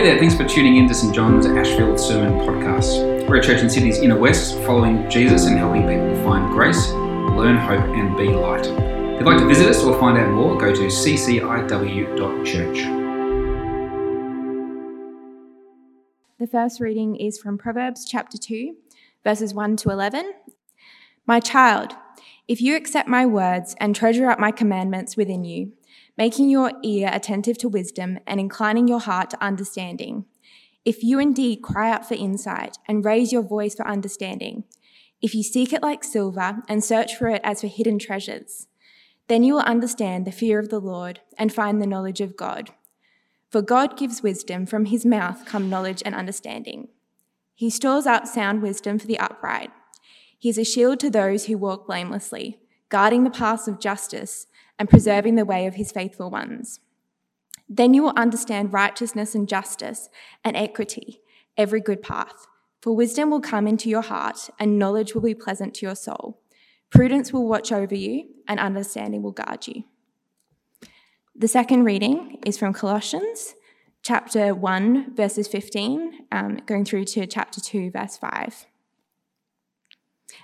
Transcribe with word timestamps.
Hey 0.00 0.06
there, 0.06 0.18
thanks 0.18 0.34
for 0.34 0.46
tuning 0.46 0.78
in 0.78 0.88
to 0.88 0.94
St 0.94 1.14
John's 1.14 1.44
Ashfield 1.44 2.00
Sermon 2.00 2.38
Podcast. 2.38 3.28
We're 3.28 3.36
a 3.36 3.42
church 3.42 3.60
in 3.60 3.68
Sydney's 3.68 3.98
inner 3.98 4.16
west, 4.18 4.54
following 4.60 5.10
Jesus 5.10 5.44
and 5.44 5.58
helping 5.58 5.82
people 5.82 6.14
find 6.24 6.50
grace, 6.54 6.88
learn 6.92 7.58
hope, 7.58 7.84
and 7.84 8.16
be 8.16 8.28
light. 8.28 8.64
If 8.64 9.20
you'd 9.20 9.26
like 9.26 9.40
to 9.40 9.46
visit 9.46 9.68
us 9.68 9.84
or 9.84 10.00
find 10.00 10.16
out 10.16 10.30
more, 10.30 10.56
go 10.56 10.74
to 10.74 10.86
cciw.church. 10.86 12.78
The 16.38 16.46
first 16.46 16.80
reading 16.80 17.16
is 17.16 17.38
from 17.38 17.58
Proverbs 17.58 18.06
chapter 18.06 18.38
2, 18.38 18.74
verses 19.22 19.52
1 19.52 19.76
to 19.76 19.90
11. 19.90 20.32
My 21.26 21.40
child, 21.40 21.92
if 22.48 22.62
you 22.62 22.74
accept 22.74 23.06
my 23.06 23.26
words 23.26 23.76
and 23.78 23.94
treasure 23.94 24.30
up 24.30 24.38
my 24.38 24.50
commandments 24.50 25.18
within 25.18 25.44
you, 25.44 25.72
making 26.20 26.50
your 26.50 26.70
ear 26.82 27.08
attentive 27.10 27.56
to 27.56 27.66
wisdom 27.66 28.18
and 28.26 28.38
inclining 28.38 28.86
your 28.86 29.00
heart 29.00 29.30
to 29.30 29.42
understanding. 29.42 30.26
If 30.84 31.02
you 31.02 31.18
indeed 31.18 31.62
cry 31.62 31.90
out 31.90 32.06
for 32.06 32.12
insight 32.12 32.76
and 32.86 33.02
raise 33.02 33.32
your 33.32 33.40
voice 33.40 33.74
for 33.74 33.88
understanding, 33.88 34.64
if 35.22 35.34
you 35.34 35.42
seek 35.42 35.72
it 35.72 35.80
like 35.80 36.04
silver 36.04 36.58
and 36.68 36.84
search 36.84 37.16
for 37.16 37.28
it 37.28 37.40
as 37.42 37.62
for 37.62 37.68
hidden 37.68 37.98
treasures, 37.98 38.66
then 39.28 39.42
you 39.42 39.54
will 39.54 39.62
understand 39.62 40.26
the 40.26 40.30
fear 40.30 40.58
of 40.58 40.68
the 40.68 40.78
Lord 40.78 41.20
and 41.38 41.54
find 41.54 41.80
the 41.80 41.86
knowledge 41.86 42.20
of 42.20 42.36
God. 42.36 42.68
For 43.48 43.62
God 43.62 43.96
gives 43.96 44.22
wisdom, 44.22 44.66
from 44.66 44.84
his 44.84 45.06
mouth 45.06 45.46
come 45.46 45.70
knowledge 45.70 46.02
and 46.04 46.14
understanding. 46.14 46.88
He 47.54 47.70
stores 47.70 48.04
up 48.04 48.26
sound 48.26 48.60
wisdom 48.60 48.98
for 48.98 49.06
the 49.06 49.18
upright. 49.18 49.70
He 50.38 50.50
is 50.50 50.58
a 50.58 50.64
shield 50.64 51.00
to 51.00 51.08
those 51.08 51.46
who 51.46 51.56
walk 51.56 51.86
blamelessly, 51.86 52.58
guarding 52.90 53.24
the 53.24 53.30
paths 53.30 53.66
of 53.66 53.80
justice 53.80 54.46
and 54.80 54.88
preserving 54.88 55.34
the 55.34 55.44
way 55.44 55.66
of 55.66 55.74
his 55.74 55.92
faithful 55.92 56.30
ones. 56.30 56.80
Then 57.68 57.92
you 57.92 58.02
will 58.02 58.14
understand 58.16 58.72
righteousness 58.72 59.34
and 59.34 59.46
justice 59.46 60.08
and 60.42 60.56
equity, 60.56 61.20
every 61.54 61.82
good 61.82 62.02
path. 62.02 62.46
For 62.80 62.96
wisdom 62.96 63.30
will 63.30 63.42
come 63.42 63.68
into 63.68 63.90
your 63.90 64.00
heart, 64.00 64.48
and 64.58 64.78
knowledge 64.78 65.14
will 65.14 65.20
be 65.20 65.34
pleasant 65.34 65.74
to 65.74 65.86
your 65.86 65.94
soul. 65.94 66.40
Prudence 66.88 67.30
will 67.30 67.46
watch 67.46 67.70
over 67.70 67.94
you, 67.94 68.28
and 68.48 68.58
understanding 68.58 69.22
will 69.22 69.32
guard 69.32 69.68
you. 69.68 69.84
The 71.36 71.46
second 71.46 71.84
reading 71.84 72.38
is 72.46 72.56
from 72.56 72.72
Colossians 72.72 73.54
chapter 74.02 74.54
1, 74.54 75.14
verses 75.14 75.46
15, 75.46 76.26
um, 76.32 76.56
going 76.64 76.86
through 76.86 77.04
to 77.04 77.26
chapter 77.26 77.60
2, 77.60 77.90
verse 77.90 78.16
5. 78.16 78.64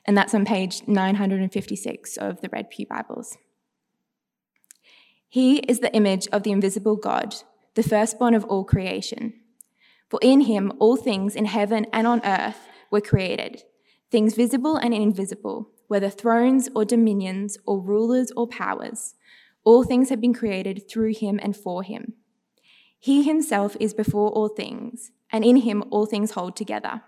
And 0.05 0.17
that's 0.17 0.35
on 0.35 0.45
page 0.45 0.83
956 0.87 2.19
of 2.19 2.43
the 2.43 2.51
Red 2.51 2.69
Pew 2.69 2.87
Bibles. 2.87 3.39
He 5.29 5.59
is 5.59 5.81
the 5.81 5.95
image 5.95 6.29
of 6.33 6.43
the 6.43 6.53
invisible 6.53 6.97
God, 6.97 7.35
the 7.75 7.83
firstborn 7.83 8.35
of 8.35 8.45
all 8.45 8.65
creation. 8.65 9.35
For 10.09 10.21
in 10.23 10.43
him 10.43 10.73
all 10.79 10.97
things 10.97 11.35
in 11.35 11.47
heaven 11.47 11.87
and 11.93 12.07
on 12.07 12.25
earth 12.25 12.69
were 12.91 13.01
created, 13.01 13.63
things 14.11 14.35
visible 14.35 14.77
and 14.77 14.95
invisible, 14.95 15.71
whether 15.89 16.09
thrones 16.09 16.69
or 16.75 16.85
dominions 16.85 17.59
or 17.67 17.81
rulers 17.81 18.31
or 18.37 18.47
powers. 18.47 19.15
All 19.65 19.83
things 19.83 20.11
have 20.11 20.21
been 20.21 20.35
created 20.35 20.89
through 20.89 21.15
him 21.15 21.41
and 21.43 21.57
for 21.57 21.83
him. 21.83 22.15
He 22.99 23.25
himself 23.25 23.77
is 23.81 23.95
before 23.95 24.31
all 24.31 24.49
things, 24.49 25.11
and 25.31 25.45
in 25.45 25.57
him 25.57 25.85
all 25.91 26.07
things 26.07 26.33
hold 26.33 26.57
together. 26.57 27.03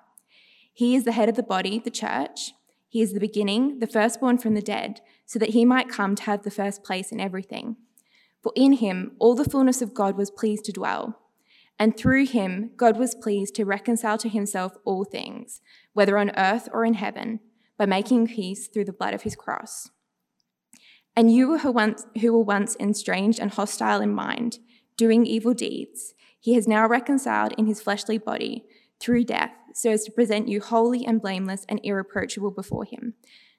He 0.75 0.95
is 0.95 1.05
the 1.05 1.13
head 1.13 1.29
of 1.29 1.37
the 1.37 1.43
body, 1.43 1.79
the 1.79 1.91
church. 1.91 2.53
He 2.89 3.01
is 3.01 3.13
the 3.13 3.21
beginning, 3.21 3.79
the 3.79 3.87
firstborn 3.87 4.39
from 4.39 4.55
the 4.55 4.63
dead, 4.63 5.01
so 5.25 5.39
that 5.39 5.51
he 5.51 5.65
might 5.65 5.89
come 5.89 6.15
to 6.17 6.23
have 6.25 6.43
the 6.43 6.51
first 6.51 6.83
place 6.83 7.13
in 7.13 7.21
everything. 7.21 7.77
For 8.49 8.53
in 8.57 8.73
him 8.75 9.13
all 9.19 9.35
the 9.35 9.45
fullness 9.45 9.83
of 9.83 9.93
God 9.93 10.17
was 10.17 10.31
pleased 10.31 10.65
to 10.65 10.73
dwell. 10.73 11.21
And 11.79 11.95
through 11.95 12.25
him, 12.25 12.71
God 12.79 12.97
was 12.97 13.15
pleased 13.15 13.55
to 13.57 13.67
reconcile 13.67 14.17
to 14.17 14.29
himself 14.31 14.73
all 14.87 15.05
things, 15.05 15.61
whether 15.93 16.17
on 16.17 16.31
earth 16.35 16.67
or 16.73 16.87
in 16.87 16.95
heaven, 16.95 17.41
by 17.77 17.85
making 17.85 18.29
peace 18.29 18.67
through 18.67 18.87
the 18.87 18.93
blood 18.95 19.13
of 19.13 19.21
his 19.21 19.37
cross. 19.37 19.91
And 21.15 21.31
you 21.31 21.59
who, 21.59 21.71
once, 21.71 22.07
who 22.23 22.33
were 22.33 22.43
once 22.43 22.75
estranged 22.81 23.39
and 23.39 23.51
hostile 23.51 24.01
in 24.01 24.15
mind, 24.15 24.61
doing 24.97 25.27
evil 25.27 25.53
deeds, 25.53 26.15
he 26.41 26.55
has 26.55 26.67
now 26.67 26.89
reconciled 26.89 27.53
in 27.59 27.67
his 27.67 27.83
fleshly 27.83 28.17
body 28.17 28.65
through 28.99 29.25
death, 29.25 29.53
so 29.75 29.91
as 29.91 30.05
to 30.05 30.11
present 30.11 30.49
you 30.49 30.63
holy 30.63 31.05
and 31.05 31.21
blameless 31.21 31.67
and 31.69 31.81
irreproachable 31.85 32.51
before 32.51 32.87
him, 32.87 33.13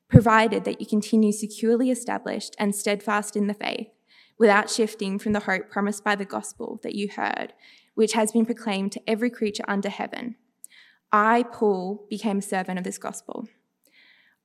provided 0.09 0.64
that 0.64 0.81
you 0.81 0.88
continue 0.88 1.31
securely 1.31 1.91
established 1.91 2.56
and 2.58 2.74
steadfast 2.74 3.35
in 3.35 3.46
the 3.46 3.53
faith 3.53 3.90
without 4.40 4.70
shifting 4.70 5.20
from 5.20 5.34
the 5.34 5.42
hope 5.42 5.70
promised 5.70 6.04
by 6.04 6.16
the 6.16 6.26
gospel 6.26 6.80
that 6.82 6.96
you 6.96 7.10
heard, 7.10 7.54
which 7.94 8.14
has 8.14 8.32
been 8.32 8.46
proclaimed 8.46 8.92
to 8.94 9.02
every 9.06 9.30
creature 9.30 9.66
under 9.68 9.90
heaven. 9.90 10.36
I, 11.12 11.44
Paul, 11.52 12.08
became 12.10 12.40
a 12.40 12.42
servant 12.42 12.80
of 12.80 12.86
this 12.86 12.98
gospel. 12.98 13.48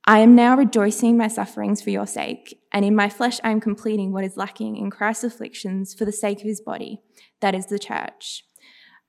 I 0.05 0.19
am 0.19 0.35
now 0.35 0.55
rejoicing 0.55 1.11
in 1.11 1.17
my 1.17 1.29
sufferings 1.29 1.81
for 1.81 1.89
your 1.89 2.05
sake, 2.05 2.59
and 2.71 2.85
in 2.85 2.95
my 2.95 3.09
flesh 3.09 3.39
I 3.43 3.49
am 3.51 3.61
completing 3.61 4.11
what 4.11 4.25
is 4.25 4.37
lacking 4.37 4.75
in 4.75 4.91
Christ's 4.91 5.23
afflictions 5.23 5.93
for 5.93 6.05
the 6.05 6.11
sake 6.11 6.39
of 6.39 6.45
his 6.45 6.61
body, 6.61 7.01
that 7.39 7.55
is 7.55 7.67
the 7.67 7.79
church. 7.79 8.43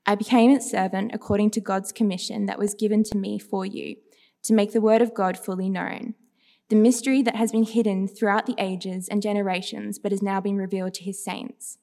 I 0.07 0.15
became 0.15 0.53
its 0.53 0.71
servant 0.71 1.11
according 1.13 1.51
to 1.51 1.61
God's 1.61 1.93
commission 1.93 2.47
that 2.47 2.59
was 2.59 2.75
given 2.75 3.03
to 3.05 3.19
me 3.19 3.39
for 3.39 3.67
you, 3.67 3.97
to 4.45 4.55
make 4.55 4.73
the 4.73 4.81
word 4.81 5.03
of 5.03 5.13
God 5.13 5.37
fully 5.37 5.69
known 5.69 6.15
the 6.69 6.77
mystery 6.77 7.22
that 7.22 7.37
has 7.37 7.53
been 7.53 7.65
hidden 7.65 8.09
throughout 8.09 8.47
the 8.47 8.56
ages 8.59 9.09
and 9.09 9.22
generations, 9.22 9.99
but 9.99 10.10
has 10.10 10.22
now 10.22 10.41
been 10.41 10.56
revealed 10.56 10.94
to 10.94 11.04
his 11.04 11.22
saints. 11.22 11.78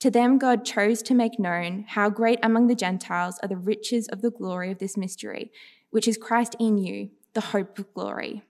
To 0.00 0.10
them, 0.10 0.38
God 0.38 0.64
chose 0.64 1.02
to 1.02 1.14
make 1.14 1.38
known 1.38 1.84
how 1.88 2.08
great 2.10 2.38
among 2.42 2.66
the 2.66 2.74
Gentiles 2.74 3.38
are 3.42 3.48
the 3.48 3.56
riches 3.56 4.08
of 4.08 4.22
the 4.22 4.30
glory 4.30 4.70
of 4.70 4.78
this 4.78 4.96
mystery, 4.96 5.50
which 5.90 6.08
is 6.08 6.16
Christ 6.16 6.56
in 6.58 6.78
you, 6.78 7.10
the 7.34 7.40
hope 7.40 7.78
of 7.78 7.92
glory. 7.94 8.42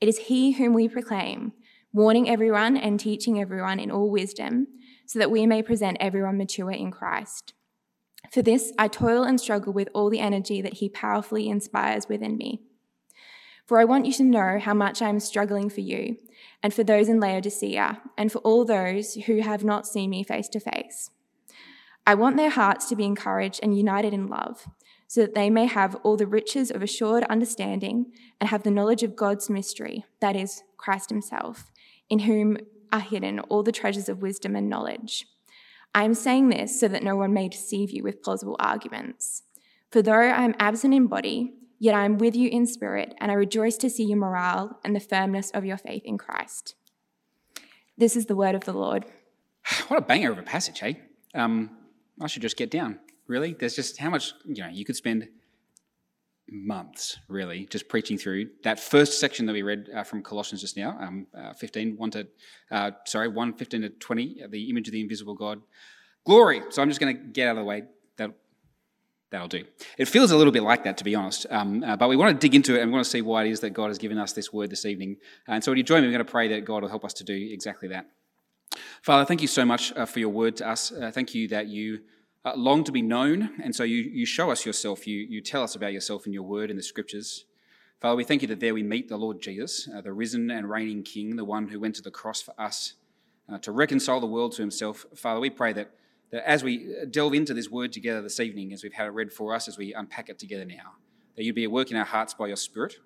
It 0.00 0.08
is 0.08 0.18
he 0.18 0.52
whom 0.52 0.72
we 0.72 0.88
proclaim, 0.88 1.52
warning 1.92 2.28
everyone 2.28 2.76
and 2.76 2.98
teaching 2.98 3.40
everyone 3.40 3.80
in 3.80 3.90
all 3.90 4.10
wisdom, 4.10 4.68
so 5.06 5.18
that 5.18 5.30
we 5.30 5.46
may 5.46 5.62
present 5.62 5.96
everyone 6.00 6.36
mature 6.36 6.70
in 6.70 6.90
Christ. 6.90 7.54
For 8.30 8.42
this, 8.42 8.72
I 8.78 8.88
toil 8.88 9.22
and 9.22 9.40
struggle 9.40 9.72
with 9.72 9.88
all 9.94 10.10
the 10.10 10.20
energy 10.20 10.60
that 10.62 10.74
he 10.74 10.88
powerfully 10.88 11.48
inspires 11.48 12.08
within 12.08 12.36
me. 12.36 12.60
For 13.68 13.78
I 13.78 13.84
want 13.84 14.06
you 14.06 14.14
to 14.14 14.24
know 14.24 14.58
how 14.58 14.72
much 14.72 15.02
I 15.02 15.10
am 15.10 15.20
struggling 15.20 15.68
for 15.68 15.82
you, 15.82 16.16
and 16.62 16.72
for 16.72 16.82
those 16.82 17.06
in 17.06 17.20
Laodicea, 17.20 18.00
and 18.16 18.32
for 18.32 18.38
all 18.38 18.64
those 18.64 19.12
who 19.26 19.42
have 19.42 19.62
not 19.62 19.86
seen 19.86 20.08
me 20.08 20.24
face 20.24 20.48
to 20.48 20.58
face. 20.58 21.10
I 22.06 22.14
want 22.14 22.38
their 22.38 22.48
hearts 22.48 22.88
to 22.88 22.96
be 22.96 23.04
encouraged 23.04 23.60
and 23.62 23.76
united 23.76 24.14
in 24.14 24.26
love, 24.26 24.66
so 25.06 25.20
that 25.20 25.34
they 25.34 25.50
may 25.50 25.66
have 25.66 25.96
all 25.96 26.16
the 26.16 26.26
riches 26.26 26.70
of 26.70 26.82
assured 26.82 27.24
understanding 27.24 28.06
and 28.40 28.48
have 28.48 28.62
the 28.62 28.70
knowledge 28.70 29.02
of 29.02 29.14
God's 29.14 29.50
mystery, 29.50 30.06
that 30.20 30.34
is, 30.34 30.62
Christ 30.78 31.10
Himself, 31.10 31.70
in 32.08 32.20
whom 32.20 32.56
are 32.90 33.00
hidden 33.00 33.38
all 33.38 33.62
the 33.62 33.70
treasures 33.70 34.08
of 34.08 34.22
wisdom 34.22 34.56
and 34.56 34.70
knowledge. 34.70 35.26
I 35.94 36.04
am 36.04 36.14
saying 36.14 36.48
this 36.48 36.80
so 36.80 36.88
that 36.88 37.02
no 37.02 37.16
one 37.16 37.34
may 37.34 37.50
deceive 37.50 37.90
you 37.90 38.02
with 38.02 38.22
plausible 38.22 38.56
arguments. 38.58 39.42
For 39.90 40.00
though 40.00 40.12
I 40.12 40.44
am 40.44 40.54
absent 40.58 40.94
in 40.94 41.06
body, 41.06 41.52
Yet 41.78 41.94
I 41.94 42.04
am 42.04 42.18
with 42.18 42.34
you 42.34 42.48
in 42.48 42.66
spirit, 42.66 43.14
and 43.18 43.30
I 43.30 43.34
rejoice 43.34 43.76
to 43.78 43.90
see 43.90 44.04
your 44.04 44.18
morale 44.18 44.78
and 44.84 44.96
the 44.96 45.00
firmness 45.00 45.50
of 45.50 45.64
your 45.64 45.76
faith 45.76 46.02
in 46.04 46.18
Christ. 46.18 46.74
This 47.96 48.16
is 48.16 48.26
the 48.26 48.36
word 48.36 48.54
of 48.54 48.64
the 48.64 48.72
Lord. 48.72 49.06
What 49.88 49.98
a 49.98 50.02
banger 50.02 50.32
of 50.32 50.38
a 50.38 50.42
passage, 50.42 50.80
hey? 50.80 51.00
Um, 51.34 51.70
I 52.20 52.26
should 52.26 52.42
just 52.42 52.56
get 52.56 52.70
down, 52.70 52.98
really. 53.26 53.54
There's 53.54 53.76
just 53.76 53.98
how 53.98 54.10
much, 54.10 54.32
you 54.44 54.62
know, 54.62 54.68
you 54.68 54.84
could 54.84 54.96
spend 54.96 55.28
months, 56.50 57.18
really, 57.28 57.66
just 57.66 57.88
preaching 57.88 58.18
through 58.18 58.48
that 58.64 58.80
first 58.80 59.20
section 59.20 59.46
that 59.46 59.52
we 59.52 59.62
read 59.62 59.88
uh, 59.94 60.02
from 60.02 60.22
Colossians 60.22 60.60
just 60.60 60.76
now, 60.76 60.96
um, 61.00 61.26
uh, 61.36 61.52
15, 61.52 61.96
1 61.96 62.10
to, 62.12 62.26
uh, 62.70 62.90
sorry, 63.04 63.28
1, 63.28 63.52
15 63.54 63.82
to 63.82 63.88
20, 63.90 64.42
the 64.48 64.70
image 64.70 64.88
of 64.88 64.92
the 64.92 65.00
invisible 65.00 65.34
God. 65.34 65.60
Glory. 66.24 66.62
So 66.70 66.82
I'm 66.82 66.88
just 66.88 67.00
going 67.00 67.16
to 67.16 67.22
get 67.22 67.48
out 67.48 67.52
of 67.52 67.56
the 67.58 67.64
way. 67.64 67.84
That 69.30 69.36
That'll 69.36 69.48
do. 69.48 69.64
It 69.98 70.06
feels 70.06 70.30
a 70.30 70.36
little 70.36 70.52
bit 70.52 70.62
like 70.62 70.84
that, 70.84 70.96
to 70.98 71.04
be 71.04 71.14
honest. 71.14 71.44
Um, 71.50 71.84
uh, 71.84 71.96
but 71.96 72.08
we 72.08 72.16
want 72.16 72.40
to 72.40 72.46
dig 72.46 72.54
into 72.54 72.76
it 72.76 72.80
and 72.80 72.90
we 72.90 72.94
want 72.94 73.04
to 73.04 73.10
see 73.10 73.20
why 73.20 73.44
it 73.44 73.50
is 73.50 73.60
that 73.60 73.70
God 73.70 73.88
has 73.88 73.98
given 73.98 74.16
us 74.16 74.32
this 74.32 74.52
word 74.54 74.70
this 74.70 74.86
evening. 74.86 75.18
And 75.46 75.62
so, 75.62 75.70
would 75.70 75.76
you 75.76 75.84
join 75.84 76.00
me? 76.00 76.08
We're 76.08 76.12
going 76.12 76.24
to 76.24 76.30
pray 76.30 76.48
that 76.48 76.64
God 76.64 76.82
will 76.82 76.88
help 76.88 77.04
us 77.04 77.12
to 77.14 77.24
do 77.24 77.34
exactly 77.34 77.88
that. 77.88 78.06
Father, 79.02 79.26
thank 79.26 79.42
you 79.42 79.48
so 79.48 79.66
much 79.66 79.92
uh, 79.96 80.06
for 80.06 80.18
your 80.18 80.30
word 80.30 80.56
to 80.56 80.68
us. 80.68 80.92
Uh, 80.92 81.10
thank 81.10 81.34
you 81.34 81.46
that 81.48 81.66
you 81.66 82.00
uh, 82.44 82.54
long 82.56 82.84
to 82.84 82.92
be 82.92 83.02
known. 83.02 83.50
And 83.62 83.76
so, 83.76 83.84
you, 83.84 83.96
you 83.96 84.24
show 84.24 84.50
us 84.50 84.64
yourself. 84.64 85.06
You, 85.06 85.18
you 85.18 85.42
tell 85.42 85.62
us 85.62 85.74
about 85.74 85.92
yourself 85.92 86.26
in 86.26 86.32
your 86.32 86.44
word 86.44 86.70
in 86.70 86.76
the 86.76 86.82
scriptures. 86.82 87.44
Father, 88.00 88.16
we 88.16 88.24
thank 88.24 88.40
you 88.40 88.48
that 88.48 88.60
there 88.60 88.72
we 88.72 88.82
meet 88.82 89.08
the 89.08 89.18
Lord 89.18 89.42
Jesus, 89.42 89.88
uh, 89.94 90.00
the 90.00 90.12
risen 90.12 90.50
and 90.50 90.70
reigning 90.70 91.02
King, 91.02 91.36
the 91.36 91.44
one 91.44 91.68
who 91.68 91.80
went 91.80 91.96
to 91.96 92.02
the 92.02 92.10
cross 92.12 92.40
for 92.40 92.54
us 92.58 92.94
uh, 93.52 93.58
to 93.58 93.72
reconcile 93.72 94.20
the 94.20 94.26
world 94.26 94.52
to 94.52 94.62
himself. 94.62 95.04
Father, 95.16 95.40
we 95.40 95.50
pray 95.50 95.72
that 95.72 95.90
that 96.30 96.48
as 96.48 96.62
we 96.62 96.94
delve 97.10 97.34
into 97.34 97.54
this 97.54 97.70
word 97.70 97.92
together 97.92 98.20
this 98.22 98.40
evening, 98.40 98.72
as 98.72 98.82
we've 98.82 98.92
had 98.92 99.06
it 99.06 99.10
read 99.10 99.32
for 99.32 99.54
us, 99.54 99.68
as 99.68 99.78
we 99.78 99.94
unpack 99.94 100.28
it 100.28 100.38
together 100.38 100.64
now, 100.64 100.96
that 101.36 101.44
you'd 101.44 101.54
be 101.54 101.64
at 101.64 101.70
work 101.70 101.90
in 101.90 101.96
our 101.96 102.04
hearts 102.04 102.34
by 102.34 102.46
your 102.46 102.56
Spirit, 102.56 102.96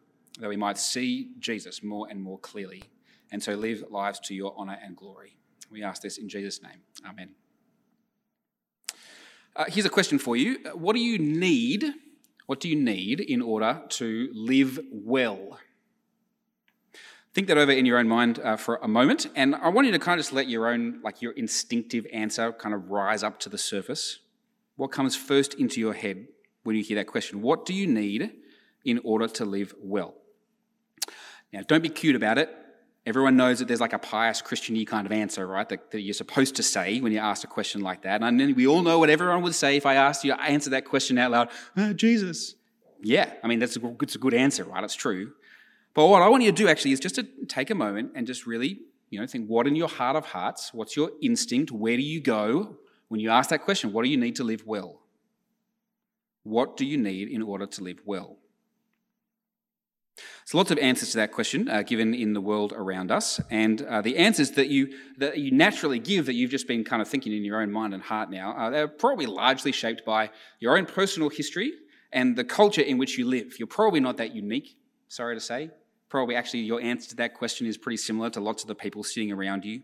that 0.40 0.48
we 0.48 0.56
might 0.56 0.78
see 0.78 1.30
Jesus 1.38 1.82
more 1.82 2.06
and 2.10 2.20
more 2.20 2.38
clearly, 2.38 2.82
and 3.30 3.42
so 3.42 3.54
live 3.54 3.84
lives 3.90 4.18
to 4.20 4.34
your 4.34 4.56
honour 4.56 4.78
and 4.82 4.96
glory. 4.96 5.36
We 5.70 5.82
ask 5.82 6.02
this 6.02 6.18
in 6.18 6.28
Jesus' 6.28 6.62
name. 6.62 6.80
Amen. 7.06 7.30
Uh, 9.54 9.64
here's 9.68 9.86
a 9.86 9.90
question 9.90 10.18
for 10.18 10.36
you. 10.36 10.58
What 10.74 10.94
do 10.94 11.00
you 11.00 11.18
need? 11.18 11.84
What 12.46 12.60
do 12.60 12.68
you 12.68 12.76
need 12.76 13.20
in 13.20 13.42
order 13.42 13.82
to 13.90 14.30
live 14.32 14.80
well? 14.90 15.58
Think 17.34 17.48
that 17.48 17.56
over 17.56 17.72
in 17.72 17.86
your 17.86 17.98
own 17.98 18.08
mind 18.08 18.40
uh, 18.40 18.56
for 18.56 18.76
a 18.82 18.88
moment, 18.88 19.26
and 19.34 19.54
I 19.54 19.70
want 19.70 19.86
you 19.86 19.92
to 19.92 19.98
kind 19.98 20.20
of 20.20 20.24
just 20.24 20.34
let 20.34 20.48
your 20.48 20.68
own, 20.68 21.00
like 21.02 21.22
your 21.22 21.32
instinctive 21.32 22.06
answer, 22.12 22.52
kind 22.52 22.74
of 22.74 22.90
rise 22.90 23.22
up 23.22 23.40
to 23.40 23.48
the 23.48 23.56
surface. 23.56 24.18
What 24.76 24.92
comes 24.92 25.16
first 25.16 25.54
into 25.54 25.80
your 25.80 25.94
head 25.94 26.26
when 26.62 26.76
you 26.76 26.82
hear 26.82 26.96
that 26.96 27.06
question? 27.06 27.40
What 27.40 27.64
do 27.64 27.72
you 27.72 27.86
need 27.86 28.32
in 28.84 29.00
order 29.02 29.28
to 29.28 29.46
live 29.46 29.74
well? 29.80 30.14
Now, 31.52 31.62
don't 31.66 31.82
be 31.82 31.88
cute 31.88 32.16
about 32.16 32.36
it. 32.36 32.50
Everyone 33.06 33.36
knows 33.36 33.58
that 33.58 33.66
there's 33.66 33.80
like 33.80 33.94
a 33.94 33.98
pious 33.98 34.42
Christian 34.42 34.82
kind 34.84 35.06
of 35.06 35.12
answer, 35.12 35.46
right? 35.46 35.68
That, 35.68 35.90
that, 35.90 36.02
you're 36.02 36.14
supposed 36.14 36.54
to 36.56 36.62
say 36.62 37.00
when 37.00 37.12
you're 37.12 37.24
asked 37.24 37.44
a 37.44 37.48
question 37.48 37.80
like 37.80 38.02
that. 38.02 38.22
And 38.22 38.38
then 38.38 38.54
we 38.54 38.66
all 38.66 38.82
know 38.82 38.98
what 38.98 39.10
everyone 39.10 39.42
would 39.42 39.54
say 39.54 39.76
if 39.76 39.86
I 39.86 39.94
asked 39.94 40.22
you 40.22 40.32
to 40.32 40.40
answer 40.40 40.70
that 40.70 40.84
question 40.84 41.18
out 41.18 41.30
loud 41.30 41.48
oh, 41.76 41.92
Jesus. 41.94 42.54
Yeah, 43.02 43.32
I 43.42 43.48
mean, 43.48 43.58
that's 43.58 43.76
a, 43.76 43.96
it's 44.02 44.14
a 44.14 44.18
good 44.18 44.34
answer, 44.34 44.64
right? 44.64 44.84
It's 44.84 44.94
true. 44.94 45.32
But 45.94 46.06
what 46.06 46.22
I 46.22 46.28
want 46.28 46.42
you 46.42 46.50
to 46.50 46.56
do 46.56 46.68
actually 46.68 46.92
is 46.92 47.00
just 47.00 47.16
to 47.16 47.24
take 47.48 47.70
a 47.70 47.74
moment 47.74 48.12
and 48.14 48.26
just 48.26 48.46
really, 48.46 48.80
you 49.10 49.20
know, 49.20 49.26
think 49.26 49.48
what 49.48 49.66
in 49.66 49.76
your 49.76 49.88
heart 49.88 50.16
of 50.16 50.26
hearts, 50.26 50.72
what's 50.72 50.96
your 50.96 51.10
instinct? 51.20 51.70
Where 51.70 51.96
do 51.96 52.02
you 52.02 52.20
go 52.20 52.76
when 53.08 53.20
you 53.20 53.30
ask 53.30 53.50
that 53.50 53.62
question? 53.62 53.92
What 53.92 54.04
do 54.04 54.10
you 54.10 54.16
need 54.16 54.36
to 54.36 54.44
live 54.44 54.64
well? 54.66 55.02
What 56.44 56.76
do 56.76 56.86
you 56.86 56.96
need 56.96 57.28
in 57.28 57.42
order 57.42 57.66
to 57.66 57.84
live 57.84 58.00
well? 58.04 58.38
So 60.44 60.58
lots 60.58 60.70
of 60.70 60.78
answers 60.78 61.12
to 61.12 61.18
that 61.18 61.32
question 61.32 61.68
uh, 61.68 61.82
given 61.82 62.14
in 62.14 62.32
the 62.32 62.40
world 62.40 62.72
around 62.72 63.10
us, 63.10 63.40
and 63.50 63.80
uh, 63.82 64.02
the 64.02 64.16
answers 64.16 64.50
that 64.52 64.68
you 64.68 64.92
that 65.18 65.38
you 65.38 65.50
naturally 65.50 65.98
give 65.98 66.26
that 66.26 66.34
you've 66.34 66.50
just 66.50 66.68
been 66.68 66.84
kind 66.84 67.00
of 67.00 67.08
thinking 67.08 67.32
in 67.32 67.44
your 67.44 67.62
own 67.62 67.70
mind 67.70 67.94
and 67.94 68.02
heart 68.02 68.30
now, 68.30 68.52
uh, 68.52 68.70
they're 68.70 68.88
probably 68.88 69.26
largely 69.26 69.72
shaped 69.72 70.04
by 70.04 70.30
your 70.60 70.76
own 70.76 70.84
personal 70.84 71.30
history 71.30 71.72
and 72.12 72.36
the 72.36 72.44
culture 72.44 72.82
in 72.82 72.98
which 72.98 73.16
you 73.16 73.24
live. 73.24 73.58
You're 73.58 73.68
probably 73.68 74.00
not 74.00 74.18
that 74.18 74.34
unique, 74.34 74.76
sorry 75.08 75.34
to 75.36 75.40
say. 75.40 75.70
Probably 76.12 76.36
actually 76.36 76.60
your 76.60 76.78
answer 76.78 77.08
to 77.08 77.16
that 77.16 77.32
question 77.32 77.66
is 77.66 77.78
pretty 77.78 77.96
similar 77.96 78.28
to 78.28 78.40
lots 78.40 78.62
of 78.62 78.68
the 78.68 78.74
people 78.74 79.02
sitting 79.02 79.32
around 79.32 79.64
you. 79.64 79.80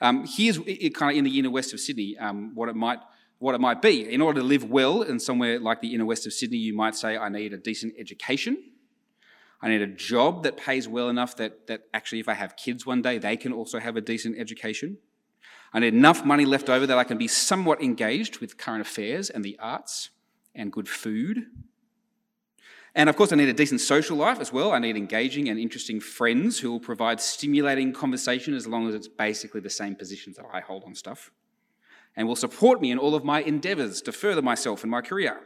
Um, 0.00 0.24
here's 0.24 0.58
it, 0.58 0.94
kind 0.94 1.10
of 1.10 1.18
in 1.18 1.24
the 1.24 1.36
inner 1.36 1.50
west 1.50 1.74
of 1.74 1.80
Sydney 1.80 2.16
um, 2.16 2.54
what 2.54 2.68
it 2.68 2.76
might 2.76 3.00
what 3.40 3.56
it 3.56 3.60
might 3.60 3.82
be. 3.82 4.08
In 4.08 4.20
order 4.20 4.38
to 4.38 4.46
live 4.46 4.70
well 4.70 5.02
in 5.02 5.18
somewhere 5.18 5.58
like 5.58 5.80
the 5.80 5.92
inner 5.92 6.04
west 6.04 6.26
of 6.26 6.32
Sydney, 6.32 6.58
you 6.58 6.76
might 6.76 6.94
say, 6.94 7.18
I 7.18 7.28
need 7.28 7.52
a 7.52 7.56
decent 7.56 7.94
education. 7.98 8.56
I 9.60 9.68
need 9.68 9.82
a 9.82 9.88
job 9.88 10.44
that 10.44 10.56
pays 10.56 10.86
well 10.86 11.08
enough 11.08 11.34
that, 11.38 11.66
that 11.66 11.86
actually, 11.92 12.20
if 12.20 12.28
I 12.28 12.34
have 12.34 12.54
kids 12.54 12.86
one 12.86 13.02
day, 13.02 13.18
they 13.18 13.36
can 13.36 13.52
also 13.52 13.80
have 13.80 13.96
a 13.96 14.00
decent 14.00 14.38
education. 14.38 14.98
I 15.72 15.80
need 15.80 15.92
enough 15.92 16.24
money 16.24 16.44
left 16.44 16.70
over 16.70 16.86
that 16.86 16.98
I 16.98 17.02
can 17.02 17.18
be 17.18 17.26
somewhat 17.26 17.82
engaged 17.82 18.38
with 18.38 18.58
current 18.58 18.80
affairs 18.80 19.28
and 19.28 19.44
the 19.44 19.58
arts 19.58 20.10
and 20.54 20.70
good 20.70 20.88
food. 20.88 21.46
And 22.94 23.08
of 23.08 23.16
course, 23.16 23.32
I 23.32 23.36
need 23.36 23.48
a 23.48 23.52
decent 23.52 23.80
social 23.80 24.16
life 24.16 24.38
as 24.38 24.52
well. 24.52 24.72
I 24.72 24.78
need 24.78 24.96
engaging 24.96 25.48
and 25.48 25.58
interesting 25.58 25.98
friends 26.00 26.60
who 26.60 26.70
will 26.70 26.80
provide 26.80 27.20
stimulating 27.20 27.92
conversation 27.92 28.54
as 28.54 28.66
long 28.66 28.88
as 28.88 28.94
it's 28.94 29.08
basically 29.08 29.60
the 29.60 29.70
same 29.70 29.96
positions 29.96 30.36
that 30.36 30.46
I 30.52 30.60
hold 30.60 30.84
on 30.84 30.94
stuff 30.94 31.32
and 32.16 32.28
will 32.28 32.36
support 32.36 32.80
me 32.80 32.90
in 32.90 32.98
all 32.98 33.14
of 33.14 33.24
my 33.24 33.42
endeavours 33.42 34.00
to 34.02 34.12
further 34.12 34.42
myself 34.42 34.84
in 34.84 34.90
my 34.90 35.00
career. 35.00 35.40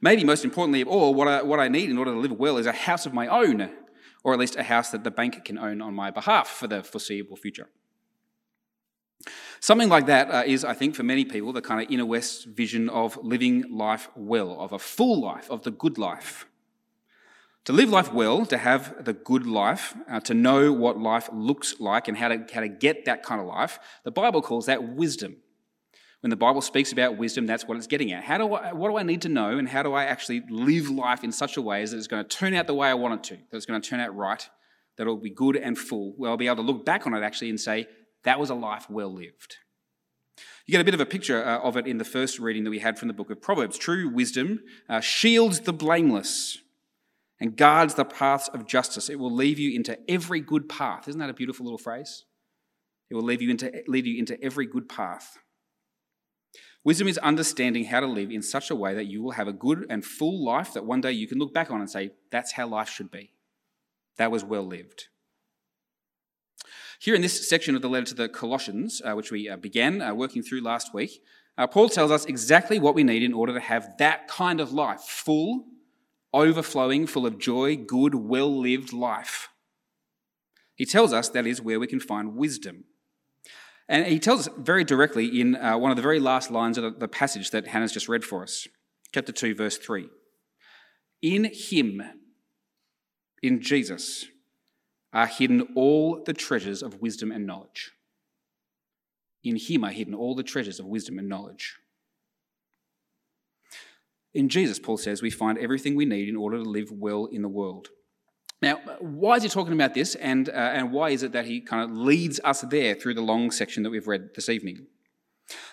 Maybe 0.00 0.24
most 0.24 0.44
importantly 0.44 0.82
of 0.82 0.88
all, 0.88 1.14
what 1.14 1.28
I, 1.28 1.42
what 1.42 1.60
I 1.60 1.68
need 1.68 1.90
in 1.90 1.98
order 1.98 2.12
to 2.12 2.18
live 2.18 2.32
well 2.32 2.58
is 2.58 2.66
a 2.66 2.72
house 2.72 3.06
of 3.06 3.14
my 3.14 3.26
own, 3.26 3.70
or 4.22 4.32
at 4.32 4.38
least 4.38 4.56
a 4.56 4.62
house 4.62 4.90
that 4.90 5.04
the 5.04 5.10
bank 5.10 5.42
can 5.44 5.58
own 5.58 5.80
on 5.80 5.94
my 5.94 6.10
behalf 6.10 6.48
for 6.48 6.66
the 6.66 6.82
foreseeable 6.82 7.36
future. 7.36 7.68
Something 9.60 9.88
like 9.88 10.06
that 10.06 10.30
uh, 10.30 10.42
is, 10.46 10.64
I 10.64 10.74
think, 10.74 10.94
for 10.94 11.02
many 11.02 11.24
people, 11.24 11.52
the 11.52 11.60
kind 11.60 11.82
of 11.82 11.90
inner 11.92 12.06
West 12.06 12.46
vision 12.46 12.88
of 12.88 13.16
living 13.22 13.64
life 13.70 14.08
well, 14.14 14.60
of 14.60 14.72
a 14.72 14.78
full 14.78 15.20
life, 15.20 15.50
of 15.50 15.64
the 15.64 15.70
good 15.70 15.98
life. 15.98 16.46
To 17.64 17.72
live 17.72 17.90
life 17.90 18.12
well, 18.12 18.46
to 18.46 18.56
have 18.56 19.04
the 19.04 19.12
good 19.12 19.46
life, 19.46 19.94
uh, 20.08 20.20
to 20.20 20.32
know 20.32 20.72
what 20.72 20.98
life 20.98 21.28
looks 21.32 21.78
like 21.80 22.08
and 22.08 22.16
how 22.16 22.28
to, 22.28 22.46
how 22.52 22.60
to 22.60 22.68
get 22.68 23.04
that 23.04 23.22
kind 23.22 23.40
of 23.40 23.46
life, 23.46 23.78
the 24.04 24.10
Bible 24.10 24.40
calls 24.40 24.66
that 24.66 24.82
wisdom. 24.82 25.36
When 26.20 26.30
the 26.30 26.36
Bible 26.36 26.62
speaks 26.62 26.92
about 26.92 27.16
wisdom, 27.16 27.46
that's 27.46 27.66
what 27.68 27.76
it's 27.76 27.86
getting 27.86 28.10
at. 28.12 28.24
How 28.24 28.38
do 28.38 28.54
I, 28.54 28.72
what 28.72 28.88
do 28.88 28.96
I 28.96 29.02
need 29.02 29.22
to 29.22 29.28
know, 29.28 29.58
and 29.58 29.68
how 29.68 29.82
do 29.82 29.92
I 29.92 30.04
actually 30.04 30.42
live 30.48 30.88
life 30.88 31.22
in 31.22 31.30
such 31.30 31.56
a 31.56 31.62
way 31.62 31.82
as 31.82 31.90
that 31.90 31.98
it's 31.98 32.06
going 32.06 32.24
to 32.24 32.28
turn 32.28 32.54
out 32.54 32.66
the 32.66 32.74
way 32.74 32.88
I 32.88 32.94
want 32.94 33.14
it 33.14 33.22
to, 33.34 33.42
that 33.50 33.56
it's 33.56 33.66
going 33.66 33.80
to 33.80 33.88
turn 33.88 34.00
out 34.00 34.16
right, 34.16 34.48
that 34.96 35.02
it'll 35.02 35.16
be 35.16 35.30
good 35.30 35.56
and 35.56 35.76
full, 35.76 36.14
where 36.16 36.30
I'll 36.30 36.36
be 36.36 36.46
able 36.46 36.56
to 36.56 36.62
look 36.62 36.84
back 36.84 37.06
on 37.06 37.14
it 37.14 37.22
actually 37.22 37.50
and 37.50 37.60
say, 37.60 37.86
that 38.24 38.40
was 38.40 38.50
a 38.50 38.54
life 38.54 38.88
well 38.90 39.12
lived. 39.12 39.56
You 40.66 40.72
get 40.72 40.80
a 40.80 40.84
bit 40.84 40.94
of 40.94 41.00
a 41.00 41.06
picture 41.06 41.44
uh, 41.44 41.60
of 41.60 41.76
it 41.76 41.86
in 41.86 41.98
the 41.98 42.04
first 42.04 42.38
reading 42.38 42.64
that 42.64 42.70
we 42.70 42.78
had 42.78 42.98
from 42.98 43.08
the 43.08 43.14
book 43.14 43.30
of 43.30 43.40
Proverbs. 43.40 43.78
True 43.78 44.08
wisdom 44.08 44.60
uh, 44.88 45.00
shields 45.00 45.60
the 45.60 45.72
blameless 45.72 46.58
and 47.40 47.56
guards 47.56 47.94
the 47.94 48.04
paths 48.04 48.48
of 48.48 48.66
justice. 48.66 49.08
It 49.08 49.18
will 49.18 49.34
lead 49.34 49.58
you 49.58 49.74
into 49.74 49.98
every 50.10 50.40
good 50.40 50.68
path. 50.68 51.08
Isn't 51.08 51.20
that 51.20 51.30
a 51.30 51.34
beautiful 51.34 51.64
little 51.64 51.78
phrase? 51.78 52.24
It 53.10 53.14
will 53.14 53.22
lead 53.22 53.40
you 53.40 53.50
into, 53.50 53.72
lead 53.86 54.06
you 54.06 54.18
into 54.18 54.40
every 54.42 54.66
good 54.66 54.88
path. 54.88 55.38
Wisdom 56.84 57.08
is 57.08 57.18
understanding 57.18 57.84
how 57.84 58.00
to 58.00 58.06
live 58.06 58.30
in 58.30 58.42
such 58.42 58.70
a 58.70 58.74
way 58.74 58.94
that 58.94 59.06
you 59.06 59.22
will 59.22 59.32
have 59.32 59.48
a 59.48 59.52
good 59.52 59.86
and 59.90 60.04
full 60.04 60.44
life 60.44 60.74
that 60.74 60.84
one 60.84 61.00
day 61.00 61.12
you 61.12 61.26
can 61.26 61.38
look 61.38 61.52
back 61.52 61.70
on 61.70 61.80
and 61.80 61.90
say, 61.90 62.10
that's 62.30 62.52
how 62.52 62.66
life 62.66 62.88
should 62.88 63.10
be. 63.10 63.32
That 64.16 64.30
was 64.30 64.44
well 64.44 64.66
lived. 64.66 65.08
Here 67.00 67.14
in 67.14 67.22
this 67.22 67.48
section 67.48 67.76
of 67.76 67.82
the 67.82 67.88
letter 67.88 68.06
to 68.06 68.14
the 68.14 68.28
Colossians, 68.28 69.00
uh, 69.04 69.12
which 69.12 69.30
we 69.30 69.48
uh, 69.48 69.56
began 69.56 70.02
uh, 70.02 70.14
working 70.14 70.42
through 70.42 70.62
last 70.62 70.92
week, 70.92 71.22
uh, 71.56 71.66
Paul 71.68 71.88
tells 71.88 72.10
us 72.10 72.24
exactly 72.24 72.80
what 72.80 72.94
we 72.94 73.04
need 73.04 73.22
in 73.22 73.32
order 73.32 73.52
to 73.52 73.60
have 73.60 73.96
that 73.98 74.26
kind 74.26 74.60
of 74.60 74.72
life 74.72 75.00
full, 75.00 75.64
overflowing, 76.34 77.06
full 77.06 77.24
of 77.24 77.38
joy, 77.38 77.76
good, 77.76 78.16
well 78.16 78.60
lived 78.60 78.92
life. 78.92 79.48
He 80.74 80.84
tells 80.84 81.12
us 81.12 81.28
that 81.28 81.46
is 81.46 81.62
where 81.62 81.78
we 81.78 81.86
can 81.86 82.00
find 82.00 82.34
wisdom. 82.34 82.84
And 83.88 84.06
he 84.06 84.18
tells 84.18 84.46
us 84.46 84.54
very 84.58 84.84
directly 84.84 85.40
in 85.40 85.56
uh, 85.56 85.78
one 85.78 85.90
of 85.90 85.96
the 85.96 86.02
very 86.02 86.20
last 86.20 86.50
lines 86.50 86.78
of 86.78 86.98
the 86.98 87.08
passage 87.08 87.50
that 87.52 87.68
Hannah's 87.68 87.92
just 87.92 88.08
read 88.08 88.24
for 88.24 88.42
us, 88.42 88.68
chapter 89.12 89.32
2, 89.32 89.54
verse 89.54 89.78
3. 89.78 90.08
In 91.22 91.50
him, 91.52 92.02
in 93.42 93.60
Jesus, 93.60 94.26
are 95.12 95.26
hidden 95.26 95.68
all 95.74 96.22
the 96.24 96.34
treasures 96.34 96.82
of 96.82 97.00
wisdom 97.00 97.32
and 97.32 97.46
knowledge. 97.46 97.92
In 99.44 99.56
him 99.56 99.84
are 99.84 99.90
hidden 99.90 100.14
all 100.14 100.34
the 100.34 100.42
treasures 100.42 100.80
of 100.80 100.86
wisdom 100.86 101.18
and 101.18 101.28
knowledge. 101.28 101.76
In 104.34 104.48
Jesus, 104.48 104.78
Paul 104.78 104.98
says, 104.98 105.22
we 105.22 105.30
find 105.30 105.58
everything 105.58 105.96
we 105.96 106.04
need 106.04 106.28
in 106.28 106.36
order 106.36 106.58
to 106.58 106.62
live 106.62 106.90
well 106.90 107.26
in 107.26 107.42
the 107.42 107.48
world. 107.48 107.88
Now, 108.60 108.80
why 109.00 109.36
is 109.36 109.44
he 109.44 109.48
talking 109.48 109.72
about 109.72 109.94
this, 109.94 110.16
and, 110.16 110.48
uh, 110.48 110.52
and 110.52 110.92
why 110.92 111.10
is 111.10 111.22
it 111.22 111.32
that 111.32 111.46
he 111.46 111.60
kind 111.60 111.88
of 111.88 111.96
leads 111.96 112.40
us 112.42 112.62
there 112.62 112.94
through 112.94 113.14
the 113.14 113.22
long 113.22 113.50
section 113.50 113.84
that 113.84 113.90
we've 113.90 114.08
read 114.08 114.30
this 114.34 114.48
evening? 114.48 114.86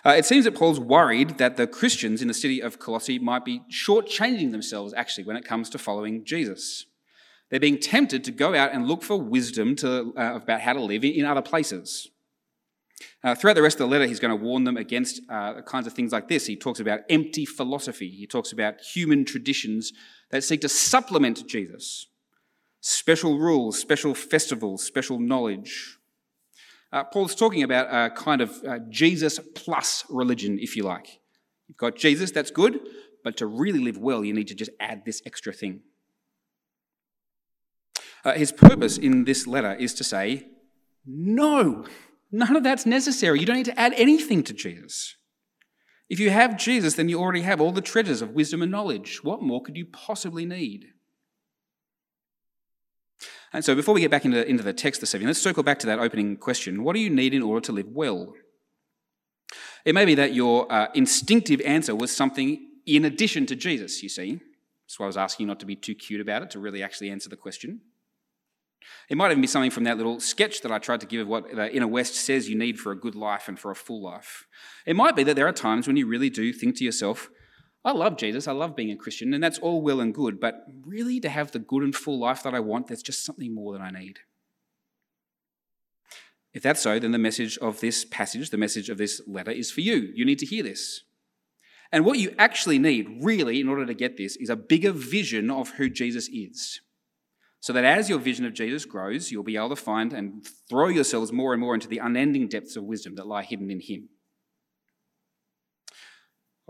Uh, 0.04 0.10
it 0.10 0.24
seems 0.24 0.44
that 0.44 0.54
Paul's 0.54 0.80
worried 0.80 1.38
that 1.38 1.56
the 1.56 1.66
Christians 1.66 2.22
in 2.22 2.28
the 2.28 2.34
city 2.34 2.62
of 2.62 2.78
Colossae 2.78 3.18
might 3.18 3.44
be 3.44 3.62
shortchanging 3.70 4.52
themselves 4.52 4.94
actually 4.94 5.24
when 5.24 5.36
it 5.36 5.44
comes 5.44 5.68
to 5.70 5.78
following 5.78 6.24
Jesus. 6.24 6.86
They're 7.50 7.60
being 7.60 7.78
tempted 7.78 8.24
to 8.24 8.32
go 8.32 8.54
out 8.54 8.72
and 8.72 8.86
look 8.86 9.02
for 9.02 9.20
wisdom 9.20 9.76
to, 9.76 10.12
uh, 10.16 10.36
about 10.36 10.60
how 10.60 10.72
to 10.72 10.80
live 10.82 11.04
in, 11.04 11.24
other 11.24 11.42
places. 11.42 12.08
Uh, 13.22 13.34
throughout 13.34 13.54
the 13.54 13.62
rest 13.62 13.76
of 13.76 13.80
the 13.80 13.86
letter, 13.86 14.06
he's 14.06 14.20
going 14.20 14.36
to 14.36 14.44
warn 14.44 14.64
them 14.64 14.76
against 14.76 15.20
uh, 15.28 15.60
kinds 15.62 15.86
of 15.86 15.92
things 15.92 16.12
like 16.12 16.28
this. 16.28 16.46
He 16.46 16.56
talks 16.56 16.80
about 16.80 17.00
empty 17.08 17.44
philosophy, 17.44 18.10
he 18.10 18.26
talks 18.26 18.52
about 18.52 18.80
human 18.80 19.24
traditions 19.24 19.92
that 20.30 20.42
seek 20.42 20.60
to 20.62 20.68
supplement 20.68 21.46
Jesus 21.46 22.08
special 22.80 23.36
rules, 23.38 23.80
special 23.80 24.14
festivals, 24.14 24.84
special 24.84 25.18
knowledge. 25.18 25.98
Uh, 26.92 27.02
Paul's 27.02 27.34
talking 27.34 27.64
about 27.64 27.88
a 27.90 28.14
kind 28.14 28.40
of 28.40 28.62
uh, 28.64 28.78
Jesus 28.88 29.40
plus 29.56 30.04
religion, 30.08 30.58
if 30.60 30.76
you 30.76 30.84
like. 30.84 31.18
You've 31.66 31.76
got 31.76 31.96
Jesus, 31.96 32.30
that's 32.30 32.52
good, 32.52 32.78
but 33.24 33.36
to 33.38 33.46
really 33.46 33.80
live 33.80 33.98
well, 33.98 34.24
you 34.24 34.32
need 34.32 34.46
to 34.48 34.54
just 34.54 34.70
add 34.78 35.04
this 35.04 35.20
extra 35.26 35.52
thing. 35.52 35.80
Uh, 38.26 38.32
his 38.32 38.50
purpose 38.50 38.98
in 38.98 39.22
this 39.22 39.46
letter 39.46 39.74
is 39.74 39.94
to 39.94 40.02
say, 40.02 40.48
no, 41.06 41.86
none 42.32 42.56
of 42.56 42.64
that's 42.64 42.84
necessary. 42.84 43.38
You 43.38 43.46
don't 43.46 43.54
need 43.54 43.66
to 43.66 43.78
add 43.78 43.94
anything 43.96 44.42
to 44.42 44.52
Jesus. 44.52 45.14
If 46.10 46.18
you 46.18 46.30
have 46.30 46.58
Jesus, 46.58 46.94
then 46.94 47.08
you 47.08 47.20
already 47.20 47.42
have 47.42 47.60
all 47.60 47.70
the 47.70 47.80
treasures 47.80 48.22
of 48.22 48.30
wisdom 48.32 48.62
and 48.62 48.70
knowledge. 48.72 49.22
What 49.22 49.42
more 49.42 49.62
could 49.62 49.76
you 49.76 49.86
possibly 49.86 50.44
need? 50.44 50.86
And 53.52 53.64
so 53.64 53.76
before 53.76 53.94
we 53.94 54.00
get 54.00 54.10
back 54.10 54.24
into, 54.24 54.44
into 54.44 54.64
the 54.64 54.72
text 54.72 55.00
this 55.00 55.14
evening, 55.14 55.28
let's 55.28 55.40
circle 55.40 55.62
back 55.62 55.78
to 55.78 55.86
that 55.86 56.00
opening 56.00 56.36
question. 56.36 56.82
What 56.82 56.94
do 56.94 57.00
you 57.00 57.10
need 57.10 57.32
in 57.32 57.42
order 57.42 57.64
to 57.66 57.72
live 57.72 57.90
well? 57.92 58.34
It 59.84 59.94
may 59.94 60.04
be 60.04 60.16
that 60.16 60.34
your 60.34 60.70
uh, 60.72 60.88
instinctive 60.94 61.60
answer 61.60 61.94
was 61.94 62.10
something 62.10 62.58
in 62.86 63.04
addition 63.04 63.46
to 63.46 63.54
Jesus, 63.54 64.02
you 64.02 64.08
see. 64.08 64.40
That's 64.84 64.98
why 64.98 65.04
I 65.04 65.06
was 65.06 65.16
asking 65.16 65.44
you 65.44 65.48
not 65.48 65.60
to 65.60 65.66
be 65.66 65.76
too 65.76 65.94
cute 65.94 66.20
about 66.20 66.42
it, 66.42 66.50
to 66.50 66.58
really 66.58 66.82
actually 66.82 67.10
answer 67.10 67.28
the 67.28 67.36
question. 67.36 67.82
It 69.08 69.16
might 69.16 69.30
even 69.30 69.40
be 69.40 69.46
something 69.46 69.70
from 69.70 69.84
that 69.84 69.96
little 69.96 70.20
sketch 70.20 70.62
that 70.62 70.72
I 70.72 70.78
tried 70.78 71.00
to 71.00 71.06
give 71.06 71.22
of 71.22 71.28
what 71.28 71.54
the 71.54 71.74
Inner 71.74 71.86
West 71.86 72.14
says 72.14 72.48
you 72.48 72.56
need 72.56 72.78
for 72.78 72.92
a 72.92 72.98
good 72.98 73.14
life 73.14 73.48
and 73.48 73.58
for 73.58 73.70
a 73.70 73.76
full 73.76 74.02
life. 74.02 74.46
It 74.84 74.96
might 74.96 75.16
be 75.16 75.22
that 75.24 75.36
there 75.36 75.46
are 75.46 75.52
times 75.52 75.86
when 75.86 75.96
you 75.96 76.06
really 76.06 76.30
do 76.30 76.52
think 76.52 76.76
to 76.76 76.84
yourself, 76.84 77.30
I 77.84 77.92
love 77.92 78.16
Jesus, 78.16 78.48
I 78.48 78.52
love 78.52 78.74
being 78.74 78.90
a 78.90 78.96
Christian, 78.96 79.32
and 79.32 79.42
that's 79.42 79.58
all 79.60 79.80
well 79.80 80.00
and 80.00 80.12
good, 80.12 80.40
but 80.40 80.64
really 80.84 81.20
to 81.20 81.28
have 81.28 81.52
the 81.52 81.60
good 81.60 81.84
and 81.84 81.94
full 81.94 82.18
life 82.18 82.42
that 82.42 82.54
I 82.54 82.58
want, 82.58 82.88
there's 82.88 83.02
just 83.02 83.24
something 83.24 83.54
more 83.54 83.72
that 83.72 83.80
I 83.82 83.90
need. 83.90 84.18
If 86.52 86.62
that's 86.62 86.80
so, 86.80 86.98
then 86.98 87.12
the 87.12 87.18
message 87.18 87.58
of 87.58 87.80
this 87.80 88.04
passage, 88.04 88.50
the 88.50 88.56
message 88.56 88.88
of 88.88 88.98
this 88.98 89.20
letter, 89.26 89.52
is 89.52 89.70
for 89.70 89.82
you. 89.82 90.10
You 90.14 90.24
need 90.24 90.38
to 90.40 90.46
hear 90.46 90.62
this. 90.62 91.02
And 91.92 92.04
what 92.04 92.18
you 92.18 92.34
actually 92.38 92.78
need, 92.78 93.18
really, 93.22 93.60
in 93.60 93.68
order 93.68 93.86
to 93.86 93.94
get 93.94 94.16
this, 94.16 94.36
is 94.36 94.50
a 94.50 94.56
bigger 94.56 94.90
vision 94.90 95.50
of 95.50 95.72
who 95.72 95.88
Jesus 95.88 96.28
is. 96.28 96.80
So 97.66 97.72
that 97.72 97.84
as 97.84 98.08
your 98.08 98.20
vision 98.20 98.46
of 98.46 98.54
Jesus 98.54 98.84
grows, 98.84 99.32
you'll 99.32 99.42
be 99.42 99.56
able 99.56 99.70
to 99.70 99.74
find 99.74 100.12
and 100.12 100.46
throw 100.70 100.86
yourselves 100.86 101.32
more 101.32 101.52
and 101.52 101.60
more 101.60 101.74
into 101.74 101.88
the 101.88 101.98
unending 101.98 102.46
depths 102.46 102.76
of 102.76 102.84
wisdom 102.84 103.16
that 103.16 103.26
lie 103.26 103.42
hidden 103.42 103.72
in 103.72 103.80
Him. 103.80 104.08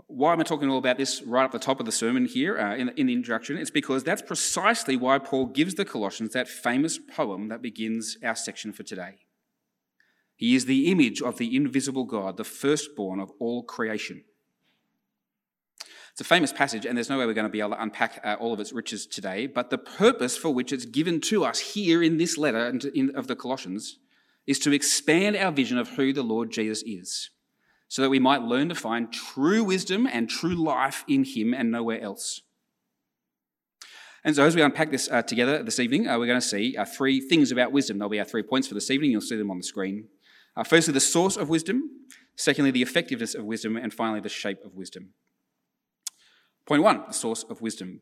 Why 0.07 0.33
am 0.33 0.39
I 0.39 0.43
talking 0.43 0.71
all 0.71 0.79
about 0.79 0.97
this 0.97 1.21
right 1.21 1.43
at 1.43 1.51
the 1.51 1.59
top 1.59 1.79
of 1.79 1.85
the 1.85 1.91
sermon 1.91 2.25
here 2.25 2.57
uh, 2.57 2.75
in, 2.75 2.89
in 2.97 3.05
the 3.05 3.13
introduction? 3.13 3.57
It's 3.57 3.69
because 3.69 4.03
that's 4.03 4.23
precisely 4.23 4.97
why 4.97 5.19
Paul 5.19 5.45
gives 5.45 5.75
the 5.75 5.85
Colossians 5.85 6.33
that 6.33 6.47
famous 6.47 6.97
poem 6.97 7.49
that 7.49 7.61
begins 7.61 8.17
our 8.23 8.35
section 8.35 8.73
for 8.73 8.81
today. 8.81 9.17
He 10.35 10.55
is 10.55 10.65
the 10.65 10.89
image 10.89 11.21
of 11.21 11.37
the 11.37 11.55
invisible 11.55 12.05
God, 12.05 12.37
the 12.37 12.43
firstborn 12.43 13.19
of 13.19 13.31
all 13.39 13.61
creation. 13.61 14.23
It's 16.17 16.21
a 16.21 16.23
famous 16.23 16.51
passage, 16.51 16.87
and 16.87 16.97
there's 16.97 17.11
no 17.11 17.19
way 17.19 17.27
we're 17.27 17.35
going 17.35 17.45
to 17.45 17.51
be 17.51 17.59
able 17.59 17.75
to 17.75 17.81
unpack 17.83 18.19
uh, 18.23 18.37
all 18.39 18.51
of 18.51 18.59
its 18.59 18.73
riches 18.73 19.05
today. 19.05 19.45
But 19.45 19.69
the 19.69 19.77
purpose 19.77 20.35
for 20.35 20.51
which 20.51 20.73
it's 20.73 20.85
given 20.85 21.21
to 21.21 21.45
us 21.45 21.59
here 21.59 22.01
in 22.01 22.17
this 22.17 22.39
letter 22.39 22.73
of 23.13 23.27
the 23.27 23.35
Colossians 23.35 23.99
is 24.47 24.57
to 24.61 24.73
expand 24.73 25.35
our 25.35 25.51
vision 25.51 25.77
of 25.77 25.89
who 25.89 26.11
the 26.13 26.23
Lord 26.23 26.49
Jesus 26.49 26.81
is 26.87 27.29
so 27.87 28.01
that 28.01 28.09
we 28.09 28.17
might 28.17 28.41
learn 28.41 28.67
to 28.69 28.73
find 28.73 29.13
true 29.13 29.63
wisdom 29.63 30.07
and 30.11 30.27
true 30.27 30.55
life 30.55 31.05
in 31.07 31.23
Him 31.23 31.53
and 31.53 31.69
nowhere 31.69 32.01
else. 32.01 32.41
And 34.23 34.35
so, 34.35 34.43
as 34.43 34.55
we 34.55 34.63
unpack 34.63 34.89
this 34.89 35.07
uh, 35.11 35.21
together 35.21 35.61
this 35.61 35.79
evening, 35.79 36.07
uh, 36.07 36.17
we're 36.17 36.25
going 36.25 36.41
to 36.41 36.47
see 36.47 36.75
uh, 36.75 36.83
three 36.83 37.21
things 37.21 37.51
about 37.51 37.71
wisdom. 37.71 37.99
There'll 37.99 38.09
be 38.09 38.17
our 38.17 38.25
three 38.25 38.41
points 38.41 38.67
for 38.67 38.73
this 38.73 38.89
evening. 38.89 39.11
You'll 39.11 39.21
see 39.21 39.37
them 39.37 39.51
on 39.51 39.57
the 39.57 39.63
screen. 39.63 40.07
Uh, 40.55 40.63
firstly, 40.63 40.95
the 40.95 40.99
source 40.99 41.37
of 41.37 41.47
wisdom. 41.47 41.91
Secondly, 42.35 42.71
the 42.71 42.81
effectiveness 42.81 43.35
of 43.35 43.45
wisdom. 43.45 43.77
And 43.77 43.93
finally, 43.93 44.19
the 44.19 44.29
shape 44.29 44.65
of 44.65 44.73
wisdom. 44.73 45.13
Point 46.67 46.83
one 46.83 47.03
the 47.07 47.13
source 47.13 47.43
of 47.43 47.61
wisdom. 47.61 48.01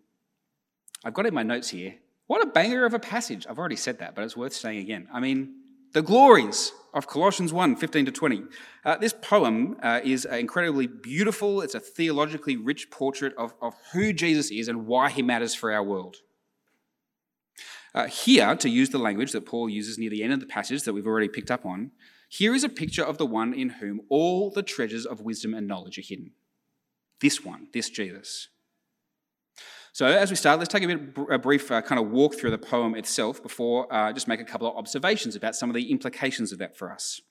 I've 1.03 1.13
got 1.13 1.27
in 1.27 1.33
my 1.33 1.43
notes 1.43 1.69
here. 1.69 1.95
What 2.27 2.41
a 2.43 2.47
banger 2.47 2.85
of 2.85 2.95
a 2.95 2.99
passage. 2.99 3.45
I've 3.47 3.59
already 3.59 3.75
said 3.75 3.99
that, 3.99 4.15
but 4.15 4.23
it's 4.23 4.35
worth 4.35 4.53
saying 4.53 4.79
again. 4.79 5.07
I 5.13 5.19
mean, 5.19 5.53
the 5.93 6.01
glories 6.01 6.73
of 6.93 7.07
Colossians 7.07 7.53
1 7.53 7.75
15 7.75 8.07
to 8.07 8.11
20. 8.11 8.43
Uh, 8.83 8.97
this 8.97 9.13
poem 9.13 9.77
uh, 9.83 10.01
is 10.03 10.25
incredibly 10.25 10.87
beautiful. 10.87 11.61
It's 11.61 11.75
a 11.75 11.79
theologically 11.79 12.57
rich 12.57 12.89
portrait 12.89 13.35
of, 13.37 13.53
of 13.61 13.75
who 13.93 14.11
Jesus 14.11 14.49
is 14.49 14.67
and 14.67 14.87
why 14.87 15.11
he 15.11 15.21
matters 15.21 15.53
for 15.53 15.71
our 15.71 15.83
world. 15.83 16.17
Uh, 17.93 18.07
here, 18.07 18.55
to 18.55 18.67
use 18.67 18.89
the 18.89 18.97
language 18.97 19.31
that 19.31 19.45
Paul 19.45 19.69
uses 19.69 19.97
near 19.97 20.09
the 20.09 20.23
end 20.23 20.33
of 20.33 20.39
the 20.39 20.45
passage 20.47 20.83
that 20.83 20.93
we've 20.93 21.07
already 21.07 21.29
picked 21.29 21.51
up 21.51 21.65
on, 21.65 21.91
here 22.27 22.53
is 22.55 22.63
a 22.63 22.69
picture 22.69 23.05
of 23.05 23.17
the 23.17 23.25
one 23.25 23.53
in 23.53 23.69
whom 23.69 24.01
all 24.09 24.49
the 24.49 24.63
treasures 24.63 25.05
of 25.05 25.21
wisdom 25.21 25.53
and 25.53 25.67
knowledge 25.67 25.97
are 25.99 26.01
hidden. 26.01 26.31
This 27.21 27.45
one, 27.45 27.67
this 27.71 27.89
Jesus. 27.89 28.49
So, 29.95 30.05
as 30.05 30.29
we 30.29 30.35
start, 30.35 30.59
let's 30.59 30.69
take 30.69 30.83
a, 30.83 30.87
bit, 30.87 31.25
a 31.31 31.39
brief 31.39 31.71
uh, 31.71 31.81
kind 31.81 32.01
of 32.01 32.11
walk 32.11 32.35
through 32.35 32.51
the 32.51 32.57
poem 32.57 32.95
itself 32.95 33.41
before 33.41 33.87
uh, 33.93 34.11
just 34.11 34.27
make 34.27 34.41
a 34.41 34.43
couple 34.43 34.67
of 34.67 34.75
observations 34.75 35.37
about 35.37 35.55
some 35.55 35.69
of 35.69 35.73
the 35.73 35.89
implications 35.89 36.51
of 36.51 36.59
that 36.59 36.75
for 36.75 36.91
us. 36.91 37.21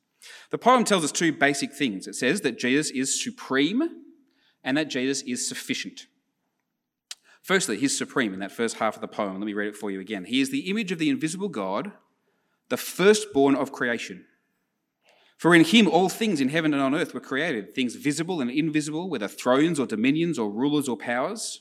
The 0.48 0.56
poem 0.56 0.84
tells 0.84 1.04
us 1.04 1.12
two 1.12 1.30
basic 1.30 1.74
things. 1.74 2.06
It 2.06 2.14
says 2.14 2.40
that 2.40 2.58
Jesus 2.58 2.90
is 2.90 3.22
supreme 3.22 3.82
and 4.62 4.78
that 4.78 4.88
Jesus 4.88 5.20
is 5.24 5.46
sufficient. 5.46 6.06
Firstly, 7.42 7.76
he's 7.76 7.98
supreme 7.98 8.32
in 8.32 8.40
that 8.40 8.50
first 8.50 8.78
half 8.78 8.94
of 8.94 9.02
the 9.02 9.08
poem. 9.08 9.34
Let 9.34 9.44
me 9.44 9.52
read 9.52 9.68
it 9.68 9.76
for 9.76 9.90
you 9.90 10.00
again. 10.00 10.24
He 10.24 10.40
is 10.40 10.50
the 10.50 10.70
image 10.70 10.90
of 10.90 10.98
the 10.98 11.10
invisible 11.10 11.50
God, 11.50 11.92
the 12.70 12.78
firstborn 12.78 13.56
of 13.56 13.72
creation. 13.72 14.24
For 15.36 15.54
in 15.54 15.64
him 15.64 15.86
all 15.86 16.08
things 16.08 16.40
in 16.40 16.48
heaven 16.48 16.72
and 16.72 16.82
on 16.82 16.94
earth 16.94 17.12
were 17.12 17.20
created, 17.20 17.74
things 17.74 17.94
visible 17.94 18.40
and 18.40 18.50
invisible, 18.50 19.10
whether 19.10 19.28
thrones 19.28 19.78
or 19.78 19.84
dominions 19.84 20.38
or 20.38 20.48
rulers 20.48 20.88
or 20.88 20.96
powers. 20.96 21.60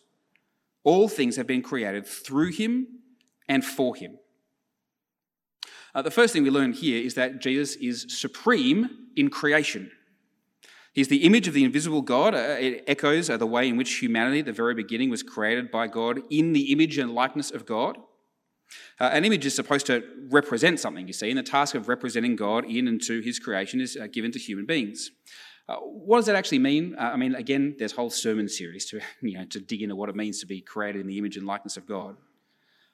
All 0.84 1.08
things 1.08 1.36
have 1.36 1.48
been 1.48 1.62
created 1.62 2.06
through 2.06 2.52
him 2.52 2.88
and 3.48 3.64
for 3.64 3.96
him. 3.96 4.18
Uh, 5.96 6.02
the 6.02 6.12
first 6.12 6.34
thing 6.34 6.44
we 6.44 6.50
learn 6.50 6.74
here 6.74 7.04
is 7.04 7.14
that 7.16 7.40
Jesus 7.40 7.76
is 7.76 8.06
supreme 8.10 8.90
in 9.16 9.30
creation. 9.30 9.92
He's 10.94 11.08
the 11.08 11.24
image 11.26 11.48
of 11.48 11.54
the 11.54 11.64
invisible 11.64 12.02
God. 12.02 12.36
Uh, 12.36 12.58
it 12.60 12.84
echoes 12.88 13.30
uh, 13.30 13.38
the 13.38 13.48
way 13.48 13.68
in 13.68 13.78
which 13.78 14.00
humanity 14.00 14.40
at 14.40 14.46
the 14.46 14.54
very 14.54 14.76
beginning 14.76 15.10
was 15.10 15.24
created 15.24 15.72
by 15.72 15.88
God 15.88 16.22
in 16.30 16.54
the 16.54 16.72
image 16.72 16.98
and 16.98 17.14
likeness 17.14 17.52
of 17.52 17.66
God. 17.66 17.98
Uh, 19.00 19.06
an 19.06 19.26
image 19.26 19.46
is 19.46 19.56
supposed 19.56 19.86
to 19.88 20.04
represent 20.30 20.80
something, 20.80 21.08
you 21.08 21.14
see, 21.14 21.30
and 21.30 21.38
the 21.38 21.44
task 21.44 21.76
of 21.76 21.88
representing 21.88 22.36
God 22.36 22.66
in 22.66 22.88
and 22.88 23.02
to 23.04 23.22
his 23.22 23.40
creation 23.40 23.82
is 23.82 23.98
given 24.12 24.32
to 24.32 24.40
human 24.40 24.66
beings. 24.66 25.12
Uh, 25.68 25.78
what 25.78 26.18
does 26.18 26.26
that 26.26 26.36
actually 26.36 26.60
mean? 26.60 26.96
Uh, 26.98 27.12
I 27.14 27.16
mean, 27.16 27.36
again, 27.36 27.76
there's 27.80 27.94
whole 27.94 28.10
sermon 28.10 28.50
series 28.50 28.86
to, 28.88 29.00
you 29.22 29.38
know, 29.38 29.46
to 29.46 29.60
dig 29.60 29.82
into 29.82 29.96
what 29.96 30.10
it 30.10 30.16
means 30.16 30.40
to 30.42 30.46
be 30.46 30.62
created 30.62 31.02
in 31.02 31.08
the 31.08 31.18
image 31.18 31.38
and 31.38 31.46
likeness 31.46 31.78
of 31.78 31.86
God. 31.86 32.18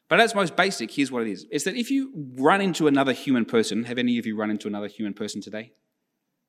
But 0.07 0.19
at 0.19 0.25
its 0.25 0.35
most 0.35 0.55
basic, 0.55 0.91
here's 0.91 1.11
what 1.11 1.21
it 1.21 1.31
is. 1.31 1.45
It's 1.51 1.65
that 1.65 1.75
if 1.75 1.91
you 1.91 2.11
run 2.35 2.61
into 2.61 2.87
another 2.87 3.13
human 3.13 3.45
person, 3.45 3.83
have 3.83 3.99
any 3.99 4.17
of 4.17 4.25
you 4.25 4.35
run 4.35 4.49
into 4.49 4.67
another 4.67 4.87
human 4.87 5.13
person 5.13 5.39
today? 5.39 5.71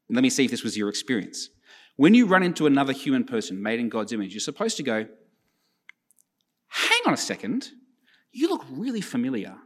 Let 0.09 0.23
me 0.23 0.31
see 0.31 0.47
if 0.47 0.51
this 0.51 0.65
was 0.65 0.77
your 0.77 0.89
experience. 0.89 1.51
When 1.97 2.15
you 2.15 2.27
run 2.27 2.43
into 2.43 2.67
another 2.67 2.95
human 2.95 3.25
person 3.25 3.63
made 3.63 3.79
in 3.79 3.91
God's 3.91 4.13
image, 4.13 4.33
you're 4.33 4.41
supposed 4.41 4.79
to 4.79 4.83
go, 4.83 5.07
hang 6.69 7.01
on 7.07 7.13
a 7.13 7.19
second, 7.19 7.69
you 8.33 8.49
look 8.49 8.65
really 8.71 9.03
familiar. 9.03 9.57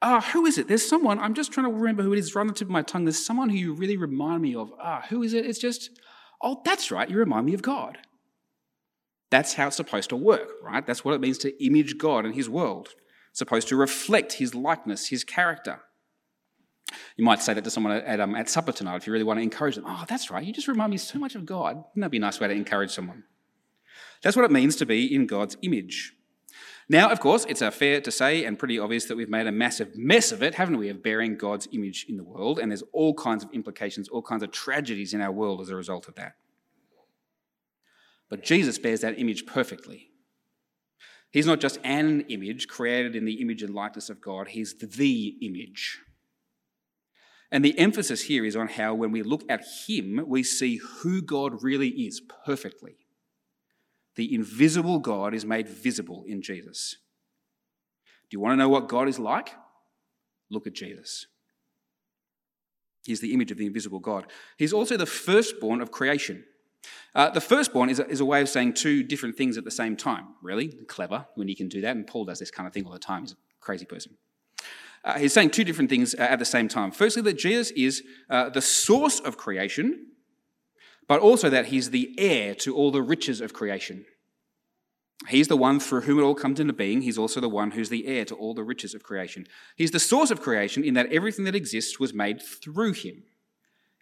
Ah, 0.00 0.20
who 0.32 0.46
is 0.46 0.58
it? 0.58 0.68
There's 0.68 0.88
someone, 0.88 1.18
I'm 1.18 1.34
just 1.34 1.52
trying 1.52 1.66
to 1.66 1.72
remember 1.72 2.02
who 2.02 2.12
it 2.12 2.18
is, 2.18 2.26
it's 2.26 2.34
right 2.36 2.42
on 2.42 2.46
the 2.46 2.52
tip 2.52 2.68
of 2.68 2.72
my 2.72 2.82
tongue. 2.82 3.04
There's 3.04 3.24
someone 3.24 3.48
who 3.48 3.56
you 3.56 3.74
really 3.74 3.96
remind 3.96 4.42
me 4.42 4.54
of. 4.54 4.72
Ah, 4.80 5.04
who 5.08 5.22
is 5.22 5.34
it? 5.34 5.44
It's 5.44 5.58
just, 5.58 5.90
oh, 6.42 6.62
that's 6.64 6.90
right, 6.90 7.10
you 7.10 7.18
remind 7.18 7.46
me 7.46 7.54
of 7.54 7.62
God. 7.62 7.98
That's 9.30 9.54
how 9.54 9.66
it's 9.66 9.76
supposed 9.76 10.10
to 10.10 10.16
work, 10.16 10.48
right? 10.62 10.86
That's 10.86 11.04
what 11.04 11.14
it 11.14 11.20
means 11.20 11.38
to 11.38 11.64
image 11.64 11.98
God 11.98 12.24
and 12.24 12.34
His 12.34 12.48
world. 12.48 12.94
It's 13.30 13.40
supposed 13.40 13.68
to 13.68 13.76
reflect 13.76 14.34
His 14.34 14.54
likeness, 14.54 15.08
His 15.08 15.24
character. 15.24 15.80
You 17.16 17.24
might 17.24 17.42
say 17.42 17.52
that 17.52 17.64
to 17.64 17.70
someone 17.70 17.92
at, 17.92 18.20
um, 18.20 18.34
at 18.34 18.48
supper 18.48 18.72
tonight 18.72 18.96
if 18.96 19.06
you 19.06 19.12
really 19.12 19.24
want 19.24 19.38
to 19.38 19.42
encourage 19.42 19.74
them. 19.74 19.84
Oh, 19.86 20.04
that's 20.08 20.30
right, 20.30 20.44
you 20.44 20.52
just 20.52 20.68
remind 20.68 20.92
me 20.92 20.96
so 20.96 21.18
much 21.18 21.34
of 21.34 21.44
God. 21.44 21.76
Wouldn't 21.76 22.02
that 22.02 22.10
be 22.10 22.18
a 22.18 22.20
nice 22.20 22.40
way 22.40 22.48
to 22.48 22.54
encourage 22.54 22.92
someone? 22.92 23.24
That's 24.22 24.36
what 24.36 24.44
it 24.44 24.50
means 24.50 24.76
to 24.76 24.86
be 24.86 25.12
in 25.12 25.26
God's 25.26 25.56
image. 25.62 26.14
Now, 26.90 27.10
of 27.10 27.20
course, 27.20 27.44
it's 27.48 27.62
fair 27.76 28.00
to 28.00 28.10
say 28.10 28.44
and 28.44 28.58
pretty 28.58 28.78
obvious 28.78 29.04
that 29.06 29.16
we've 29.16 29.28
made 29.28 29.46
a 29.46 29.52
massive 29.52 29.96
mess 29.96 30.32
of 30.32 30.42
it, 30.42 30.54
haven't 30.54 30.78
we, 30.78 30.88
of 30.88 31.02
bearing 31.02 31.36
God's 31.36 31.68
image 31.72 32.06
in 32.08 32.16
the 32.16 32.24
world, 32.24 32.58
and 32.58 32.70
there's 32.70 32.84
all 32.92 33.12
kinds 33.12 33.44
of 33.44 33.52
implications, 33.52 34.08
all 34.08 34.22
kinds 34.22 34.42
of 34.42 34.52
tragedies 34.52 35.12
in 35.12 35.20
our 35.20 35.32
world 35.32 35.60
as 35.60 35.68
a 35.68 35.76
result 35.76 36.08
of 36.08 36.14
that. 36.14 36.36
But 38.30 38.42
Jesus 38.42 38.78
bears 38.78 39.02
that 39.02 39.18
image 39.18 39.44
perfectly. 39.44 40.08
He's 41.30 41.46
not 41.46 41.60
just 41.60 41.78
an 41.84 42.22
image 42.28 42.68
created 42.68 43.14
in 43.14 43.26
the 43.26 43.42
image 43.42 43.62
and 43.62 43.74
likeness 43.74 44.08
of 44.08 44.22
God, 44.22 44.48
he's 44.48 44.74
the 44.74 45.36
image. 45.42 45.98
And 47.50 47.62
the 47.62 47.78
emphasis 47.78 48.22
here 48.22 48.46
is 48.46 48.56
on 48.56 48.68
how, 48.68 48.94
when 48.94 49.12
we 49.12 49.22
look 49.22 49.44
at 49.50 49.64
him, 49.86 50.24
we 50.26 50.42
see 50.42 50.76
who 50.76 51.20
God 51.20 51.62
really 51.62 51.88
is 51.88 52.20
perfectly 52.46 52.96
the 54.18 54.34
invisible 54.34 54.98
God 54.98 55.32
is 55.32 55.44
made 55.44 55.68
visible 55.68 56.24
in 56.26 56.42
Jesus. 56.42 56.96
Do 58.28 58.34
you 58.34 58.40
want 58.40 58.52
to 58.52 58.56
know 58.56 58.68
what 58.68 58.88
God 58.88 59.08
is 59.08 59.16
like? 59.16 59.54
Look 60.50 60.66
at 60.66 60.72
Jesus. 60.72 61.28
He's 63.04 63.20
the 63.20 63.32
image 63.32 63.52
of 63.52 63.58
the 63.58 63.66
invisible 63.66 64.00
God. 64.00 64.26
He's 64.56 64.72
also 64.72 64.96
the 64.96 65.06
firstborn 65.06 65.80
of 65.80 65.92
creation. 65.92 66.42
Uh, 67.14 67.30
the 67.30 67.40
firstborn 67.40 67.90
is 67.90 68.00
a, 68.00 68.08
is 68.08 68.18
a 68.18 68.24
way 68.24 68.40
of 68.40 68.48
saying 68.48 68.74
two 68.74 69.04
different 69.04 69.36
things 69.36 69.56
at 69.56 69.62
the 69.62 69.70
same 69.70 69.96
time. 69.96 70.34
Really 70.42 70.66
clever 70.88 71.28
when 71.36 71.46
he 71.46 71.54
can 71.54 71.68
do 71.68 71.80
that, 71.82 71.94
and 71.94 72.04
Paul 72.04 72.24
does 72.24 72.40
this 72.40 72.50
kind 72.50 72.66
of 72.66 72.72
thing 72.72 72.86
all 72.86 72.92
the 72.92 72.98
time. 72.98 73.22
He's 73.22 73.32
a 73.32 73.36
crazy 73.60 73.84
person. 73.84 74.16
Uh, 75.04 75.16
he's 75.16 75.32
saying 75.32 75.50
two 75.50 75.62
different 75.62 75.90
things 75.90 76.16
uh, 76.16 76.22
at 76.22 76.40
the 76.40 76.44
same 76.44 76.66
time. 76.66 76.90
Firstly, 76.90 77.22
that 77.22 77.38
Jesus 77.38 77.70
is 77.76 78.02
uh, 78.28 78.48
the 78.48 78.60
source 78.60 79.20
of 79.20 79.36
creation, 79.36 80.08
but 81.08 81.20
also 81.20 81.50
that 81.50 81.66
he's 81.66 81.90
the 81.90 82.14
heir 82.18 82.54
to 82.54 82.76
all 82.76 82.92
the 82.92 83.02
riches 83.02 83.40
of 83.40 83.52
creation. 83.52 84.04
He's 85.26 85.48
the 85.48 85.56
one 85.56 85.80
through 85.80 86.02
whom 86.02 86.20
it 86.20 86.22
all 86.22 86.34
comes 86.34 86.60
into 86.60 86.72
being. 86.72 87.02
He's 87.02 87.18
also 87.18 87.40
the 87.40 87.48
one 87.48 87.72
who's 87.72 87.88
the 87.88 88.06
heir 88.06 88.24
to 88.26 88.36
all 88.36 88.54
the 88.54 88.62
riches 88.62 88.94
of 88.94 89.02
creation. 89.02 89.48
He's 89.74 89.90
the 89.90 89.98
source 89.98 90.30
of 90.30 90.40
creation 90.40 90.84
in 90.84 90.94
that 90.94 91.12
everything 91.12 91.44
that 91.46 91.56
exists 91.56 91.98
was 91.98 92.14
made 92.14 92.40
through 92.40 92.92
him. 92.92 93.24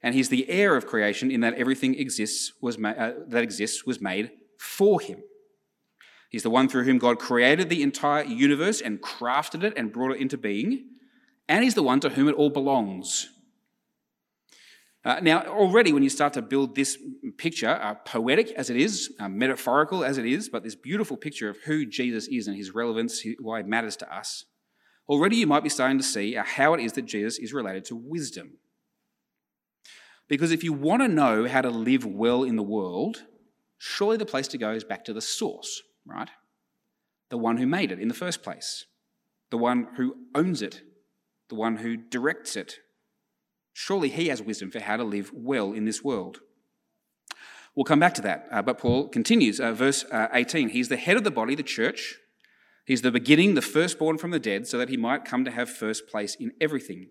And 0.03 0.15
he's 0.15 0.29
the 0.29 0.49
heir 0.51 0.77
of 0.77 0.87
creation 0.87 1.31
in 1.31 1.41
that 1.41 1.55
everything 1.55 1.99
exists 1.99 2.53
was 2.61 2.77
ma- 2.77 2.91
uh, 2.91 3.15
that 3.29 3.43
exists 3.43 3.87
was 3.87 3.99
made 4.01 4.31
for 4.59 5.01
him. 5.01 5.23
He's 6.29 6.43
the 6.43 6.51
one 6.51 6.69
through 6.69 6.85
whom 6.85 6.99
God 6.99 7.19
created 7.19 7.71
the 7.71 7.83
entire 7.83 8.25
universe 8.25 8.83
and 8.83 9.01
crafted 9.01 9.63
it 9.63 9.73
and 9.77 9.93
brought 9.93 10.13
it 10.13 10.21
into 10.21 10.37
being. 10.37 10.91
and 11.49 11.63
he's 11.63 11.75
the 11.75 11.83
one 11.83 12.01
to 12.01 12.11
whom 12.11 12.29
it 12.29 12.35
all 12.35 12.51
belongs. 12.51 13.31
Uh, 15.07 15.21
now, 15.23 15.41
already 15.43 15.93
when 15.93 16.03
you 16.03 16.11
start 16.11 16.33
to 16.33 16.43
build 16.43 16.75
this 16.75 16.99
picture, 17.39 17.69
uh, 17.69 17.95
poetic 17.95 18.51
as 18.57 18.71
it 18.71 18.77
is, 18.77 19.15
uh, 19.21 19.29
metaphorical 19.29 20.03
as 20.03 20.19
it 20.19 20.27
is, 20.27 20.49
but 20.49 20.65
this 20.65 20.75
beautiful 20.75 21.17
picture 21.17 21.49
of 21.49 21.57
who 21.59 21.87
Jesus 21.87 22.27
is 22.27 22.49
and 22.49 22.57
his 22.57 22.75
relevance, 22.75 23.23
why 23.39 23.61
it 23.61 23.69
matters 23.69 23.95
to 23.99 24.13
us, 24.13 24.47
already 25.09 25.37
you 25.37 25.47
might 25.47 25.63
be 25.63 25.69
starting 25.69 25.97
to 25.99 26.03
see 26.03 26.37
uh, 26.37 26.43
how 26.43 26.75
it 26.75 26.81
is 26.81 26.95
that 26.95 27.03
Jesus 27.03 27.39
is 27.39 27.53
related 27.53 27.85
to 27.85 27.95
wisdom. 27.95 28.55
Because 30.27 30.51
if 30.51 30.65
you 30.65 30.73
want 30.73 31.03
to 31.03 31.09
know 31.09 31.47
how 31.47 31.61
to 31.61 31.71
live 31.71 32.05
well 32.05 32.43
in 32.43 32.57
the 32.57 32.63
world, 32.65 33.23
surely 33.79 34.17
the 34.17 34.27
place 34.27 34.49
to 34.49 34.59
go 34.59 34.73
is 34.73 34.83
back 34.83 35.05
to 35.05 35.13
the 35.13 35.21
source, 35.21 35.83
right? 36.05 36.31
The 37.29 37.39
one 37.39 37.59
who 37.59 37.67
made 37.69 37.93
it 37.93 38.01
in 38.01 38.09
the 38.09 38.13
first 38.15 38.43
place, 38.43 38.87
the 39.51 39.57
one 39.57 39.87
who 39.99 40.17
owns 40.35 40.63
it, 40.63 40.83
the 41.49 41.55
one 41.55 41.77
who 41.77 41.97
directs 41.97 42.57
it. 42.57 42.81
Surely 43.79 44.09
he 44.09 44.29
has 44.29 44.41
wisdom 44.41 44.71
for 44.71 44.81
how 44.81 44.97
to 44.97 45.05
live 45.05 45.31
well 45.35 45.75
in 45.75 45.85
this 45.85 46.03
world. 46.03 46.41
We'll 47.75 47.85
come 47.85 48.01
back 48.01 48.15
to 48.15 48.23
that, 48.23 48.49
uh, 48.51 48.63
but 48.63 48.79
Paul 48.79 49.07
continues, 49.09 49.61
uh, 49.61 49.73
verse 49.73 50.03
uh, 50.11 50.29
18. 50.33 50.71
He's 50.71 50.89
the 50.89 50.97
head 50.97 51.19
of 51.19 51.25
the 51.25 51.31
body, 51.31 51.55
the 51.55 51.63
church. 51.63 52.17
He's 52.87 53.03
the 53.03 53.11
beginning, 53.11 53.55
the 53.55 53.61
firstborn 53.61 54.17
from 54.17 54.31
the 54.31 54.39
dead, 54.39 54.67
so 54.67 54.79
that 54.79 54.89
he 54.89 54.97
might 54.97 55.27
come 55.27 55.45
to 55.45 55.51
have 55.51 55.69
first 55.69 56.09
place 56.09 56.35
in 56.37 56.53
everything. 56.59 57.09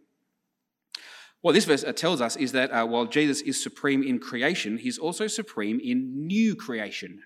What 1.42 1.52
this 1.52 1.66
verse 1.66 1.84
uh, 1.84 1.94
tells 1.94 2.20
us 2.20 2.36
is 2.36 2.52
that 2.54 2.72
uh, 2.72 2.88
while 2.88 3.06
Jesus 3.06 3.42
is 3.42 3.62
supreme 3.62 4.02
in 4.02 4.18
creation, 4.18 4.80
he's 4.80 4.98
also 4.98 5.28
supreme 5.28 5.80
in 5.80 6.26
new 6.26 6.56
creation. 6.56 7.22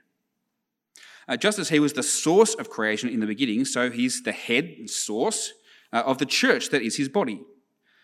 Uh, 1.30 1.38
just 1.38 1.60
as 1.60 1.70
he 1.70 1.80
was 1.80 1.94
the 1.94 2.04
source 2.04 2.56
of 2.56 2.70
creation 2.70 3.08
in 3.08 3.22
the 3.22 3.26
beginning, 3.26 3.64
so 3.64 3.90
he's 3.90 4.22
the 4.22 4.34
head 4.34 4.66
and 4.66 4.90
source 4.90 5.54
of 5.94 6.18
the 6.18 6.26
church 6.26 6.72
that 6.72 6.82
is 6.82 6.98
his 6.98 7.08
body. 7.08 7.40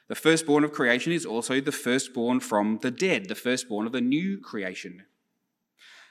The 0.08 0.16
firstborn 0.16 0.64
of 0.64 0.72
creation 0.72 1.12
is 1.12 1.26
also 1.26 1.60
the 1.60 1.72
firstborn 1.72 2.40
from 2.40 2.80
the 2.82 2.92
dead, 2.92 3.28
the 3.28 3.36
firstborn 3.36 3.88
of 3.88 3.92
the 3.92 4.02
new 4.02 4.40
creation. 4.40 5.04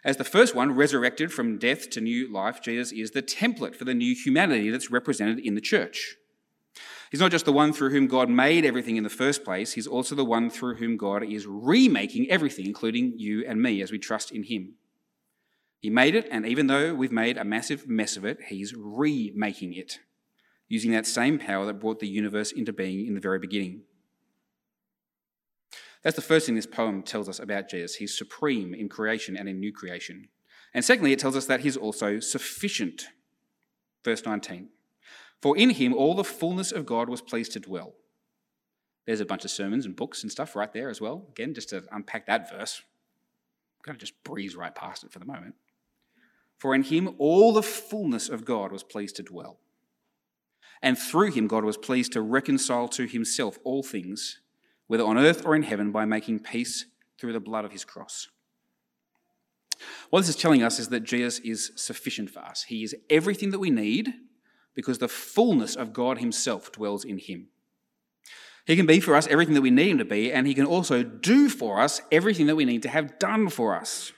As 0.05 0.17
the 0.17 0.25
first 0.25 0.55
one 0.55 0.73
resurrected 0.73 1.33
from 1.33 1.59
death 1.59 1.89
to 1.91 2.01
new 2.01 2.31
life, 2.31 2.61
Jesus 2.61 2.93
is 2.93 3.13
the 3.13 3.23
template 3.23 3.75
for 3.75 3.85
the 3.85 3.95
new 3.95 4.15
humanity 4.15 4.69
that's 4.71 4.91
represented 4.91 5.39
in 5.39 5.55
the 5.55 5.61
church. 5.61 6.17
He's 7.11 7.21
not 7.21 7.31
just 7.31 7.45
the 7.45 7.53
one 7.53 7.73
through 7.73 7.91
whom 7.91 8.09
God 8.09 8.29
made 8.29 8.65
everything 8.65 8.97
in 8.97 9.05
the 9.05 9.09
first 9.09 9.45
place, 9.45 9.73
he's 9.73 9.87
also 9.87 10.15
the 10.15 10.25
one 10.25 10.51
through 10.51 10.75
whom 10.75 10.97
God 10.97 11.23
is 11.23 11.47
remaking 11.47 12.29
everything, 12.29 12.67
including 12.67 13.15
you 13.17 13.45
and 13.47 13.63
me, 13.63 13.81
as 13.81 13.93
we 13.93 13.99
trust 13.99 14.33
in 14.33 14.43
him. 14.43 14.75
He 15.79 15.91
made 15.91 16.15
it, 16.15 16.27
and 16.31 16.45
even 16.45 16.67
though 16.67 16.93
we've 16.93 17.13
made 17.13 17.39
a 17.39 17.45
massive 17.45 17.87
mess 17.87 18.17
of 18.17 18.25
it, 18.25 18.39
he's 18.49 18.75
remaking 18.75 19.75
it, 19.75 20.01
using 20.69 20.93
that 20.93 21.07
same 21.07 21.39
power 21.39 21.67
that 21.67 21.81
brought 21.81 22.01
the 22.01 22.09
universe 22.09 22.53
into 22.53 22.73
being 22.73 23.07
in 23.07 23.15
the 23.15 23.21
very 23.21 23.39
beginning. 23.39 23.83
That's 26.03 26.17
the 26.17 26.23
first 26.23 26.47
thing 26.47 26.55
this 26.55 26.67
poem 26.67 27.03
tells 27.03 27.29
us 27.29 27.39
about 27.39 27.71
Jesus. 27.71 27.97
He's 27.97 28.17
supreme 28.17 28.75
in 28.75 28.89
creation 28.89 29.37
and 29.37 29.49
in 29.49 29.59
new 29.59 29.73
creation. 29.73 30.29
And 30.75 30.85
secondly, 30.85 31.13
it 31.13 31.19
tells 31.19 31.37
us 31.37 31.47
that 31.47 31.61
he's 31.61 31.77
also 31.77 32.21
sufficient. 32.21 33.07
Verse 34.05 34.25
19. 34.25 34.69
For 35.41 35.57
in 35.57 35.71
him 35.71 35.95
all 35.95 36.15
the 36.15 36.25
fullness 36.25 36.73
of 36.73 36.87
God 36.87 37.09
was 37.09 37.23
pleased 37.23 37.53
to 37.53 37.61
dwell. 37.61 37.95
There's 39.07 39.21
a 39.21 39.27
bunch 39.27 39.45
of 39.45 39.51
sermons 39.51 39.87
and 39.87 39.97
books 39.97 40.23
and 40.23 40.33
stuff 40.33 40.57
right 40.57 40.73
there 40.73 40.91
as 40.91 41.01
well. 41.01 41.27
Again, 41.31 41.55
just 41.55 41.71
to 41.71 41.85
unpack 41.91 42.27
that 42.27 42.51
verse. 42.51 42.83
I'm 43.79 43.83
going 43.85 43.99
to 43.99 44.01
just 44.01 44.23
breeze 44.25 44.57
right 44.57 44.75
past 44.75 45.05
it 45.05 45.13
for 45.13 45.19
the 45.19 45.27
moment. 45.27 45.55
For 46.59 46.75
in 46.75 46.83
him 46.83 47.15
all 47.19 47.53
the 47.53 47.63
fullness 47.63 48.29
of 48.29 48.45
God 48.45 48.73
was 48.73 48.83
pleased 48.83 49.17
to 49.17 49.23
dwell. 49.23 49.59
And 50.85 50.99
through 50.99 51.33
him 51.33 51.47
God 51.47 51.65
was 51.65 51.79
pleased 51.79 52.13
to 52.13 52.21
reconcile 52.21 52.89
to 52.89 53.07
himself 53.07 53.59
all 53.65 53.83
things, 53.83 54.41
whether 54.87 55.03
on 55.03 55.17
earth 55.17 55.47
or 55.47 55.57
in 55.57 55.63
heaven, 55.63 55.91
by 55.91 56.05
making 56.05 56.41
peace 56.41 56.85
through 57.19 57.33
the 57.33 57.41
blood 57.41 57.65
of 57.65 57.73
his 57.73 57.87
cross. 57.87 58.29
What 60.11 60.21
this 60.21 60.29
is 60.29 60.37
telling 60.37 60.63
us 60.63 60.79
is 60.79 60.91
that 60.91 61.01
Jesus 61.01 61.39
is 61.39 61.73
sufficient 61.75 62.29
for 62.29 62.41
us. 62.41 62.65
He 62.65 62.85
is 62.85 62.95
everything 63.09 63.51
that 63.51 63.59
we 63.59 63.71
need 63.71 64.13
because 64.75 64.99
the 64.99 65.09
fullness 65.09 65.75
of 65.75 65.95
God 65.95 66.19
Himself 66.19 66.71
dwells 66.71 67.03
in 67.03 67.17
Him. 67.17 67.49
He 68.67 68.77
can 68.77 68.87
be 68.87 69.01
for 69.01 69.15
us 69.15 69.27
everything 69.29 69.55
that 69.55 69.63
we 69.63 69.71
need 69.71 69.93
Him 69.93 69.99
to 69.99 70.05
be, 70.05 70.31
and 70.31 70.47
He 70.47 70.55
can 70.55 70.67
also 70.67 71.03
do 71.03 71.49
for 71.49 71.81
us 71.81 72.03
everything 72.13 72.47
that 72.47 72.57
we 72.57 72.67
need 72.67 72.83
to 72.83 72.91
have 72.91 73.19
done 73.19 73.49
for 73.49 73.75
us. 73.75 74.13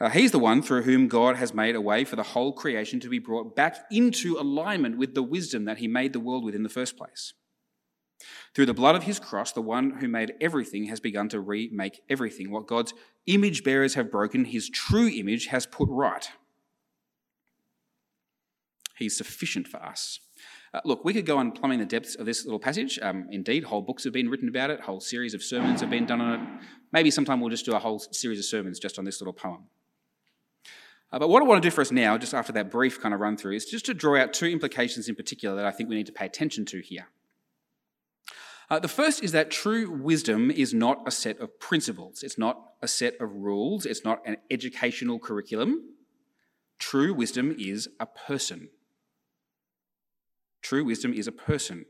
Uh, 0.00 0.10
he's 0.10 0.32
the 0.32 0.38
one 0.38 0.62
through 0.62 0.82
whom 0.82 1.08
God 1.08 1.36
has 1.36 1.54
made 1.54 1.74
a 1.74 1.80
way 1.80 2.04
for 2.04 2.16
the 2.16 2.22
whole 2.22 2.52
creation 2.52 3.00
to 3.00 3.08
be 3.08 3.18
brought 3.18 3.56
back 3.56 3.86
into 3.90 4.38
alignment 4.38 4.98
with 4.98 5.14
the 5.14 5.22
wisdom 5.22 5.64
that 5.64 5.78
He 5.78 5.88
made 5.88 6.12
the 6.12 6.20
world 6.20 6.44
with 6.44 6.54
in 6.54 6.62
the 6.62 6.68
first 6.68 6.96
place. 6.96 7.32
Through 8.54 8.66
the 8.66 8.74
blood 8.74 8.96
of 8.96 9.04
His 9.04 9.18
cross, 9.18 9.52
the 9.52 9.60
one 9.60 9.98
who 10.00 10.08
made 10.08 10.34
everything 10.40 10.84
has 10.84 11.00
begun 11.00 11.28
to 11.30 11.40
remake 11.40 12.00
everything. 12.08 12.50
What 12.50 12.66
God's 12.66 12.94
image 13.26 13.64
bearers 13.64 13.94
have 13.94 14.10
broken, 14.10 14.44
His 14.44 14.68
true 14.68 15.08
image 15.08 15.46
has 15.46 15.66
put 15.66 15.88
right. 15.90 16.28
He's 18.96 19.16
sufficient 19.16 19.68
for 19.68 19.82
us. 19.82 20.20
Uh, 20.74 20.80
look, 20.84 21.04
we 21.04 21.14
could 21.14 21.24
go 21.24 21.38
on 21.38 21.52
plumbing 21.52 21.78
the 21.78 21.86
depths 21.86 22.14
of 22.14 22.26
this 22.26 22.44
little 22.44 22.58
passage. 22.58 22.98
Um, 23.00 23.26
indeed, 23.30 23.64
whole 23.64 23.80
books 23.80 24.04
have 24.04 24.12
been 24.12 24.28
written 24.28 24.48
about 24.48 24.70
it, 24.70 24.80
whole 24.80 25.00
series 25.00 25.34
of 25.34 25.42
sermons 25.42 25.80
have 25.80 25.90
been 25.90 26.06
done 26.06 26.20
on 26.20 26.40
it. 26.40 26.62
Maybe 26.92 27.10
sometime 27.10 27.40
we'll 27.40 27.50
just 27.50 27.64
do 27.64 27.74
a 27.74 27.78
whole 27.78 27.98
series 27.98 28.38
of 28.38 28.44
sermons 28.44 28.78
just 28.78 28.98
on 28.98 29.04
this 29.04 29.20
little 29.20 29.32
poem. 29.32 29.64
Uh, 31.10 31.18
but 31.18 31.28
what 31.28 31.42
I 31.42 31.46
want 31.46 31.62
to 31.62 31.66
do 31.66 31.74
for 31.74 31.80
us 31.80 31.90
now, 31.90 32.18
just 32.18 32.34
after 32.34 32.52
that 32.52 32.70
brief 32.70 33.00
kind 33.00 33.14
of 33.14 33.20
run 33.20 33.36
through, 33.36 33.54
is 33.54 33.64
just 33.64 33.86
to 33.86 33.94
draw 33.94 34.20
out 34.20 34.34
two 34.34 34.46
implications 34.46 35.08
in 35.08 35.14
particular 35.14 35.56
that 35.56 35.64
I 35.64 35.70
think 35.70 35.88
we 35.88 35.96
need 35.96 36.06
to 36.06 36.12
pay 36.12 36.26
attention 36.26 36.66
to 36.66 36.80
here. 36.80 37.08
Uh, 38.70 38.78
the 38.78 38.88
first 38.88 39.22
is 39.24 39.32
that 39.32 39.50
true 39.50 39.90
wisdom 39.90 40.50
is 40.50 40.74
not 40.74 41.02
a 41.06 41.10
set 41.10 41.38
of 41.40 41.58
principles, 41.58 42.22
it's 42.22 42.36
not 42.36 42.74
a 42.82 42.88
set 42.88 43.14
of 43.20 43.32
rules, 43.32 43.86
it's 43.86 44.04
not 44.04 44.20
an 44.26 44.36
educational 44.50 45.18
curriculum. 45.18 45.94
True 46.78 47.14
wisdom 47.14 47.56
is 47.58 47.88
a 47.98 48.04
person. 48.04 48.68
True 50.68 50.84
wisdom 50.84 51.14
is 51.14 51.26
a 51.26 51.32
person. 51.32 51.86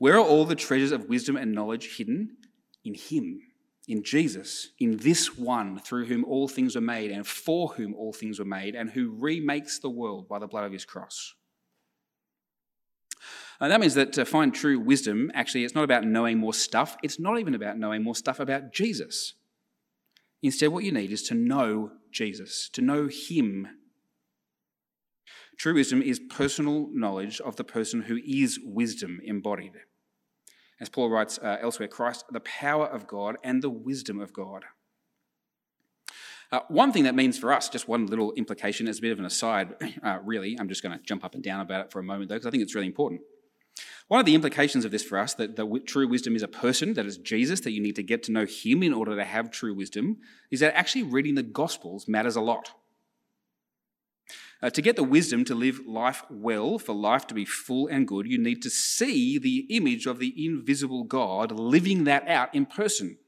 Where 0.00 0.14
are 0.14 0.26
all 0.26 0.44
the 0.44 0.56
treasures 0.56 0.90
of 0.90 1.08
wisdom 1.08 1.36
and 1.36 1.52
knowledge 1.52 1.98
hidden? 1.98 2.38
In 2.84 2.94
Him, 2.94 3.38
in 3.86 4.02
Jesus, 4.02 4.70
in 4.80 4.96
this 4.96 5.38
one 5.38 5.78
through 5.78 6.06
whom 6.06 6.24
all 6.24 6.48
things 6.48 6.74
were 6.74 6.80
made 6.80 7.12
and 7.12 7.24
for 7.24 7.68
whom 7.68 7.94
all 7.94 8.12
things 8.12 8.40
were 8.40 8.44
made, 8.44 8.74
and 8.74 8.90
who 8.90 9.14
remakes 9.16 9.78
the 9.78 9.88
world 9.88 10.28
by 10.28 10.40
the 10.40 10.48
blood 10.48 10.64
of 10.64 10.72
His 10.72 10.84
cross. 10.84 11.34
And 13.60 13.70
that 13.70 13.78
means 13.78 13.94
that 13.94 14.12
to 14.14 14.24
find 14.24 14.52
true 14.52 14.80
wisdom, 14.80 15.30
actually, 15.32 15.62
it's 15.62 15.76
not 15.76 15.84
about 15.84 16.04
knowing 16.04 16.38
more 16.38 16.54
stuff. 16.54 16.96
It's 17.04 17.20
not 17.20 17.38
even 17.38 17.54
about 17.54 17.78
knowing 17.78 18.02
more 18.02 18.16
stuff 18.16 18.40
about 18.40 18.72
Jesus. 18.72 19.34
Instead, 20.42 20.70
what 20.70 20.82
you 20.82 20.90
need 20.90 21.12
is 21.12 21.22
to 21.28 21.34
know 21.34 21.92
Jesus, 22.10 22.68
to 22.72 22.82
know 22.82 23.06
Him 23.06 23.68
True 25.58 25.74
wisdom 25.74 26.00
is 26.00 26.20
personal 26.20 26.88
knowledge 26.92 27.40
of 27.40 27.56
the 27.56 27.64
person 27.64 28.02
who 28.02 28.20
is 28.24 28.60
wisdom 28.64 29.20
embodied. 29.24 29.72
As 30.80 30.88
Paul 30.88 31.10
writes 31.10 31.38
uh, 31.42 31.56
elsewhere, 31.60 31.88
Christ, 31.88 32.24
the 32.30 32.40
power 32.40 32.86
of 32.86 33.08
God 33.08 33.36
and 33.42 33.60
the 33.60 33.68
wisdom 33.68 34.20
of 34.20 34.32
God. 34.32 34.64
Uh, 36.52 36.60
one 36.68 36.92
thing 36.92 37.04
that 37.04 37.16
means 37.16 37.36
for 37.36 37.52
us, 37.52 37.68
just 37.68 37.88
one 37.88 38.06
little 38.06 38.32
implication 38.34 38.86
as 38.86 38.98
a 38.98 39.02
bit 39.02 39.10
of 39.10 39.18
an 39.18 39.24
aside, 39.24 39.74
uh, 40.02 40.18
really, 40.24 40.56
I'm 40.58 40.68
just 40.68 40.82
going 40.82 40.96
to 40.96 41.04
jump 41.04 41.24
up 41.24 41.34
and 41.34 41.42
down 41.42 41.60
about 41.60 41.84
it 41.84 41.92
for 41.92 41.98
a 41.98 42.04
moment 42.04 42.28
though, 42.28 42.36
because 42.36 42.46
I 42.46 42.50
think 42.50 42.62
it's 42.62 42.76
really 42.76 42.86
important. 42.86 43.20
One 44.06 44.20
of 44.20 44.26
the 44.26 44.36
implications 44.36 44.84
of 44.84 44.92
this 44.92 45.02
for 45.02 45.18
us, 45.18 45.34
that 45.34 45.56
the 45.56 45.64
w- 45.64 45.84
true 45.84 46.08
wisdom 46.08 46.36
is 46.36 46.42
a 46.42 46.48
person, 46.48 46.94
that 46.94 47.04
is 47.04 47.18
Jesus, 47.18 47.60
that 47.60 47.72
you 47.72 47.82
need 47.82 47.96
to 47.96 48.02
get 48.02 48.22
to 48.24 48.32
know 48.32 48.46
him 48.46 48.82
in 48.82 48.94
order 48.94 49.14
to 49.16 49.24
have 49.24 49.50
true 49.50 49.74
wisdom, 49.74 50.18
is 50.50 50.60
that 50.60 50.74
actually 50.74 51.02
reading 51.02 51.34
the 51.34 51.42
Gospels 51.42 52.08
matters 52.08 52.36
a 52.36 52.40
lot. 52.40 52.72
Uh, 54.60 54.70
to 54.70 54.82
get 54.82 54.96
the 54.96 55.04
wisdom 55.04 55.44
to 55.44 55.54
live 55.54 55.80
life 55.86 56.24
well, 56.28 56.78
for 56.78 56.92
life 56.92 57.26
to 57.28 57.34
be 57.34 57.44
full 57.44 57.86
and 57.86 58.08
good, 58.08 58.26
you 58.26 58.38
need 58.38 58.60
to 58.60 58.70
see 58.70 59.38
the 59.38 59.66
image 59.70 60.04
of 60.04 60.18
the 60.18 60.34
invisible 60.44 61.04
God 61.04 61.52
living 61.52 62.04
that 62.04 62.26
out 62.26 62.52
in 62.54 62.66
person. 62.66 63.18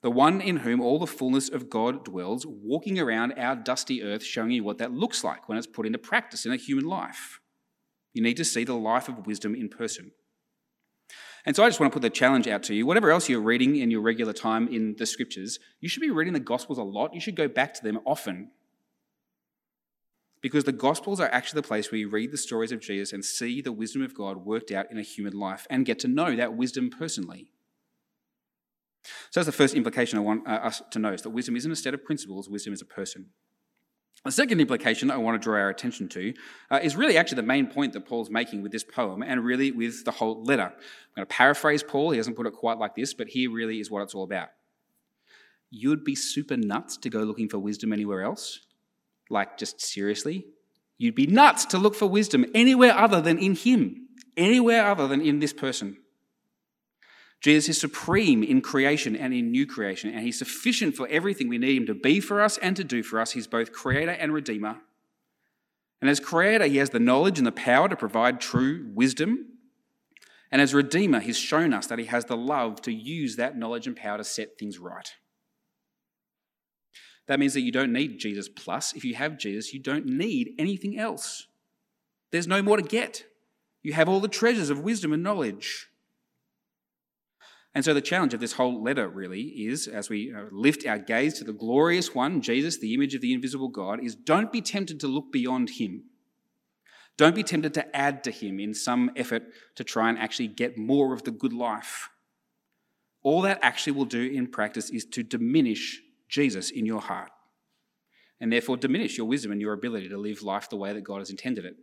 The 0.00 0.10
one 0.10 0.40
in 0.40 0.58
whom 0.58 0.80
all 0.80 0.98
the 0.98 1.06
fullness 1.06 1.50
of 1.50 1.68
God 1.68 2.04
dwells, 2.04 2.46
walking 2.46 2.98
around 2.98 3.32
our 3.32 3.56
dusty 3.56 4.02
earth, 4.02 4.22
showing 4.22 4.52
you 4.52 4.64
what 4.64 4.78
that 4.78 4.92
looks 4.92 5.22
like 5.22 5.48
when 5.48 5.58
it's 5.58 5.66
put 5.66 5.84
into 5.84 5.98
practice 5.98 6.46
in 6.46 6.52
a 6.52 6.56
human 6.56 6.86
life. 6.86 7.40
You 8.14 8.22
need 8.22 8.36
to 8.38 8.44
see 8.44 8.64
the 8.64 8.74
life 8.74 9.08
of 9.08 9.26
wisdom 9.26 9.54
in 9.54 9.68
person. 9.68 10.12
And 11.44 11.54
so 11.54 11.62
I 11.62 11.68
just 11.68 11.78
want 11.78 11.92
to 11.92 11.94
put 11.94 12.02
the 12.02 12.10
challenge 12.10 12.48
out 12.48 12.62
to 12.64 12.74
you. 12.74 12.86
Whatever 12.86 13.10
else 13.10 13.28
you're 13.28 13.40
reading 13.40 13.76
in 13.76 13.90
your 13.90 14.00
regular 14.00 14.32
time 14.32 14.68
in 14.68 14.96
the 14.98 15.06
scriptures, 15.06 15.58
you 15.80 15.88
should 15.88 16.00
be 16.00 16.10
reading 16.10 16.32
the 16.32 16.40
Gospels 16.40 16.78
a 16.78 16.82
lot. 16.82 17.12
You 17.12 17.20
should 17.20 17.36
go 17.36 17.48
back 17.48 17.74
to 17.74 17.82
them 17.82 18.00
often 18.06 18.50
because 20.40 20.64
the 20.64 20.72
Gospels 20.72 21.20
are 21.20 21.28
actually 21.32 21.60
the 21.60 21.68
place 21.68 21.90
where 21.90 21.98
you 21.98 22.08
read 22.08 22.32
the 22.32 22.38
stories 22.38 22.72
of 22.72 22.80
Jesus 22.80 23.12
and 23.12 23.24
see 23.24 23.60
the 23.60 23.72
wisdom 23.72 24.02
of 24.02 24.14
God 24.14 24.44
worked 24.44 24.70
out 24.70 24.90
in 24.90 24.98
a 24.98 25.02
human 25.02 25.38
life 25.38 25.66
and 25.68 25.86
get 25.86 25.98
to 26.00 26.08
know 26.08 26.36
that 26.36 26.54
wisdom 26.54 26.90
personally. 26.90 27.50
So 29.30 29.40
that's 29.40 29.46
the 29.46 29.52
first 29.52 29.74
implication 29.74 30.18
I 30.18 30.22
want 30.22 30.46
uh, 30.46 30.52
us 30.52 30.82
to 30.90 30.98
know 30.98 31.12
is 31.12 31.22
that 31.22 31.30
wisdom 31.30 31.56
isn't 31.56 31.70
a 31.70 31.76
set 31.76 31.94
of 31.94 32.04
principles, 32.04 32.48
wisdom 32.48 32.72
is 32.72 32.82
a 32.82 32.86
person. 32.86 33.26
The 34.24 34.32
second 34.32 34.60
implication 34.60 35.10
I 35.10 35.16
want 35.16 35.40
to 35.40 35.44
draw 35.44 35.58
our 35.58 35.68
attention 35.68 36.08
to 36.08 36.34
uh, 36.70 36.80
is 36.82 36.96
really 36.96 37.16
actually 37.16 37.36
the 37.36 37.44
main 37.44 37.68
point 37.68 37.92
that 37.92 38.04
Paul's 38.04 38.30
making 38.30 38.62
with 38.62 38.72
this 38.72 38.82
poem 38.82 39.22
and 39.22 39.44
really 39.44 39.70
with 39.70 40.04
the 40.04 40.10
whole 40.10 40.42
letter. 40.42 40.64
I'm 40.64 41.14
going 41.14 41.26
to 41.26 41.34
paraphrase 41.34 41.84
Paul. 41.84 42.10
He 42.10 42.18
doesn't 42.18 42.34
put 42.34 42.46
it 42.46 42.52
quite 42.52 42.78
like 42.78 42.96
this, 42.96 43.14
but 43.14 43.28
here 43.28 43.50
really 43.50 43.78
is 43.78 43.90
what 43.90 44.02
it's 44.02 44.14
all 44.14 44.24
about. 44.24 44.48
You'd 45.70 46.04
be 46.04 46.16
super 46.16 46.56
nuts 46.56 46.96
to 46.98 47.10
go 47.10 47.20
looking 47.20 47.48
for 47.48 47.58
wisdom 47.58 47.92
anywhere 47.92 48.22
else. 48.22 48.60
Like, 49.30 49.58
just 49.58 49.80
seriously? 49.80 50.46
You'd 50.96 51.14
be 51.14 51.26
nuts 51.26 51.64
to 51.66 51.78
look 51.78 51.94
for 51.94 52.06
wisdom 52.06 52.44
anywhere 52.54 52.96
other 52.96 53.20
than 53.20 53.38
in 53.38 53.54
Him, 53.54 54.08
anywhere 54.36 54.86
other 54.86 55.06
than 55.06 55.20
in 55.20 55.38
this 55.38 55.52
person. 55.52 55.98
Jesus 57.40 57.68
is 57.68 57.80
supreme 57.80 58.42
in 58.42 58.60
creation 58.60 59.14
and 59.14 59.32
in 59.32 59.52
new 59.52 59.64
creation, 59.66 60.10
and 60.10 60.24
he's 60.24 60.38
sufficient 60.38 60.96
for 60.96 61.06
everything 61.08 61.48
we 61.48 61.58
need 61.58 61.76
him 61.76 61.86
to 61.86 61.94
be 61.94 62.20
for 62.20 62.40
us 62.40 62.58
and 62.58 62.74
to 62.76 62.82
do 62.82 63.02
for 63.02 63.20
us. 63.20 63.32
He's 63.32 63.46
both 63.46 63.72
creator 63.72 64.10
and 64.10 64.32
redeemer. 64.32 64.78
And 66.00 66.10
as 66.10 66.20
creator, 66.20 66.66
he 66.66 66.78
has 66.78 66.90
the 66.90 66.98
knowledge 66.98 67.38
and 67.38 67.46
the 67.46 67.52
power 67.52 67.88
to 67.88 67.96
provide 67.96 68.40
true 68.40 68.90
wisdom. 68.92 69.46
And 70.50 70.60
as 70.60 70.74
redeemer, 70.74 71.20
he's 71.20 71.38
shown 71.38 71.72
us 71.72 71.86
that 71.86 71.98
he 71.98 72.06
has 72.06 72.24
the 72.24 72.36
love 72.36 72.82
to 72.82 72.92
use 72.92 73.36
that 73.36 73.56
knowledge 73.56 73.86
and 73.86 73.96
power 73.96 74.18
to 74.18 74.24
set 74.24 74.58
things 74.58 74.78
right. 74.78 75.12
That 77.28 77.38
means 77.38 77.54
that 77.54 77.60
you 77.60 77.70
don't 77.70 77.92
need 77.92 78.18
Jesus 78.18 78.48
plus. 78.48 78.94
If 78.94 79.04
you 79.04 79.14
have 79.14 79.38
Jesus, 79.38 79.72
you 79.72 79.80
don't 79.80 80.06
need 80.06 80.54
anything 80.58 80.98
else. 80.98 81.46
There's 82.32 82.46
no 82.46 82.62
more 82.62 82.78
to 82.78 82.82
get. 82.82 83.24
You 83.82 83.92
have 83.92 84.08
all 84.08 84.20
the 84.20 84.28
treasures 84.28 84.70
of 84.70 84.80
wisdom 84.80 85.12
and 85.12 85.22
knowledge. 85.22 85.88
And 87.74 87.84
so 87.84 87.94
the 87.94 88.00
challenge 88.00 88.34
of 88.34 88.40
this 88.40 88.54
whole 88.54 88.82
letter 88.82 89.08
really 89.08 89.42
is, 89.42 89.86
as 89.86 90.08
we 90.08 90.32
uh, 90.34 90.44
lift 90.50 90.86
our 90.86 90.98
gaze 90.98 91.34
to 91.34 91.44
the 91.44 91.52
glorious 91.52 92.14
one, 92.14 92.40
Jesus, 92.40 92.78
the 92.78 92.94
image 92.94 93.14
of 93.14 93.20
the 93.20 93.32
invisible 93.32 93.68
God, 93.68 94.02
is 94.02 94.14
don't 94.14 94.50
be 94.50 94.62
tempted 94.62 94.98
to 95.00 95.06
look 95.06 95.30
beyond 95.30 95.70
him. 95.70 96.04
Don't 97.18 97.34
be 97.34 97.42
tempted 97.42 97.74
to 97.74 97.96
add 97.96 98.24
to 98.24 98.30
him 98.30 98.58
in 98.58 98.72
some 98.72 99.10
effort 99.16 99.42
to 99.74 99.84
try 99.84 100.08
and 100.08 100.18
actually 100.18 100.48
get 100.48 100.78
more 100.78 101.12
of 101.12 101.24
the 101.24 101.30
good 101.30 101.52
life. 101.52 102.08
All 103.22 103.42
that 103.42 103.58
actually 103.60 103.92
will 103.92 104.06
do 104.06 104.22
in 104.22 104.46
practice 104.46 104.88
is 104.88 105.04
to 105.06 105.22
diminish 105.22 106.00
Jesus 106.28 106.70
in 106.70 106.86
your 106.86 107.00
heart 107.00 107.30
and 108.40 108.52
therefore 108.52 108.76
diminish 108.76 109.16
your 109.16 109.26
wisdom 109.26 109.52
and 109.52 109.60
your 109.60 109.72
ability 109.72 110.08
to 110.08 110.18
live 110.18 110.42
life 110.42 110.68
the 110.68 110.76
way 110.76 110.92
that 110.92 111.02
God 111.02 111.18
has 111.18 111.30
intended 111.30 111.64
it. 111.64 111.76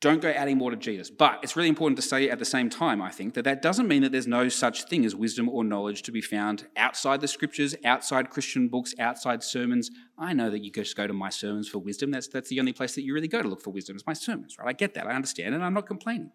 Don't 0.00 0.20
go 0.20 0.28
adding 0.28 0.58
more 0.58 0.70
to 0.70 0.76
Jesus. 0.76 1.08
But 1.08 1.40
it's 1.42 1.56
really 1.56 1.70
important 1.70 1.96
to 1.96 2.02
say 2.02 2.28
at 2.28 2.38
the 2.38 2.44
same 2.44 2.68
time, 2.68 3.00
I 3.00 3.10
think, 3.10 3.32
that 3.32 3.44
that 3.44 3.62
doesn't 3.62 3.88
mean 3.88 4.02
that 4.02 4.12
there's 4.12 4.26
no 4.26 4.50
such 4.50 4.84
thing 4.84 5.06
as 5.06 5.16
wisdom 5.16 5.48
or 5.48 5.64
knowledge 5.64 6.02
to 6.02 6.12
be 6.12 6.20
found 6.20 6.66
outside 6.76 7.22
the 7.22 7.26
scriptures, 7.26 7.74
outside 7.86 8.28
Christian 8.28 8.68
books, 8.68 8.94
outside 8.98 9.42
sermons. 9.42 9.90
I 10.18 10.34
know 10.34 10.50
that 10.50 10.62
you 10.62 10.70
just 10.70 10.94
go 10.94 11.06
to 11.06 11.14
my 11.14 11.30
sermons 11.30 11.70
for 11.70 11.78
wisdom. 11.78 12.10
That's, 12.10 12.28
that's 12.28 12.50
the 12.50 12.60
only 12.60 12.74
place 12.74 12.94
that 12.96 13.02
you 13.02 13.14
really 13.14 13.28
go 13.28 13.40
to 13.40 13.48
look 13.48 13.62
for 13.62 13.70
wisdom, 13.70 13.96
is 13.96 14.06
my 14.06 14.12
sermons, 14.12 14.58
right? 14.58 14.68
I 14.68 14.74
get 14.74 14.92
that. 14.92 15.06
I 15.06 15.12
understand, 15.12 15.54
and 15.54 15.64
I'm 15.64 15.72
not 15.72 15.86
complaining. 15.86 16.32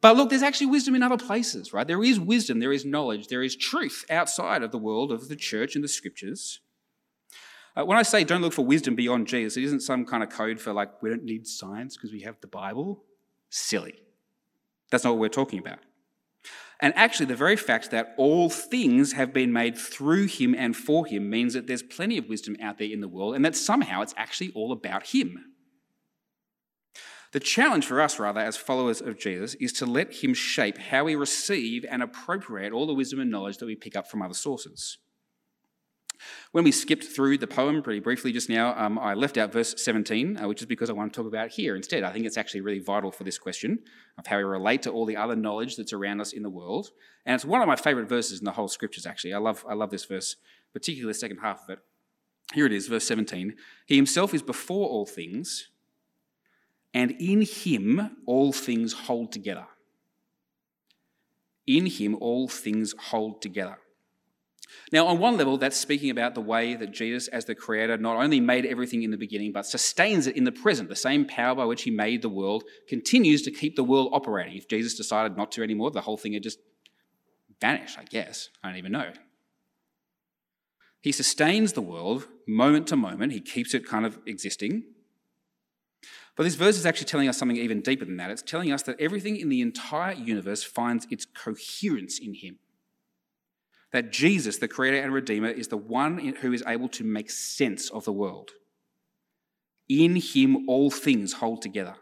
But 0.00 0.16
look, 0.16 0.30
there's 0.30 0.42
actually 0.42 0.68
wisdom 0.68 0.94
in 0.94 1.02
other 1.02 1.16
places, 1.16 1.72
right? 1.72 1.86
There 1.86 2.04
is 2.04 2.20
wisdom, 2.20 2.60
there 2.60 2.72
is 2.72 2.84
knowledge, 2.84 3.28
there 3.28 3.42
is 3.42 3.56
truth 3.56 4.04
outside 4.08 4.62
of 4.62 4.70
the 4.70 4.78
world 4.78 5.10
of 5.10 5.28
the 5.28 5.36
church 5.36 5.74
and 5.74 5.82
the 5.82 5.88
scriptures. 5.88 6.60
Uh, 7.76 7.84
when 7.84 7.98
I 7.98 8.02
say 8.02 8.24
don't 8.24 8.42
look 8.42 8.52
for 8.52 8.64
wisdom 8.64 8.94
beyond 8.94 9.26
Jesus, 9.26 9.56
it 9.56 9.64
isn't 9.64 9.80
some 9.80 10.04
kind 10.04 10.22
of 10.22 10.30
code 10.30 10.60
for 10.60 10.72
like, 10.72 11.02
we 11.02 11.10
don't 11.10 11.24
need 11.24 11.46
science 11.46 11.96
because 11.96 12.12
we 12.12 12.22
have 12.22 12.40
the 12.40 12.46
Bible. 12.46 13.04
Silly. 13.50 13.94
That's 14.90 15.04
not 15.04 15.10
what 15.10 15.20
we're 15.20 15.28
talking 15.28 15.58
about. 15.58 15.78
And 16.80 16.94
actually, 16.96 17.26
the 17.26 17.34
very 17.34 17.56
fact 17.56 17.90
that 17.90 18.14
all 18.16 18.48
things 18.48 19.12
have 19.12 19.32
been 19.32 19.52
made 19.52 19.76
through 19.76 20.26
him 20.26 20.54
and 20.56 20.76
for 20.76 21.06
him 21.06 21.28
means 21.28 21.54
that 21.54 21.66
there's 21.66 21.82
plenty 21.82 22.18
of 22.18 22.28
wisdom 22.28 22.56
out 22.62 22.78
there 22.78 22.88
in 22.88 23.00
the 23.00 23.08
world 23.08 23.34
and 23.34 23.44
that 23.44 23.56
somehow 23.56 24.00
it's 24.00 24.14
actually 24.16 24.52
all 24.54 24.70
about 24.70 25.08
him. 25.08 25.47
The 27.32 27.40
challenge 27.40 27.86
for 27.86 28.00
us, 28.00 28.18
rather, 28.18 28.40
as 28.40 28.56
followers 28.56 29.00
of 29.00 29.18
Jesus, 29.18 29.54
is 29.54 29.72
to 29.74 29.86
let 29.86 30.22
him 30.24 30.32
shape 30.32 30.78
how 30.78 31.04
we 31.04 31.14
receive 31.14 31.84
and 31.88 32.02
appropriate 32.02 32.72
all 32.72 32.86
the 32.86 32.94
wisdom 32.94 33.20
and 33.20 33.30
knowledge 33.30 33.58
that 33.58 33.66
we 33.66 33.76
pick 33.76 33.96
up 33.96 34.08
from 34.08 34.22
other 34.22 34.34
sources. 34.34 34.98
When 36.52 36.64
we 36.64 36.72
skipped 36.72 37.04
through 37.04 37.38
the 37.38 37.46
poem 37.46 37.82
pretty 37.82 38.00
briefly 38.00 38.32
just 38.32 38.48
now, 38.48 38.74
um, 38.76 38.98
I 38.98 39.14
left 39.14 39.36
out 39.36 39.52
verse 39.52 39.74
17, 39.76 40.38
uh, 40.38 40.48
which 40.48 40.60
is 40.60 40.66
because 40.66 40.90
I 40.90 40.94
want 40.94 41.12
to 41.12 41.16
talk 41.16 41.28
about 41.28 41.50
here 41.50 41.76
instead. 41.76 42.02
I 42.02 42.12
think 42.12 42.26
it's 42.26 42.36
actually 42.36 42.62
really 42.62 42.80
vital 42.80 43.12
for 43.12 43.24
this 43.24 43.38
question 43.38 43.80
of 44.16 44.26
how 44.26 44.38
we 44.38 44.44
relate 44.44 44.82
to 44.82 44.90
all 44.90 45.06
the 45.06 45.16
other 45.16 45.36
knowledge 45.36 45.76
that's 45.76 45.92
around 45.92 46.20
us 46.20 46.32
in 46.32 46.42
the 46.42 46.50
world. 46.50 46.90
And 47.24 47.34
it's 47.34 47.44
one 47.44 47.60
of 47.60 47.68
my 47.68 47.76
favourite 47.76 48.08
verses 48.08 48.40
in 48.40 48.44
the 48.44 48.52
whole 48.52 48.68
scriptures, 48.68 49.06
actually. 49.06 49.34
I 49.34 49.38
love, 49.38 49.64
I 49.68 49.74
love 49.74 49.90
this 49.90 50.06
verse, 50.06 50.36
particularly 50.72 51.12
the 51.12 51.18
second 51.18 51.38
half 51.38 51.62
of 51.64 51.70
it. 51.70 51.78
Here 52.54 52.66
it 52.66 52.72
is, 52.72 52.88
verse 52.88 53.04
17. 53.04 53.54
He 53.86 53.96
himself 53.96 54.32
is 54.32 54.42
before 54.42 54.88
all 54.88 55.06
things, 55.06 55.68
and 56.94 57.12
in 57.12 57.42
him 57.42 58.16
all 58.26 58.52
things 58.52 58.92
hold 58.92 59.32
together. 59.32 59.66
In 61.66 61.86
him 61.86 62.16
all 62.20 62.48
things 62.48 62.94
hold 62.98 63.42
together. 63.42 63.78
Now, 64.92 65.06
on 65.06 65.18
one 65.18 65.36
level, 65.36 65.56
that's 65.56 65.76
speaking 65.76 66.10
about 66.10 66.34
the 66.34 66.40
way 66.40 66.74
that 66.74 66.92
Jesus, 66.92 67.28
as 67.28 67.44
the 67.46 67.54
creator, 67.54 67.96
not 67.96 68.16
only 68.16 68.40
made 68.40 68.66
everything 68.66 69.02
in 69.02 69.10
the 69.10 69.16
beginning, 69.16 69.52
but 69.52 69.66
sustains 69.66 70.26
it 70.26 70.36
in 70.36 70.44
the 70.44 70.52
present. 70.52 70.88
The 70.88 70.96
same 70.96 71.26
power 71.26 71.54
by 71.54 71.64
which 71.64 71.82
he 71.82 71.90
made 71.90 72.22
the 72.22 72.28
world 72.28 72.64
continues 72.86 73.42
to 73.42 73.50
keep 73.50 73.76
the 73.76 73.84
world 73.84 74.10
operating. 74.12 74.56
If 74.56 74.68
Jesus 74.68 74.94
decided 74.94 75.36
not 75.36 75.52
to 75.52 75.62
anymore, 75.62 75.90
the 75.90 76.02
whole 76.02 76.16
thing 76.16 76.32
would 76.32 76.42
just 76.42 76.58
vanish, 77.60 77.96
I 77.98 78.04
guess. 78.04 78.50
I 78.62 78.68
don't 78.68 78.78
even 78.78 78.92
know. 78.92 79.12
He 81.00 81.12
sustains 81.12 81.72
the 81.72 81.82
world 81.82 82.28
moment 82.46 82.86
to 82.88 82.96
moment, 82.96 83.32
he 83.32 83.40
keeps 83.40 83.74
it 83.74 83.86
kind 83.86 84.04
of 84.04 84.18
existing. 84.26 84.84
But 86.38 86.44
this 86.44 86.54
verse 86.54 86.78
is 86.78 86.86
actually 86.86 87.06
telling 87.06 87.28
us 87.28 87.36
something 87.36 87.58
even 87.58 87.82
deeper 87.82 88.06
than 88.06 88.16
that. 88.16 88.30
It's 88.30 88.40
telling 88.40 88.72
us 88.72 88.82
that 88.84 88.98
everything 88.98 89.36
in 89.36 89.50
the 89.50 89.60
entire 89.60 90.14
universe 90.14 90.62
finds 90.62 91.06
its 91.10 91.26
coherence 91.26 92.18
in 92.18 92.32
him 92.32 92.58
that 93.92 94.12
Jesus, 94.12 94.58
the 94.58 94.68
Creator 94.68 95.02
and 95.02 95.12
Redeemer, 95.12 95.48
is 95.48 95.68
the 95.68 95.76
one 95.76 96.18
who 96.18 96.52
is 96.52 96.62
able 96.66 96.88
to 96.90 97.04
make 97.04 97.30
sense 97.30 97.88
of 97.90 98.04
the 98.04 98.12
world. 98.12 98.50
In 99.88 100.16
Him, 100.16 100.68
all 100.68 100.90
things 100.90 101.34
hold 101.34 101.62
together. 101.62 101.96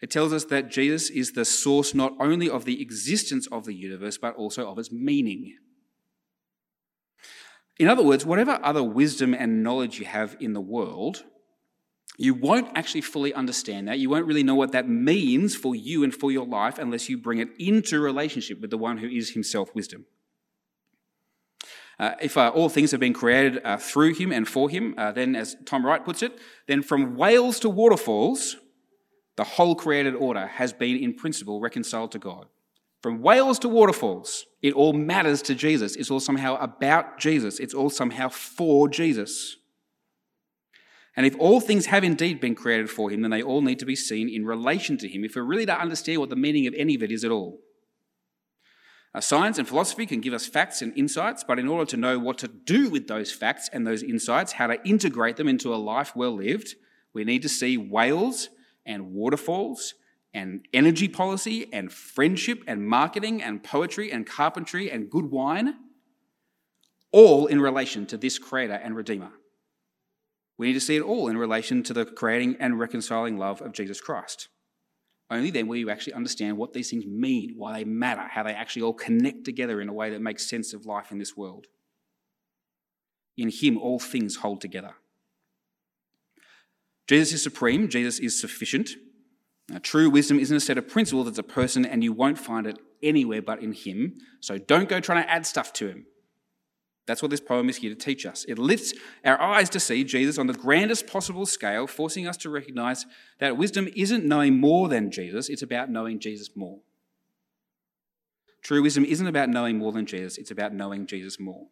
It 0.00 0.10
tells 0.10 0.32
us 0.32 0.44
that 0.46 0.70
Jesus 0.70 1.10
is 1.10 1.32
the 1.32 1.44
source 1.44 1.94
not 1.94 2.12
only 2.20 2.48
of 2.48 2.64
the 2.64 2.80
existence 2.80 3.46
of 3.48 3.64
the 3.64 3.74
universe, 3.74 4.18
but 4.18 4.36
also 4.36 4.70
of 4.70 4.78
its 4.78 4.92
meaning. 4.92 5.56
In 7.78 7.88
other 7.88 8.04
words, 8.04 8.24
whatever 8.24 8.60
other 8.62 8.82
wisdom 8.82 9.34
and 9.34 9.62
knowledge 9.62 9.98
you 9.98 10.06
have 10.06 10.36
in 10.38 10.52
the 10.52 10.60
world, 10.60 11.24
you 12.16 12.34
won't 12.34 12.68
actually 12.74 13.02
fully 13.02 13.34
understand 13.34 13.88
that. 13.88 13.98
You 13.98 14.08
won't 14.08 14.26
really 14.26 14.42
know 14.42 14.54
what 14.54 14.72
that 14.72 14.88
means 14.88 15.54
for 15.54 15.74
you 15.74 16.02
and 16.02 16.14
for 16.14 16.30
your 16.30 16.46
life 16.46 16.78
unless 16.78 17.08
you 17.08 17.18
bring 17.18 17.38
it 17.38 17.48
into 17.58 18.00
relationship 18.00 18.60
with 18.60 18.70
the 18.70 18.78
one 18.78 18.98
who 18.98 19.08
is 19.08 19.30
himself 19.30 19.74
wisdom. 19.74 20.06
Uh, 21.98 22.14
if 22.20 22.36
uh, 22.36 22.50
all 22.54 22.68
things 22.68 22.90
have 22.90 23.00
been 23.00 23.14
created 23.14 23.60
uh, 23.64 23.76
through 23.76 24.14
him 24.14 24.30
and 24.30 24.46
for 24.46 24.68
him, 24.68 24.94
uh, 24.98 25.12
then, 25.12 25.34
as 25.34 25.56
Tom 25.64 25.84
Wright 25.84 26.04
puts 26.04 26.22
it, 26.22 26.38
then 26.66 26.82
from 26.82 27.16
whales 27.16 27.58
to 27.60 27.70
waterfalls, 27.70 28.56
the 29.36 29.44
whole 29.44 29.74
created 29.74 30.14
order 30.14 30.46
has 30.46 30.72
been 30.72 30.96
in 30.96 31.14
principle 31.14 31.60
reconciled 31.60 32.12
to 32.12 32.18
God. 32.18 32.46
From 33.02 33.22
whales 33.22 33.58
to 33.60 33.68
waterfalls, 33.68 34.46
it 34.62 34.74
all 34.74 34.92
matters 34.92 35.40
to 35.42 35.54
Jesus. 35.54 35.96
It's 35.96 36.10
all 36.10 36.20
somehow 36.20 36.56
about 36.56 37.18
Jesus. 37.18 37.60
It's 37.60 37.74
all 37.74 37.90
somehow 37.90 38.28
for 38.28 38.88
Jesus. 38.88 39.56
And 41.16 41.24
if 41.24 41.34
all 41.38 41.60
things 41.60 41.86
have 41.86 42.04
indeed 42.04 42.40
been 42.40 42.54
created 42.54 42.90
for 42.90 43.10
him, 43.10 43.22
then 43.22 43.30
they 43.30 43.42
all 43.42 43.62
need 43.62 43.78
to 43.78 43.86
be 43.86 43.96
seen 43.96 44.28
in 44.28 44.44
relation 44.44 44.98
to 44.98 45.08
him 45.08 45.24
if 45.24 45.34
we're 45.34 45.42
really 45.42 45.64
to 45.66 45.80
understand 45.80 46.20
what 46.20 46.28
the 46.28 46.36
meaning 46.36 46.66
of 46.66 46.74
any 46.76 46.94
of 46.94 47.02
it 47.02 47.10
is 47.10 47.24
at 47.24 47.30
all. 47.30 47.60
Uh, 49.14 49.20
science 49.20 49.56
and 49.58 49.66
philosophy 49.66 50.04
can 50.04 50.20
give 50.20 50.34
us 50.34 50.46
facts 50.46 50.82
and 50.82 50.92
insights, 50.94 51.42
but 51.42 51.58
in 51.58 51.68
order 51.68 51.86
to 51.86 51.96
know 51.96 52.18
what 52.18 52.36
to 52.36 52.48
do 52.48 52.90
with 52.90 53.08
those 53.08 53.32
facts 53.32 53.70
and 53.72 53.86
those 53.86 54.02
insights, 54.02 54.52
how 54.52 54.66
to 54.66 54.78
integrate 54.86 55.36
them 55.36 55.48
into 55.48 55.74
a 55.74 55.76
life 55.76 56.14
well 56.14 56.36
lived, 56.36 56.74
we 57.14 57.24
need 57.24 57.40
to 57.40 57.48
see 57.48 57.78
whales 57.78 58.50
and 58.84 59.14
waterfalls 59.14 59.94
and 60.34 60.68
energy 60.74 61.08
policy 61.08 61.66
and 61.72 61.90
friendship 61.90 62.62
and 62.66 62.86
marketing 62.86 63.42
and 63.42 63.64
poetry 63.64 64.12
and 64.12 64.26
carpentry 64.26 64.90
and 64.90 65.08
good 65.08 65.30
wine, 65.30 65.76
all 67.10 67.46
in 67.46 67.58
relation 67.58 68.04
to 68.04 68.18
this 68.18 68.38
Creator 68.38 68.74
and 68.74 68.94
Redeemer. 68.94 69.30
We 70.58 70.68
need 70.68 70.74
to 70.74 70.80
see 70.80 70.96
it 70.96 71.02
all 71.02 71.28
in 71.28 71.36
relation 71.36 71.82
to 71.84 71.92
the 71.92 72.04
creating 72.04 72.56
and 72.58 72.78
reconciling 72.78 73.36
love 73.36 73.60
of 73.60 73.72
Jesus 73.72 74.00
Christ. 74.00 74.48
Only 75.30 75.50
then 75.50 75.66
will 75.66 75.76
you 75.76 75.90
actually 75.90 76.12
understand 76.12 76.56
what 76.56 76.72
these 76.72 76.90
things 76.90 77.04
mean, 77.04 77.54
why 77.56 77.72
they 77.72 77.84
matter, 77.84 78.22
how 78.22 78.44
they 78.44 78.52
actually 78.52 78.82
all 78.82 78.94
connect 78.94 79.44
together 79.44 79.80
in 79.80 79.88
a 79.88 79.92
way 79.92 80.10
that 80.10 80.22
makes 80.22 80.48
sense 80.48 80.72
of 80.72 80.86
life 80.86 81.10
in 81.10 81.18
this 81.18 81.36
world. 81.36 81.66
In 83.36 83.50
Him, 83.50 83.76
all 83.76 83.98
things 83.98 84.36
hold 84.36 84.60
together. 84.60 84.94
Jesus 87.08 87.34
is 87.34 87.42
supreme, 87.42 87.88
Jesus 87.88 88.18
is 88.18 88.40
sufficient. 88.40 88.90
Now, 89.68 89.78
true 89.82 90.08
wisdom 90.08 90.38
isn't 90.38 90.56
a 90.56 90.60
set 90.60 90.78
of 90.78 90.88
principles, 90.88 91.26
it's 91.26 91.38
a 91.38 91.42
person, 91.42 91.84
and 91.84 92.04
you 92.04 92.12
won't 92.12 92.38
find 92.38 92.66
it 92.66 92.78
anywhere 93.02 93.42
but 93.42 93.62
in 93.62 93.72
Him. 93.72 94.14
So 94.40 94.58
don't 94.58 94.88
go 94.88 95.00
trying 95.00 95.24
to 95.24 95.30
add 95.30 95.44
stuff 95.44 95.72
to 95.74 95.88
Him. 95.88 96.06
That's 97.06 97.22
what 97.22 97.30
this 97.30 97.40
poem 97.40 97.68
is 97.68 97.76
here 97.76 97.90
to 97.90 97.96
teach 97.96 98.26
us. 98.26 98.44
It 98.48 98.58
lifts 98.58 98.92
our 99.24 99.40
eyes 99.40 99.70
to 99.70 99.80
see 99.80 100.02
Jesus 100.02 100.38
on 100.38 100.48
the 100.48 100.52
grandest 100.52 101.06
possible 101.06 101.46
scale, 101.46 101.86
forcing 101.86 102.26
us 102.26 102.36
to 102.38 102.50
recognize 102.50 103.06
that 103.38 103.56
wisdom 103.56 103.88
isn't 103.94 104.24
knowing 104.24 104.58
more 104.58 104.88
than 104.88 105.10
Jesus, 105.10 105.48
it's 105.48 105.62
about 105.62 105.88
knowing 105.88 106.18
Jesus 106.18 106.50
more. 106.56 106.80
True 108.62 108.82
wisdom 108.82 109.04
isn't 109.04 109.26
about 109.26 109.48
knowing 109.48 109.78
more 109.78 109.92
than 109.92 110.06
Jesus, 110.06 110.36
it's 110.36 110.50
about 110.50 110.74
knowing 110.74 111.06
Jesus 111.06 111.38
more. 111.38 111.68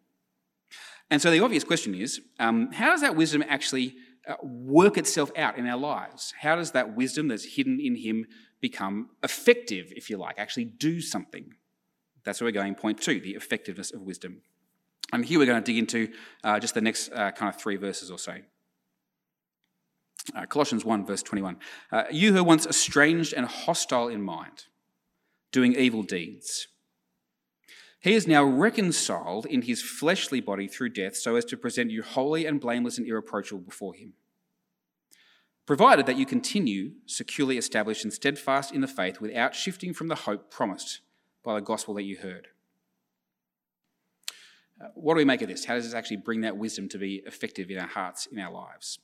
And 1.11 1.21
so 1.21 1.29
the 1.29 1.41
obvious 1.41 1.65
question 1.65 1.93
is 1.93 2.21
um, 2.39 2.71
how 2.71 2.89
does 2.89 3.01
that 3.01 3.17
wisdom 3.17 3.43
actually 3.49 3.95
uh, 4.27 4.35
work 4.41 4.97
itself 4.97 5.31
out 5.37 5.57
in 5.57 5.67
our 5.67 5.77
lives? 5.77 6.33
How 6.39 6.55
does 6.55 6.71
that 6.71 6.95
wisdom 6.95 7.27
that's 7.27 7.55
hidden 7.55 7.79
in 7.81 7.97
Him 7.97 8.25
become 8.61 9.09
effective, 9.21 9.91
if 9.95 10.09
you 10.09 10.17
like, 10.17 10.39
actually 10.39 10.65
do 10.65 11.01
something? 11.01 11.51
That's 12.23 12.39
where 12.39 12.47
we're 12.47 12.53
going, 12.53 12.75
point 12.75 13.01
two 13.01 13.19
the 13.19 13.31
effectiveness 13.31 13.91
of 13.91 14.01
wisdom. 14.01 14.41
And 15.15 15.25
here 15.25 15.39
we're 15.39 15.45
going 15.45 15.63
to 15.63 15.65
dig 15.65 15.77
into 15.77 16.11
uh, 16.43 16.59
just 16.59 16.73
the 16.73 16.81
next 16.81 17.09
uh, 17.13 17.31
kind 17.31 17.53
of 17.53 17.59
three 17.59 17.77
verses 17.77 18.11
or 18.11 18.19
so. 18.19 18.35
Uh, 20.35 20.45
Colossians 20.45 20.83
1, 20.83 21.05
verse 21.05 21.23
21. 21.23 21.57
Uh, 21.91 22.03
you 22.11 22.33
who 22.33 22.43
once 22.43 22.65
estranged 22.65 23.33
and 23.33 23.45
hostile 23.45 24.09
in 24.09 24.21
mind, 24.21 24.65
doing 25.51 25.73
evil 25.73 26.03
deeds. 26.03 26.67
He 28.01 28.13
is 28.13 28.27
now 28.27 28.43
reconciled 28.43 29.45
in 29.45 29.61
his 29.61 29.81
fleshly 29.81 30.41
body 30.41 30.67
through 30.67 30.89
death 30.89 31.15
so 31.15 31.35
as 31.35 31.45
to 31.45 31.57
present 31.57 31.91
you 31.91 32.03
holy 32.03 32.45
and 32.45 32.59
blameless 32.59 32.97
and 32.97 33.07
irreproachable 33.07 33.61
before 33.61 33.93
him. 33.93 34.13
Provided 35.65 36.05
that 36.07 36.17
you 36.17 36.25
continue 36.25 36.91
securely 37.05 37.57
established 37.57 38.03
and 38.03 38.13
steadfast 38.13 38.73
in 38.73 38.81
the 38.81 38.87
faith 38.87 39.21
without 39.21 39.55
shifting 39.55 39.93
from 39.93 40.09
the 40.09 40.15
hope 40.15 40.51
promised 40.51 40.99
by 41.41 41.55
the 41.55 41.61
gospel 41.61 41.93
that 41.93 42.03
you 42.03 42.17
heard 42.17 42.49
what 44.93 45.13
do 45.13 45.19
we 45.19 45.25
make 45.25 45.41
of 45.41 45.47
this? 45.47 45.63
How 45.63 45.75
does 45.75 45.85
this 45.85 45.93
actually 45.93 46.17
bring 46.17 46.41
that 46.41 46.57
wisdom 46.57 46.89
to 46.89 46.97
be 46.97 47.23
effective 47.25 47.69
in 47.69 47.77
our 47.77 47.87
hearts, 47.87 48.27
in 48.29 48.39
our 48.39 48.51
lives? 48.51 48.99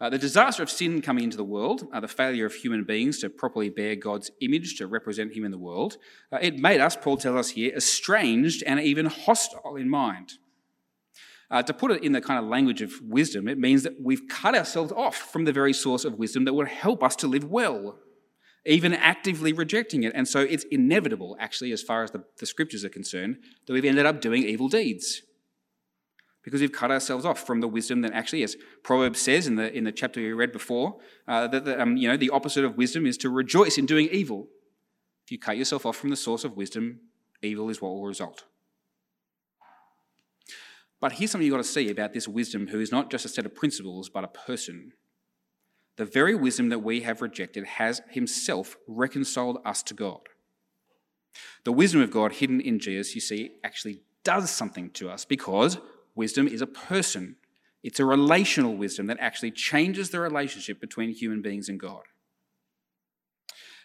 Uh, 0.00 0.08
the 0.08 0.18
disaster 0.18 0.62
of 0.62 0.70
sin 0.70 1.02
coming 1.02 1.24
into 1.24 1.36
the 1.36 1.44
world, 1.44 1.88
uh, 1.92 1.98
the 1.98 2.08
failure 2.08 2.46
of 2.46 2.54
human 2.54 2.84
beings 2.84 3.18
to 3.18 3.28
properly 3.28 3.68
bear 3.68 3.96
God's 3.96 4.30
image, 4.40 4.76
to 4.78 4.86
represent 4.86 5.36
Him 5.36 5.44
in 5.44 5.50
the 5.50 5.58
world, 5.58 5.96
uh, 6.30 6.38
it 6.40 6.58
made 6.58 6.80
us, 6.80 6.96
Paul 6.96 7.16
tells 7.16 7.36
us 7.36 7.50
here, 7.50 7.74
estranged 7.74 8.62
and 8.64 8.78
even 8.78 9.06
hostile 9.06 9.74
in 9.76 9.90
mind. 9.90 10.34
Uh, 11.50 11.62
to 11.62 11.72
put 11.72 11.90
it 11.90 12.04
in 12.04 12.12
the 12.12 12.20
kind 12.20 12.38
of 12.38 12.48
language 12.48 12.82
of 12.82 12.92
wisdom, 13.02 13.48
it 13.48 13.58
means 13.58 13.82
that 13.82 14.00
we've 14.00 14.28
cut 14.28 14.56
ourselves 14.56 14.92
off 14.92 15.16
from 15.16 15.44
the 15.44 15.52
very 15.52 15.72
source 15.72 16.04
of 16.04 16.18
wisdom 16.18 16.44
that 16.44 16.54
would 16.54 16.68
help 16.68 17.02
us 17.02 17.16
to 17.16 17.26
live 17.26 17.44
well, 17.44 17.98
even 18.66 18.92
actively 18.92 19.52
rejecting 19.52 20.02
it. 20.02 20.12
And 20.14 20.26
so 20.26 20.40
it's 20.40 20.64
inevitable, 20.64 21.36
actually, 21.38 21.72
as 21.72 21.82
far 21.82 22.02
as 22.02 22.10
the, 22.10 22.24
the 22.38 22.46
scriptures 22.46 22.84
are 22.84 22.88
concerned, 22.88 23.38
that 23.66 23.72
we've 23.72 23.84
ended 23.84 24.06
up 24.06 24.20
doing 24.20 24.42
evil 24.42 24.68
deeds 24.68 25.22
because 26.46 26.60
we've 26.60 26.70
cut 26.70 26.92
ourselves 26.92 27.24
off 27.24 27.44
from 27.44 27.60
the 27.60 27.66
wisdom 27.66 28.02
that 28.02 28.12
actually, 28.12 28.44
as 28.44 28.56
Proverbs 28.84 29.20
says 29.20 29.48
in 29.48 29.56
the, 29.56 29.76
in 29.76 29.82
the 29.82 29.90
chapter 29.90 30.20
we 30.20 30.32
read 30.32 30.52
before, 30.52 30.96
uh, 31.26 31.48
that 31.48 31.64
the, 31.64 31.82
um, 31.82 31.96
you 31.96 32.06
know, 32.06 32.16
the 32.16 32.30
opposite 32.30 32.64
of 32.64 32.76
wisdom 32.76 33.04
is 33.04 33.16
to 33.18 33.28
rejoice 33.28 33.76
in 33.78 33.84
doing 33.84 34.08
evil. 34.12 34.46
If 35.24 35.32
you 35.32 35.40
cut 35.40 35.56
yourself 35.56 35.84
off 35.84 35.96
from 35.96 36.10
the 36.10 36.16
source 36.16 36.44
of 36.44 36.56
wisdom, 36.56 37.00
evil 37.42 37.68
is 37.68 37.82
what 37.82 37.88
will 37.88 38.06
result. 38.06 38.44
But 41.00 41.12
here's 41.12 41.32
something 41.32 41.44
you've 41.44 41.52
got 41.52 41.64
to 41.64 41.64
see 41.64 41.90
about 41.90 42.12
this 42.12 42.28
wisdom, 42.28 42.68
who 42.68 42.78
is 42.78 42.92
not 42.92 43.10
just 43.10 43.24
a 43.24 43.28
set 43.28 43.44
of 43.44 43.52
principles, 43.52 44.08
but 44.08 44.22
a 44.22 44.28
person. 44.28 44.92
The 45.96 46.04
very 46.04 46.34
wisdom 46.34 46.68
that 46.68 46.80
we 46.80 47.00
have 47.02 47.22
rejected 47.22 47.64
has 47.64 48.02
himself 48.10 48.76
reconciled 48.86 49.58
us 49.64 49.82
to 49.84 49.94
God. 49.94 50.20
The 51.64 51.72
wisdom 51.72 52.00
of 52.00 52.10
God 52.10 52.32
hidden 52.32 52.60
in 52.60 52.78
Jesus, 52.78 53.14
you 53.14 53.20
see, 53.20 53.52
actually 53.64 54.02
does 54.24 54.50
something 54.50 54.90
to 54.90 55.08
us 55.10 55.24
because 55.24 55.78
Wisdom 56.16 56.48
is 56.48 56.62
a 56.62 56.66
person, 56.66 57.36
it's 57.84 58.00
a 58.00 58.04
relational 58.04 58.74
wisdom 58.74 59.06
that 59.06 59.18
actually 59.20 59.52
changes 59.52 60.10
the 60.10 60.18
relationship 60.18 60.80
between 60.80 61.10
human 61.10 61.42
beings 61.42 61.68
and 61.68 61.78
God. 61.78 62.02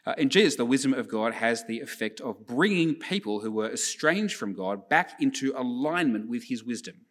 Uh, 0.03 0.15
in 0.17 0.29
Jesus, 0.29 0.55
the 0.55 0.65
wisdom 0.65 0.93
of 0.93 1.07
God 1.07 1.33
has 1.33 1.65
the 1.65 1.81
effect 1.81 2.19
of 2.21 2.47
bringing 2.47 2.95
people 2.95 3.41
who 3.41 3.51
were 3.51 3.71
estranged 3.71 4.35
from 4.35 4.53
God 4.53 4.89
back 4.89 5.21
into 5.21 5.53
alignment 5.55 6.27
with 6.27 6.45
his 6.45 6.63
wisdom. 6.63 7.01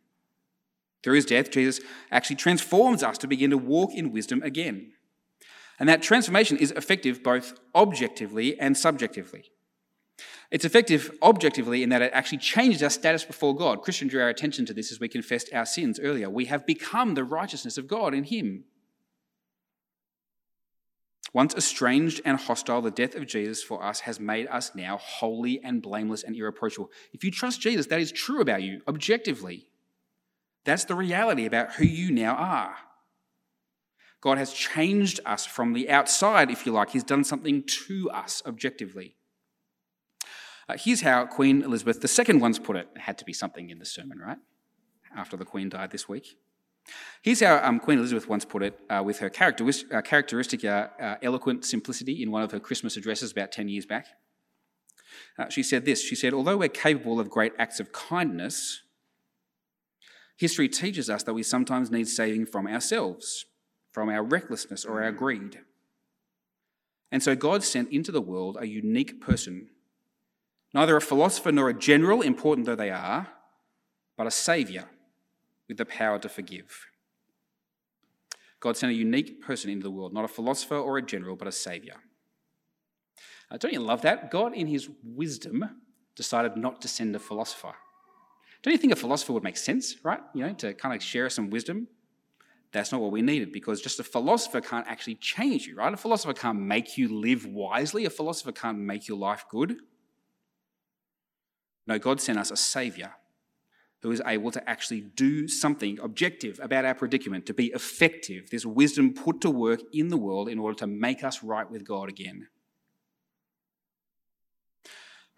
Through 1.03 1.15
his 1.15 1.27
death, 1.27 1.51
Jesus 1.51 1.81
actually 2.11 2.37
transforms 2.37 3.03
us 3.03 3.19
to 3.19 3.27
begin 3.27 3.51
to 3.51 3.59
walk 3.59 3.95
in 3.95 4.13
wisdom 4.13 4.43
again. 4.43 4.93
And 5.79 5.89
that 5.89 6.03
transformation 6.03 6.59
is 6.59 6.73
effective 6.73 7.23
both 7.23 7.55
objectively 7.75 8.59
and 8.61 8.77
subjectively. 8.77 9.45
It's 10.51 10.65
effective 10.65 11.17
objectively 11.23 11.83
in 11.83 11.89
that 11.91 12.03
it 12.03 12.13
actually 12.13 12.39
changes 12.39 12.83
our 12.83 12.91
status 12.91 13.25
before 13.25 13.55
God. 13.55 13.83
Christian 13.83 14.09
drew 14.09 14.21
our 14.21 14.29
attention 14.29 14.67
to 14.67 14.75
this 14.75 14.93
as 14.93 15.01
we 15.01 15.09
confessed 15.09 15.49
our 15.55 15.65
sins 15.65 15.99
earlier. 16.01 16.29
We 16.29 16.47
have 16.47 16.67
become 16.67 17.15
the 17.15 17.25
righteousness 17.25 17.79
of 17.79 17.89
God 17.89 18.13
in 18.13 18.25
Him. 18.25 18.65
Once 21.33 21.55
estranged 21.55 22.21
and 22.25 22.37
hostile, 22.39 22.83
the 22.83 22.91
death 22.91 23.15
of 23.15 23.27
Jesus 23.27 23.63
for 23.63 23.83
us 23.83 24.01
has 24.01 24.19
made 24.19 24.49
us 24.49 24.75
now 24.75 24.97
holy 24.99 25.63
and 25.63 25.81
blameless 25.81 26.25
and 26.25 26.35
irreproachable. 26.35 26.91
If 27.13 27.23
you 27.23 27.31
trust 27.31 27.61
Jesus, 27.61 27.87
that 27.87 28.01
is 28.01 28.11
true 28.11 28.41
about 28.41 28.63
you, 28.63 28.83
objectively. 28.89 29.69
That's 30.65 30.85
the 30.85 30.95
reality 30.95 31.47
about 31.47 31.75
who 31.75 31.85
you 31.85 32.11
now 32.11 32.35
are. 32.35 32.77
God 34.21 34.37
has 34.37 34.53
changed 34.53 35.21
us 35.25 35.47
from 35.47 35.73
the 35.73 35.89
outside, 35.89 36.51
if 36.51 36.67
you 36.67 36.73
like. 36.73 36.91
He's 36.91 37.05
done 37.05 37.25
something 37.25 37.65
to 37.87 38.11
us 38.11 38.43
objectively. 38.45 39.17
Uh, 40.69 40.77
here's 40.79 41.01
how 41.01 41.25
Queen 41.27 41.63
Elizabeth 41.63 42.05
II 42.19 42.37
once 42.37 42.59
put 42.59 42.77
it. 42.77 42.89
It 42.95 43.01
had 43.01 43.19
to 43.19 43.25
be 43.25 43.33
something 43.33 43.71
in 43.71 43.79
the 43.79 43.87
sermon, 43.87 44.19
right? 44.19 44.37
After 45.17 45.37
the 45.37 45.45
Queen 45.45 45.71
died 45.71 45.91
this 45.91 46.09
week. 46.09 46.37
Here's 47.23 47.41
how 47.41 47.57
um, 47.63 47.81
Queen 47.81 47.99
Elizabeth 47.99 48.29
once 48.29 48.45
put 48.45 48.63
it 48.63 48.79
uh, 48.89 49.03
with 49.05 49.19
her 49.19 49.31
characteristic, 49.31 49.93
uh, 49.93 50.03
characteristic 50.03 50.65
uh, 50.65 50.89
uh, 51.01 51.17
eloquent 51.23 51.65
simplicity 51.65 52.23
in 52.23 52.31
one 52.31 52.43
of 52.43 52.53
her 52.53 52.61
Christmas 52.61 52.97
addresses 52.97 53.33
about 53.33 53.53
10 53.53 53.69
years 53.69 53.87
back. 53.87 54.07
Uh, 55.39 55.49
she 55.49 55.63
said 55.63 55.85
this 55.85 56.03
She 56.03 56.15
said, 56.15 56.33
Although 56.33 56.59
we're 56.59 56.69
capable 56.69 57.19
of 57.19 57.31
great 57.31 57.53
acts 57.59 57.81
of 57.81 57.93
kindness, 57.93 58.83
history 60.41 60.69
teaches 60.69 61.09
us 61.09 61.23
that 61.23 61.35
we 61.35 61.45
sometimes 61.45 61.91
need 61.93 62.09
saving 62.09 62.47
from 62.47 62.67
ourselves, 62.67 63.45
from 63.93 64.09
our 64.09 64.25
recklessness 64.25 64.85
or 64.85 65.03
our 65.03 65.13
greed. 65.13 65.61
And 67.13 67.23
so 67.23 67.37
God 67.37 67.63
sent 67.63 67.93
into 67.93 68.11
the 68.11 68.21
world 68.21 68.57
a 68.59 68.67
unique 68.67 69.21
person 69.21 69.69
Neither 70.73 70.97
a 70.97 71.01
philosopher 71.01 71.51
nor 71.51 71.69
a 71.69 71.75
general, 71.75 72.23
important 72.23 72.67
though 72.67 72.77
they 72.77 72.91
are, 72.91 73.29
but 74.17 74.27
a 74.27 74.31
saviour 74.31 74.85
with 75.69 75.79
the 75.79 75.85
power 75.85 76.19
to 76.19 76.29
forgive. 76.29 76.87
God 78.61 78.77
sent 78.77 78.93
a 78.93 78.97
unique 78.97 79.41
person 79.41 79.71
into 79.71 79.85
the 79.85 79.91
world, 79.91 80.13
not 80.13 80.25
a 80.25 80.29
philosopher 80.29 80.77
or 80.77 80.99
a 80.99 81.03
general, 81.03 81.35
but 81.35 81.49
a 81.49 81.53
saviour. 81.53 81.97
Uh, 83.51 83.57
don't 83.57 83.73
you 83.73 83.81
love 83.81 84.03
that? 84.03 84.31
God, 84.31 84.55
in 84.55 84.67
his 84.69 84.89
wisdom, 85.03 85.65
decided 86.15 86.57
not 86.57 86.81
to 86.83 86.89
send 86.89 87.17
a 87.17 87.19
philosopher. 87.19 87.75
Don't 88.63 88.73
you 88.73 88.79
think 88.79 88.93
a 88.93 88.97
philosopher 88.97 89.33
would 89.33 89.43
make 89.43 89.57
sense, 89.57 89.97
right? 90.05 90.21
You 90.35 90.47
know, 90.47 90.53
to 90.55 90.75
kind 90.75 90.95
of 90.95 91.03
share 91.03 91.31
some 91.31 91.51
wisdom? 91.51 91.89
That's 92.73 92.93
not 92.93 93.01
what 93.01 93.11
we 93.11 93.23
needed 93.23 93.53
because 93.53 93.81
just 93.81 93.99
a 93.99 94.05
philosopher 94.05 94.61
can't 94.61 94.87
actually 94.87 95.17
change 95.17 95.67
you, 95.67 95.77
right? 95.77 95.93
A 95.93 95.97
philosopher 95.97 96.35
can't 96.35 96.61
make 96.61 96.97
you 96.97 97.09
live 97.09 97.47
wisely. 97.47 98.05
A 98.05 98.11
philosopher 98.11 98.53
can't 98.53 98.79
make 98.79 99.09
your 99.09 99.19
life 99.19 99.45
good. 99.51 99.79
No, 101.87 101.99
God 101.99 102.21
sent 102.21 102.39
us 102.39 102.51
a 102.51 102.57
Saviour 102.57 103.15
who 104.03 104.13
is 104.13 104.23
able 104.25 104.51
to 104.51 104.71
actually 104.71 105.01
do 105.01 105.47
something 105.49 105.99
objective 106.01 106.59
about 106.63 106.85
our 106.85 106.95
predicament, 106.95 107.45
to 107.47 107.55
be 107.55 107.67
effective. 107.67 108.51
this 108.51 108.65
wisdom 108.65 109.13
put 109.13 109.41
to 109.41 109.51
work 109.51 109.81
in 109.93 110.09
the 110.09 110.17
world 110.17 110.49
in 110.49 110.59
order 110.59 110.79
to 110.79 110.87
make 110.87 111.23
us 111.23 111.43
right 111.43 111.71
with 111.71 111.85
God 111.85 112.09
again. 112.09 112.49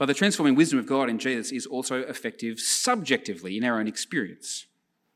But 0.02 0.06
the 0.06 0.14
transforming 0.14 0.56
wisdom 0.56 0.80
of 0.80 0.86
God 0.88 1.08
in 1.08 1.20
Jesus 1.20 1.52
is 1.52 1.64
also 1.64 2.00
effective 2.00 2.58
subjectively 2.58 3.56
in 3.56 3.62
our 3.62 3.78
own 3.78 3.86
experience. 3.86 4.66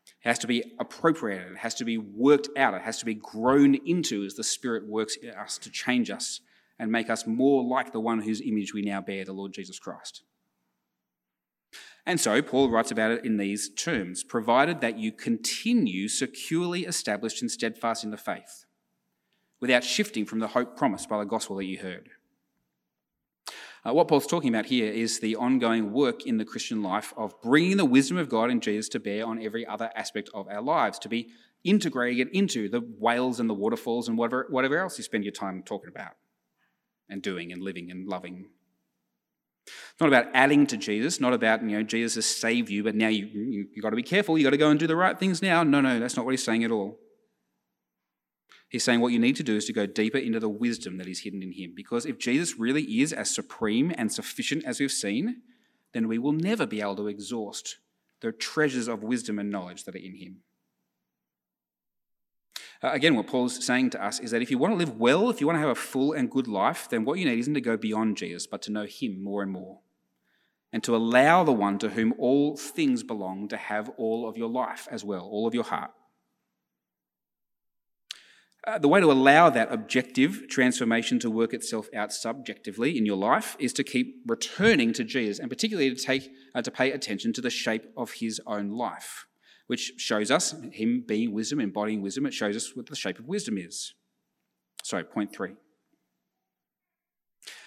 It 0.06 0.28
has 0.28 0.38
to 0.38 0.46
be 0.46 0.62
appropriated, 0.78 1.50
it 1.50 1.58
has 1.58 1.74
to 1.74 1.84
be 1.84 1.98
worked 1.98 2.50
out, 2.56 2.72
it 2.72 2.82
has 2.82 3.00
to 3.00 3.04
be 3.04 3.14
grown 3.14 3.74
into 3.74 4.22
as 4.22 4.34
the 4.34 4.44
Spirit 4.44 4.86
works 4.86 5.16
in 5.16 5.30
us 5.30 5.58
to 5.58 5.72
change 5.72 6.08
us 6.08 6.40
and 6.78 6.92
make 6.92 7.10
us 7.10 7.26
more 7.26 7.64
like 7.64 7.90
the 7.90 7.98
one 7.98 8.22
whose 8.22 8.40
image 8.40 8.72
we 8.72 8.80
now 8.80 9.00
bear, 9.00 9.24
the 9.24 9.32
Lord 9.32 9.52
Jesus 9.52 9.80
Christ. 9.80 10.22
And 12.06 12.20
so 12.20 12.40
Paul 12.40 12.70
writes 12.70 12.92
about 12.92 13.10
it 13.10 13.24
in 13.24 13.38
these 13.38 13.68
terms 13.68 14.22
provided 14.22 14.82
that 14.82 15.00
you 15.00 15.10
continue 15.10 16.06
securely 16.06 16.86
established 16.86 17.42
and 17.42 17.50
steadfast 17.50 18.04
in 18.04 18.12
the 18.12 18.16
faith, 18.16 18.66
without 19.58 19.82
shifting 19.82 20.24
from 20.24 20.38
the 20.38 20.46
hope 20.46 20.76
promised 20.76 21.08
by 21.08 21.18
the 21.18 21.24
gospel 21.24 21.56
that 21.56 21.64
you 21.64 21.80
heard. 21.80 22.10
Uh, 23.86 23.92
what 23.92 24.08
Paul's 24.08 24.26
talking 24.26 24.48
about 24.48 24.66
here 24.66 24.90
is 24.90 25.20
the 25.20 25.36
ongoing 25.36 25.92
work 25.92 26.26
in 26.26 26.38
the 26.38 26.44
Christian 26.44 26.82
life 26.82 27.14
of 27.16 27.40
bringing 27.40 27.76
the 27.76 27.84
wisdom 27.84 28.16
of 28.16 28.28
God 28.28 28.50
and 28.50 28.60
Jesus 28.60 28.88
to 28.88 28.98
bear 28.98 29.24
on 29.24 29.40
every 29.40 29.64
other 29.64 29.92
aspect 29.94 30.28
of 30.34 30.48
our 30.48 30.60
lives, 30.60 30.98
to 31.00 31.08
be 31.08 31.28
integrating 31.62 32.18
it 32.18 32.32
into 32.32 32.68
the 32.68 32.80
whales 32.80 33.38
and 33.38 33.48
the 33.48 33.54
waterfalls 33.54 34.08
and 34.08 34.18
whatever, 34.18 34.46
whatever 34.50 34.78
else 34.78 34.98
you 34.98 35.04
spend 35.04 35.22
your 35.22 35.32
time 35.32 35.62
talking 35.62 35.88
about 35.88 36.12
and 37.08 37.22
doing 37.22 37.52
and 37.52 37.62
living 37.62 37.88
and 37.90 38.08
loving 38.08 38.46
It's 39.66 40.00
not 40.00 40.08
about 40.08 40.26
adding 40.34 40.66
to 40.66 40.76
Jesus, 40.76 41.20
not 41.20 41.32
about, 41.32 41.62
you 41.62 41.76
know, 41.76 41.84
Jesus 41.84 42.16
has 42.16 42.26
saved 42.26 42.68
you, 42.68 42.82
but 42.82 42.96
now 42.96 43.08
you, 43.08 43.26
you, 43.26 43.66
you 43.72 43.82
got 43.82 43.90
to 43.90 43.96
be 43.96 44.02
careful. 44.02 44.36
you've 44.36 44.46
got 44.46 44.50
to 44.50 44.56
go 44.56 44.70
and 44.70 44.80
do 44.80 44.88
the 44.88 44.96
right 44.96 45.16
things 45.16 45.40
now. 45.42 45.62
No, 45.62 45.80
no, 45.80 46.00
that's 46.00 46.16
not 46.16 46.24
what 46.24 46.32
he's 46.32 46.44
saying 46.44 46.64
at 46.64 46.72
all. 46.72 46.98
He's 48.68 48.82
saying 48.82 49.00
what 49.00 49.12
you 49.12 49.18
need 49.18 49.36
to 49.36 49.42
do 49.42 49.56
is 49.56 49.66
to 49.66 49.72
go 49.72 49.86
deeper 49.86 50.18
into 50.18 50.40
the 50.40 50.48
wisdom 50.48 50.98
that 50.98 51.06
is 51.06 51.20
hidden 51.20 51.42
in 51.42 51.52
him. 51.52 51.72
Because 51.74 52.04
if 52.04 52.18
Jesus 52.18 52.58
really 52.58 52.82
is 53.00 53.12
as 53.12 53.30
supreme 53.30 53.92
and 53.96 54.12
sufficient 54.12 54.64
as 54.64 54.80
we've 54.80 54.90
seen, 54.90 55.42
then 55.92 56.08
we 56.08 56.18
will 56.18 56.32
never 56.32 56.66
be 56.66 56.80
able 56.80 56.96
to 56.96 57.06
exhaust 57.06 57.78
the 58.20 58.32
treasures 58.32 58.88
of 58.88 59.02
wisdom 59.02 59.38
and 59.38 59.50
knowledge 59.50 59.84
that 59.84 59.94
are 59.94 59.98
in 59.98 60.16
him. 60.16 60.38
Uh, 62.82 62.90
again, 62.90 63.14
what 63.16 63.26
Paul's 63.26 63.64
saying 63.64 63.90
to 63.90 64.04
us 64.04 64.20
is 64.20 64.30
that 64.32 64.42
if 64.42 64.50
you 64.50 64.58
want 64.58 64.72
to 64.72 64.76
live 64.76 64.98
well, 64.98 65.30
if 65.30 65.40
you 65.40 65.46
want 65.46 65.56
to 65.56 65.60
have 65.60 65.70
a 65.70 65.74
full 65.74 66.12
and 66.12 66.30
good 66.30 66.48
life, 66.48 66.88
then 66.90 67.04
what 67.04 67.18
you 67.18 67.24
need 67.24 67.38
isn't 67.38 67.54
to 67.54 67.60
go 67.60 67.76
beyond 67.76 68.16
Jesus, 68.16 68.46
but 68.46 68.62
to 68.62 68.72
know 68.72 68.84
him 68.84 69.22
more 69.22 69.42
and 69.42 69.50
more. 69.50 69.80
And 70.72 70.82
to 70.84 70.94
allow 70.94 71.42
the 71.44 71.52
one 71.52 71.78
to 71.78 71.90
whom 71.90 72.12
all 72.18 72.56
things 72.56 73.02
belong 73.02 73.48
to 73.48 73.56
have 73.56 73.88
all 73.96 74.28
of 74.28 74.36
your 74.36 74.50
life 74.50 74.88
as 74.90 75.04
well, 75.04 75.26
all 75.26 75.46
of 75.46 75.54
your 75.54 75.64
heart. 75.64 75.92
Uh, 78.66 78.78
the 78.78 78.88
way 78.88 79.00
to 79.00 79.12
allow 79.12 79.48
that 79.48 79.72
objective 79.72 80.48
transformation 80.48 81.20
to 81.20 81.30
work 81.30 81.54
itself 81.54 81.88
out 81.94 82.12
subjectively 82.12 82.98
in 82.98 83.06
your 83.06 83.16
life 83.16 83.56
is 83.60 83.72
to 83.72 83.84
keep 83.84 84.16
returning 84.26 84.92
to 84.92 85.04
Jesus, 85.04 85.38
and 85.38 85.48
particularly 85.48 85.94
to 85.94 86.02
take 86.02 86.28
uh, 86.52 86.60
to 86.60 86.70
pay 86.72 86.90
attention 86.90 87.32
to 87.32 87.40
the 87.40 87.50
shape 87.50 87.84
of 87.96 88.14
His 88.14 88.40
own 88.44 88.70
life, 88.70 89.26
which 89.68 89.92
shows 89.98 90.32
us 90.32 90.52
Him 90.72 91.04
being 91.06 91.32
wisdom, 91.32 91.60
embodying 91.60 92.02
wisdom. 92.02 92.26
It 92.26 92.34
shows 92.34 92.56
us 92.56 92.74
what 92.74 92.86
the 92.86 92.96
shape 92.96 93.20
of 93.20 93.28
wisdom 93.28 93.56
is. 93.56 93.94
Sorry, 94.82 95.04
point 95.04 95.32
three. 95.32 95.52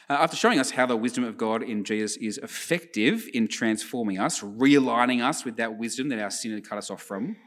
Uh, 0.10 0.14
after 0.14 0.36
showing 0.36 0.60
us 0.60 0.72
how 0.72 0.86
the 0.86 0.98
wisdom 0.98 1.24
of 1.24 1.38
God 1.38 1.64
in 1.64 1.86
Jesus 1.86 2.18
is 2.18 2.40
effective 2.40 3.26
in 3.34 3.48
transforming 3.48 4.20
us, 4.20 4.42
realigning 4.42 5.24
us 5.24 5.46
with 5.46 5.56
that 5.58 5.78
wisdom 5.78 6.10
that 6.10 6.20
our 6.20 6.32
sin 6.32 6.52
had 6.52 6.68
cut 6.68 6.78
us 6.78 6.90
off 6.90 7.04
from. 7.04 7.38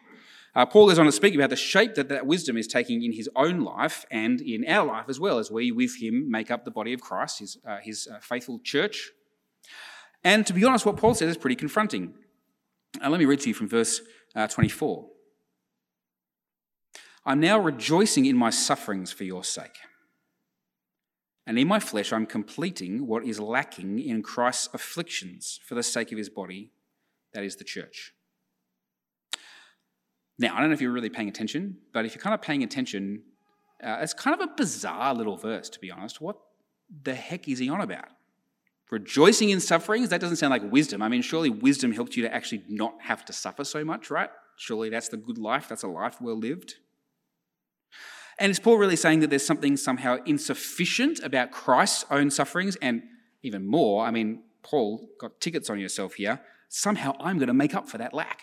Uh, 0.54 0.66
Paul 0.66 0.88
goes 0.88 0.98
on 0.98 1.06
to 1.06 1.12
speak 1.12 1.34
about 1.34 1.50
the 1.50 1.56
shape 1.56 1.94
that 1.94 2.10
that 2.10 2.26
wisdom 2.26 2.58
is 2.58 2.66
taking 2.66 3.02
in 3.02 3.12
his 3.12 3.28
own 3.34 3.60
life 3.60 4.04
and 4.10 4.40
in 4.40 4.66
our 4.68 4.86
life 4.86 5.06
as 5.08 5.18
well, 5.18 5.38
as 5.38 5.50
we, 5.50 5.72
with 5.72 6.00
him, 6.00 6.30
make 6.30 6.50
up 6.50 6.64
the 6.64 6.70
body 6.70 6.92
of 6.92 7.00
Christ, 7.00 7.38
his, 7.38 7.56
uh, 7.66 7.78
his 7.82 8.06
uh, 8.06 8.18
faithful 8.20 8.58
church. 8.62 9.12
And 10.22 10.46
to 10.46 10.52
be 10.52 10.64
honest, 10.64 10.84
what 10.84 10.98
Paul 10.98 11.14
says 11.14 11.30
is 11.30 11.36
pretty 11.38 11.56
confronting. 11.56 12.14
Uh, 13.02 13.08
let 13.08 13.18
me 13.18 13.24
read 13.24 13.40
to 13.40 13.48
you 13.48 13.54
from 13.54 13.68
verse 13.68 14.02
uh, 14.36 14.46
24. 14.46 15.06
I'm 17.24 17.40
now 17.40 17.58
rejoicing 17.58 18.26
in 18.26 18.36
my 18.36 18.50
sufferings 18.50 19.10
for 19.10 19.24
your 19.24 19.44
sake. 19.44 19.78
And 21.46 21.58
in 21.58 21.66
my 21.66 21.80
flesh, 21.80 22.12
I'm 22.12 22.26
completing 22.26 23.06
what 23.06 23.24
is 23.24 23.40
lacking 23.40 23.98
in 23.98 24.22
Christ's 24.22 24.68
afflictions 24.74 25.60
for 25.64 25.74
the 25.74 25.82
sake 25.82 26.12
of 26.12 26.18
his 26.18 26.28
body, 26.28 26.72
that 27.32 27.42
is 27.42 27.56
the 27.56 27.64
church. 27.64 28.12
Now, 30.42 30.56
I 30.56 30.60
don't 30.60 30.70
know 30.70 30.74
if 30.74 30.80
you're 30.80 30.90
really 30.90 31.08
paying 31.08 31.28
attention, 31.28 31.76
but 31.92 32.04
if 32.04 32.16
you're 32.16 32.22
kind 32.22 32.34
of 32.34 32.42
paying 32.42 32.64
attention, 32.64 33.22
uh, 33.80 33.98
it's 34.00 34.12
kind 34.12 34.34
of 34.34 34.48
a 34.48 34.52
bizarre 34.56 35.14
little 35.14 35.36
verse, 35.36 35.68
to 35.70 35.78
be 35.78 35.88
honest. 35.88 36.20
What 36.20 36.36
the 37.04 37.14
heck 37.14 37.48
is 37.48 37.60
he 37.60 37.68
on 37.68 37.80
about? 37.80 38.08
Rejoicing 38.90 39.50
in 39.50 39.60
sufferings? 39.60 40.08
That 40.08 40.20
doesn't 40.20 40.38
sound 40.38 40.50
like 40.50 40.70
wisdom. 40.70 41.00
I 41.00 41.08
mean, 41.08 41.22
surely 41.22 41.48
wisdom 41.48 41.92
helps 41.92 42.16
you 42.16 42.24
to 42.24 42.34
actually 42.34 42.64
not 42.68 42.94
have 43.02 43.24
to 43.26 43.32
suffer 43.32 43.62
so 43.62 43.84
much, 43.84 44.10
right? 44.10 44.30
Surely 44.56 44.90
that's 44.90 45.08
the 45.08 45.16
good 45.16 45.38
life. 45.38 45.68
That's 45.68 45.84
a 45.84 45.88
life 45.88 46.20
well 46.20 46.36
lived. 46.36 46.74
And 48.40 48.50
is 48.50 48.58
Paul 48.58 48.78
really 48.78 48.96
saying 48.96 49.20
that 49.20 49.30
there's 49.30 49.46
something 49.46 49.76
somehow 49.76 50.16
insufficient 50.26 51.20
about 51.20 51.52
Christ's 51.52 52.04
own 52.10 52.32
sufferings? 52.32 52.74
And 52.82 53.04
even 53.44 53.64
more, 53.64 54.04
I 54.04 54.10
mean, 54.10 54.42
Paul 54.64 55.08
got 55.20 55.40
tickets 55.40 55.70
on 55.70 55.78
yourself 55.78 56.14
here. 56.14 56.40
Somehow 56.68 57.14
I'm 57.20 57.38
going 57.38 57.46
to 57.46 57.54
make 57.54 57.76
up 57.76 57.88
for 57.88 57.98
that 57.98 58.12
lack. 58.12 58.42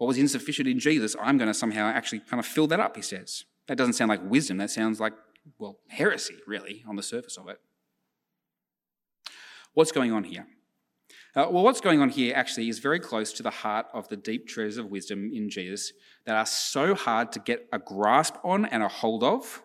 What 0.00 0.06
was 0.06 0.16
insufficient 0.16 0.66
in 0.66 0.78
Jesus, 0.78 1.14
I'm 1.20 1.36
going 1.36 1.48
to 1.48 1.52
somehow 1.52 1.86
actually 1.86 2.20
kind 2.20 2.40
of 2.40 2.46
fill 2.46 2.66
that 2.68 2.80
up, 2.80 2.96
he 2.96 3.02
says. 3.02 3.44
That 3.66 3.76
doesn't 3.76 3.92
sound 3.92 4.08
like 4.08 4.22
wisdom. 4.24 4.56
That 4.56 4.70
sounds 4.70 4.98
like, 4.98 5.12
well, 5.58 5.80
heresy, 5.88 6.36
really, 6.46 6.82
on 6.88 6.96
the 6.96 7.02
surface 7.02 7.36
of 7.36 7.50
it. 7.50 7.60
What's 9.74 9.92
going 9.92 10.10
on 10.10 10.24
here? 10.24 10.46
Uh, 11.36 11.48
well, 11.50 11.62
what's 11.62 11.82
going 11.82 12.00
on 12.00 12.08
here 12.08 12.32
actually 12.34 12.70
is 12.70 12.78
very 12.78 12.98
close 12.98 13.30
to 13.34 13.42
the 13.42 13.50
heart 13.50 13.88
of 13.92 14.08
the 14.08 14.16
deep 14.16 14.48
treasures 14.48 14.78
of 14.78 14.86
wisdom 14.86 15.30
in 15.34 15.50
Jesus 15.50 15.92
that 16.24 16.34
are 16.34 16.46
so 16.46 16.94
hard 16.94 17.30
to 17.32 17.38
get 17.38 17.68
a 17.70 17.78
grasp 17.78 18.36
on 18.42 18.64
and 18.64 18.82
a 18.82 18.88
hold 18.88 19.22
of. 19.22 19.62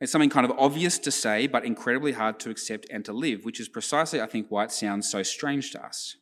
It's 0.00 0.12
something 0.12 0.30
kind 0.30 0.48
of 0.48 0.56
obvious 0.56 0.96
to 1.00 1.10
say, 1.10 1.48
but 1.48 1.64
incredibly 1.64 2.12
hard 2.12 2.38
to 2.38 2.50
accept 2.50 2.86
and 2.88 3.04
to 3.04 3.12
live, 3.12 3.44
which 3.44 3.58
is 3.58 3.68
precisely, 3.68 4.20
I 4.20 4.26
think, 4.26 4.46
why 4.48 4.62
it 4.62 4.70
sounds 4.70 5.10
so 5.10 5.24
strange 5.24 5.72
to 5.72 5.84
us. 5.84 6.14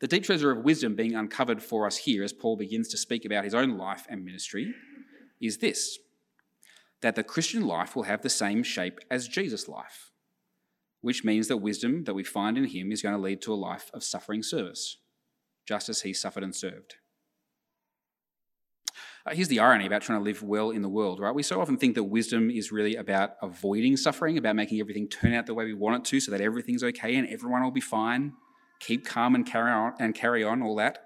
The 0.00 0.06
deep 0.06 0.24
treasure 0.24 0.50
of 0.50 0.64
wisdom 0.64 0.94
being 0.94 1.14
uncovered 1.14 1.62
for 1.62 1.86
us 1.86 1.96
here 1.96 2.22
as 2.22 2.32
Paul 2.32 2.56
begins 2.56 2.88
to 2.88 2.98
speak 2.98 3.24
about 3.24 3.44
his 3.44 3.54
own 3.54 3.78
life 3.78 4.06
and 4.08 4.24
ministry 4.24 4.74
is 5.40 5.58
this 5.58 5.98
that 7.02 7.14
the 7.14 7.22
Christian 7.22 7.66
life 7.66 7.94
will 7.94 8.04
have 8.04 8.22
the 8.22 8.30
same 8.30 8.62
shape 8.62 8.98
as 9.10 9.28
Jesus' 9.28 9.68
life, 9.68 10.10
which 11.02 11.24
means 11.24 11.46
that 11.46 11.58
wisdom 11.58 12.04
that 12.04 12.14
we 12.14 12.24
find 12.24 12.56
in 12.56 12.64
him 12.64 12.90
is 12.90 13.02
going 13.02 13.14
to 13.14 13.20
lead 13.20 13.42
to 13.42 13.52
a 13.52 13.54
life 13.54 13.90
of 13.92 14.02
suffering 14.02 14.42
service, 14.42 14.96
just 15.66 15.90
as 15.90 16.02
he 16.02 16.14
suffered 16.14 16.42
and 16.42 16.56
served. 16.56 16.96
Uh, 19.26 19.34
here's 19.34 19.48
the 19.48 19.60
irony 19.60 19.86
about 19.86 20.00
trying 20.00 20.18
to 20.18 20.24
live 20.24 20.42
well 20.42 20.70
in 20.70 20.80
the 20.80 20.88
world, 20.88 21.20
right? 21.20 21.34
We 21.34 21.42
so 21.42 21.60
often 21.60 21.76
think 21.76 21.94
that 21.96 22.04
wisdom 22.04 22.50
is 22.50 22.72
really 22.72 22.96
about 22.96 23.36
avoiding 23.42 23.96
suffering, 23.98 24.38
about 24.38 24.56
making 24.56 24.80
everything 24.80 25.06
turn 25.06 25.34
out 25.34 25.46
the 25.46 25.54
way 25.54 25.66
we 25.66 25.74
want 25.74 25.96
it 25.96 26.10
to 26.10 26.20
so 26.20 26.30
that 26.30 26.40
everything's 26.40 26.82
okay 26.82 27.14
and 27.16 27.28
everyone 27.28 27.62
will 27.62 27.70
be 27.70 27.80
fine 27.80 28.32
keep 28.80 29.04
calm 29.04 29.34
and 29.34 29.46
carry 29.46 29.70
on 29.70 29.94
and 29.98 30.14
carry 30.14 30.44
on 30.44 30.62
all 30.62 30.76
that. 30.76 30.98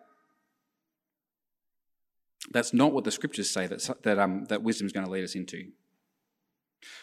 That's 2.50 2.72
not 2.72 2.92
what 2.92 3.04
the 3.04 3.10
scriptures 3.10 3.50
say 3.50 3.66
that, 3.66 4.02
that, 4.02 4.18
um, 4.18 4.44
that 4.46 4.62
wisdom 4.62 4.86
is 4.86 4.92
going 4.92 5.06
to 5.06 5.12
lead 5.12 5.24
us 5.24 5.34
into. 5.34 5.70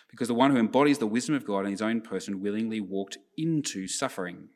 Because 0.10 0.27
the 0.27 0.34
one 0.34 0.51
who 0.51 0.58
embodies 0.58 0.97
the 0.97 1.08
wisdom 1.08 1.36
of 1.36 1.45
God 1.45 1.65
in 1.65 1.71
his 1.71 1.82
own 1.82 2.01
person 2.01 2.41
willingly 2.41 2.82
walked 2.82 3.17
into 3.38 3.88
suffering. 3.88 4.49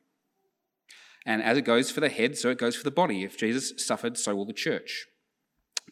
And 1.25 1.43
as 1.43 1.57
it 1.57 1.61
goes 1.61 1.91
for 1.91 1.99
the 1.99 2.09
head, 2.09 2.37
so 2.37 2.49
it 2.49 2.57
goes 2.57 2.75
for 2.75 2.83
the 2.83 2.91
body. 2.91 3.23
If 3.23 3.37
Jesus 3.37 3.73
suffered, 3.77 4.17
so 4.17 4.35
will 4.35 4.45
the 4.45 4.53
church. 4.53 5.05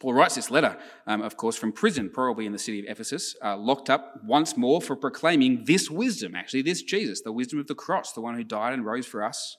Paul 0.00 0.14
writes 0.14 0.34
this 0.34 0.50
letter, 0.50 0.78
um, 1.06 1.20
of 1.20 1.36
course, 1.36 1.56
from 1.56 1.72
prison, 1.72 2.10
probably 2.10 2.46
in 2.46 2.52
the 2.52 2.58
city 2.58 2.80
of 2.80 2.86
Ephesus, 2.88 3.36
uh, 3.44 3.56
locked 3.56 3.90
up 3.90 4.24
once 4.24 4.56
more 4.56 4.80
for 4.80 4.96
proclaiming 4.96 5.64
this 5.66 5.90
wisdom, 5.90 6.34
actually, 6.34 6.62
this 6.62 6.82
Jesus, 6.82 7.20
the 7.20 7.32
wisdom 7.32 7.60
of 7.60 7.66
the 7.66 7.74
cross, 7.74 8.12
the 8.12 8.20
one 8.20 8.34
who 8.34 8.42
died 8.42 8.72
and 8.72 8.84
rose 8.84 9.06
for 9.06 9.22
us. 9.22 9.58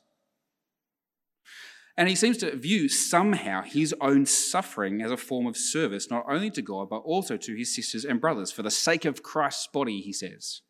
And 1.98 2.08
he 2.08 2.16
seems 2.16 2.38
to 2.38 2.56
view 2.56 2.88
somehow 2.88 3.64
his 3.64 3.94
own 4.00 4.26
suffering 4.26 5.02
as 5.02 5.12
a 5.12 5.18
form 5.18 5.46
of 5.46 5.58
service, 5.58 6.10
not 6.10 6.26
only 6.28 6.50
to 6.52 6.62
God, 6.62 6.90
but 6.90 7.00
also 7.00 7.38
to 7.38 7.56
his 7.56 7.76
sisters 7.76 8.06
and 8.06 8.22
brothers, 8.22 8.52
for 8.52 8.64
the 8.64 8.72
sake 8.72 9.06
of 9.06 9.24
Christ's 9.24 9.68
body, 9.68 10.02
he 10.02 10.14
says. 10.14 10.62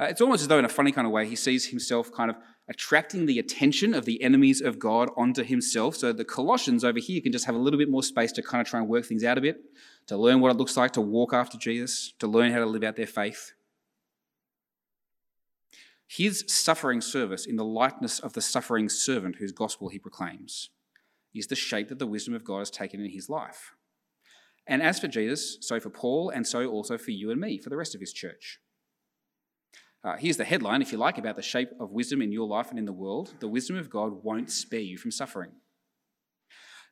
Uh, 0.00 0.04
it's 0.04 0.20
almost 0.20 0.42
as 0.42 0.48
though, 0.48 0.58
in 0.58 0.64
a 0.64 0.68
funny 0.68 0.92
kind 0.92 1.06
of 1.06 1.12
way, 1.12 1.26
he 1.26 1.36
sees 1.36 1.66
himself 1.66 2.10
kind 2.10 2.30
of 2.30 2.36
attracting 2.68 3.26
the 3.26 3.38
attention 3.38 3.94
of 3.94 4.04
the 4.04 4.22
enemies 4.22 4.60
of 4.60 4.78
God 4.78 5.10
onto 5.16 5.42
himself. 5.42 5.96
So 5.96 6.12
the 6.12 6.24
Colossians 6.24 6.84
over 6.84 6.98
here 6.98 7.20
can 7.20 7.32
just 7.32 7.46
have 7.46 7.54
a 7.54 7.58
little 7.58 7.78
bit 7.78 7.90
more 7.90 8.02
space 8.02 8.32
to 8.32 8.42
kind 8.42 8.60
of 8.60 8.68
try 8.68 8.80
and 8.80 8.88
work 8.88 9.04
things 9.04 9.24
out 9.24 9.38
a 9.38 9.40
bit, 9.40 9.60
to 10.06 10.16
learn 10.16 10.40
what 10.40 10.50
it 10.50 10.56
looks 10.56 10.76
like 10.76 10.92
to 10.92 11.00
walk 11.00 11.32
after 11.32 11.58
Jesus, 11.58 12.14
to 12.18 12.26
learn 12.26 12.52
how 12.52 12.58
to 12.58 12.66
live 12.66 12.82
out 12.82 12.96
their 12.96 13.06
faith. 13.06 13.52
His 16.08 16.44
suffering 16.48 17.02
service 17.02 17.44
in 17.44 17.56
the 17.56 17.64
likeness 17.64 18.18
of 18.18 18.32
the 18.32 18.40
suffering 18.40 18.88
servant 18.88 19.36
whose 19.36 19.52
gospel 19.52 19.90
he 19.90 19.98
proclaims 19.98 20.70
is 21.34 21.46
the 21.46 21.54
shape 21.54 21.88
that 21.88 21.98
the 21.98 22.06
wisdom 22.06 22.34
of 22.34 22.44
God 22.44 22.60
has 22.60 22.70
taken 22.70 23.00
in 23.00 23.10
his 23.10 23.28
life. 23.28 23.72
And 24.66 24.82
as 24.82 24.98
for 24.98 25.06
Jesus, 25.06 25.58
so 25.60 25.78
for 25.78 25.90
Paul, 25.90 26.30
and 26.30 26.46
so 26.46 26.66
also 26.66 26.96
for 26.96 27.10
you 27.10 27.30
and 27.30 27.40
me, 27.40 27.58
for 27.58 27.68
the 27.68 27.76
rest 27.76 27.94
of 27.94 28.00
his 28.00 28.12
church. 28.12 28.58
Uh, 30.02 30.16
here's 30.16 30.36
the 30.38 30.44
headline, 30.44 30.80
if 30.80 30.92
you 30.92 30.98
like, 30.98 31.18
about 31.18 31.36
the 31.36 31.42
shape 31.42 31.70
of 31.78 31.90
wisdom 31.90 32.22
in 32.22 32.32
your 32.32 32.46
life 32.46 32.70
and 32.70 32.78
in 32.78 32.84
the 32.86 32.92
world. 32.92 33.34
The 33.40 33.48
wisdom 33.48 33.76
of 33.76 33.90
God 33.90 34.24
won't 34.24 34.50
spare 34.50 34.80
you 34.80 34.96
from 34.96 35.10
suffering. 35.10 35.52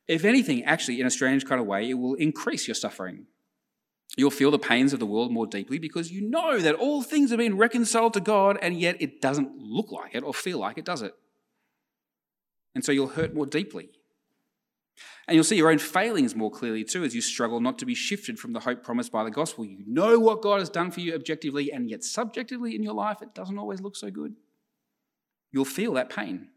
If 0.07 0.25
anything, 0.25 0.63
actually, 0.63 0.99
in 0.99 1.07
a 1.07 1.11
strange 1.11 1.45
kind 1.45 1.59
of 1.59 1.67
way, 1.67 1.89
it 1.89 1.95
will 1.95 2.15
increase 2.15 2.67
your 2.67 2.75
suffering 2.75 3.25
You'll 4.15 4.31
feel 4.31 4.51
the 4.51 4.59
pains 4.59 4.93
of 4.93 4.99
the 4.99 5.05
world 5.05 5.31
more 5.31 5.45
deeply 5.45 5.79
because 5.79 6.11
you 6.11 6.21
know 6.21 6.59
that 6.59 6.75
all 6.75 7.03
things 7.03 7.29
have 7.29 7.39
been 7.39 7.57
reconciled 7.57 8.13
to 8.13 8.21
God 8.21 8.57
and 8.61 8.79
yet 8.79 8.95
it 9.01 9.21
doesn't 9.21 9.57
look 9.57 9.91
like 9.91 10.15
it 10.15 10.23
or 10.23 10.33
feel 10.33 10.59
like 10.59 10.77
it, 10.77 10.85
does 10.85 11.01
it? 11.01 11.13
And 12.73 12.85
so 12.85 12.91
you'll 12.91 13.07
hurt 13.07 13.33
more 13.33 13.45
deeply. 13.45 13.89
And 15.27 15.35
you'll 15.35 15.43
see 15.43 15.57
your 15.57 15.69
own 15.69 15.77
failings 15.77 16.35
more 16.35 16.49
clearly 16.49 16.83
too 16.83 17.03
as 17.03 17.13
you 17.13 17.21
struggle 17.21 17.59
not 17.59 17.77
to 17.79 17.85
be 17.85 17.93
shifted 17.93 18.39
from 18.39 18.53
the 18.53 18.61
hope 18.61 18.83
promised 18.83 19.11
by 19.11 19.23
the 19.23 19.31
gospel. 19.31 19.65
You 19.65 19.83
know 19.85 20.19
what 20.19 20.41
God 20.41 20.59
has 20.59 20.69
done 20.69 20.89
for 20.89 21.01
you 21.01 21.13
objectively, 21.13 21.71
and 21.71 21.89
yet 21.89 22.03
subjectively 22.03 22.75
in 22.75 22.83
your 22.83 22.93
life, 22.93 23.21
it 23.21 23.35
doesn't 23.35 23.57
always 23.57 23.81
look 23.81 23.95
so 23.95 24.09
good. 24.09 24.35
You'll 25.51 25.65
feel 25.65 25.93
that 25.93 26.09
pain. 26.09 26.49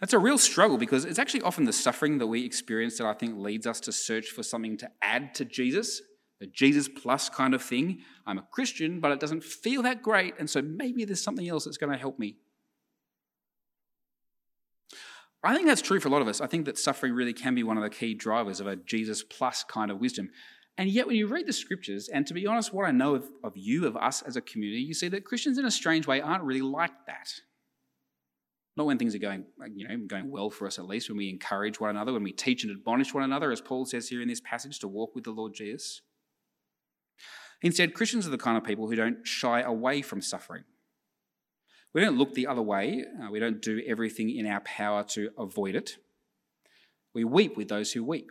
That's 0.00 0.12
a 0.12 0.18
real 0.18 0.38
struggle 0.38 0.78
because 0.78 1.04
it's 1.04 1.18
actually 1.18 1.42
often 1.42 1.64
the 1.64 1.72
suffering 1.72 2.18
that 2.18 2.26
we 2.26 2.44
experience 2.44 2.98
that 2.98 3.06
I 3.06 3.14
think 3.14 3.38
leads 3.38 3.66
us 3.66 3.80
to 3.80 3.92
search 3.92 4.28
for 4.28 4.42
something 4.42 4.76
to 4.78 4.90
add 5.02 5.34
to 5.36 5.44
Jesus 5.44 6.02
The 6.40 6.46
Jesus 6.46 6.88
plus 6.88 7.28
kind 7.28 7.52
of 7.54 7.62
thing. 7.62 8.02
I'm 8.26 8.38
a 8.38 8.46
Christian, 8.52 9.00
but 9.00 9.10
it 9.10 9.20
doesn't 9.20 9.42
feel 9.42 9.82
that 9.82 10.02
great, 10.02 10.34
and 10.38 10.48
so 10.48 10.62
maybe 10.62 11.04
there's 11.04 11.22
something 11.22 11.48
else 11.48 11.64
that's 11.64 11.78
going 11.78 11.92
to 11.92 11.98
help 11.98 12.18
me. 12.18 12.36
I 15.42 15.54
think 15.54 15.66
that's 15.66 15.82
true 15.82 16.00
for 16.00 16.08
a 16.08 16.10
lot 16.10 16.22
of 16.22 16.28
us. 16.28 16.40
I 16.40 16.46
think 16.46 16.64
that 16.66 16.78
suffering 16.78 17.12
really 17.12 17.32
can 17.32 17.54
be 17.54 17.62
one 17.62 17.76
of 17.76 17.82
the 17.82 17.90
key 17.90 18.14
drivers 18.14 18.60
of 18.60 18.66
a 18.66 18.76
Jesus 18.76 19.22
plus 19.22 19.64
kind 19.64 19.90
of 19.90 19.98
wisdom. 19.98 20.30
And 20.76 20.88
yet, 20.88 21.06
when 21.06 21.16
you 21.16 21.26
read 21.26 21.46
the 21.46 21.52
scriptures, 21.52 22.08
and 22.08 22.26
to 22.26 22.34
be 22.34 22.46
honest, 22.46 22.72
what 22.72 22.86
I 22.86 22.92
know 22.92 23.16
of, 23.16 23.28
of 23.42 23.56
you, 23.56 23.86
of 23.86 23.96
us 23.96 24.22
as 24.22 24.36
a 24.36 24.40
community, 24.40 24.82
you 24.82 24.94
see 24.94 25.08
that 25.08 25.24
Christians 25.24 25.58
in 25.58 25.64
a 25.64 25.70
strange 25.70 26.06
way 26.06 26.20
aren't 26.20 26.44
really 26.44 26.60
like 26.60 26.92
that. 27.06 27.32
Not 28.78 28.86
when 28.86 28.96
things 28.96 29.12
are 29.16 29.18
going, 29.18 29.44
you 29.74 29.88
know, 29.88 29.96
going 30.06 30.30
well 30.30 30.50
for 30.50 30.64
us 30.64 30.78
at 30.78 30.86
least, 30.86 31.08
when 31.08 31.18
we 31.18 31.28
encourage 31.28 31.80
one 31.80 31.90
another, 31.90 32.12
when 32.12 32.22
we 32.22 32.30
teach 32.30 32.62
and 32.62 32.70
admonish 32.70 33.12
one 33.12 33.24
another, 33.24 33.50
as 33.50 33.60
Paul 33.60 33.84
says 33.84 34.08
here 34.08 34.22
in 34.22 34.28
this 34.28 34.40
passage, 34.40 34.78
to 34.78 34.86
walk 34.86 35.16
with 35.16 35.24
the 35.24 35.32
Lord 35.32 35.52
Jesus. 35.52 36.00
Instead, 37.60 37.92
Christians 37.92 38.24
are 38.24 38.30
the 38.30 38.38
kind 38.38 38.56
of 38.56 38.62
people 38.62 38.88
who 38.88 38.94
don't 38.94 39.26
shy 39.26 39.62
away 39.62 40.00
from 40.00 40.22
suffering. 40.22 40.62
We 41.92 42.02
don't 42.02 42.16
look 42.16 42.34
the 42.34 42.46
other 42.46 42.62
way. 42.62 43.04
Uh, 43.20 43.32
we 43.32 43.40
don't 43.40 43.60
do 43.60 43.82
everything 43.84 44.30
in 44.30 44.46
our 44.46 44.60
power 44.60 45.02
to 45.08 45.30
avoid 45.36 45.74
it. 45.74 45.96
We 47.12 47.24
weep 47.24 47.56
with 47.56 47.66
those 47.66 47.90
who 47.90 48.04
weep. 48.04 48.30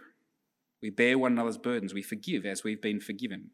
We 0.82 0.92
bear 0.92 1.20
one 1.20 1.34
another's 1.34 1.58
burdens. 1.58 1.94
We 1.94 2.04
forgive 2.04 2.46
as 2.46 2.64
we've 2.64 2.82
been 2.82 3.02
forgiven. 3.02 3.50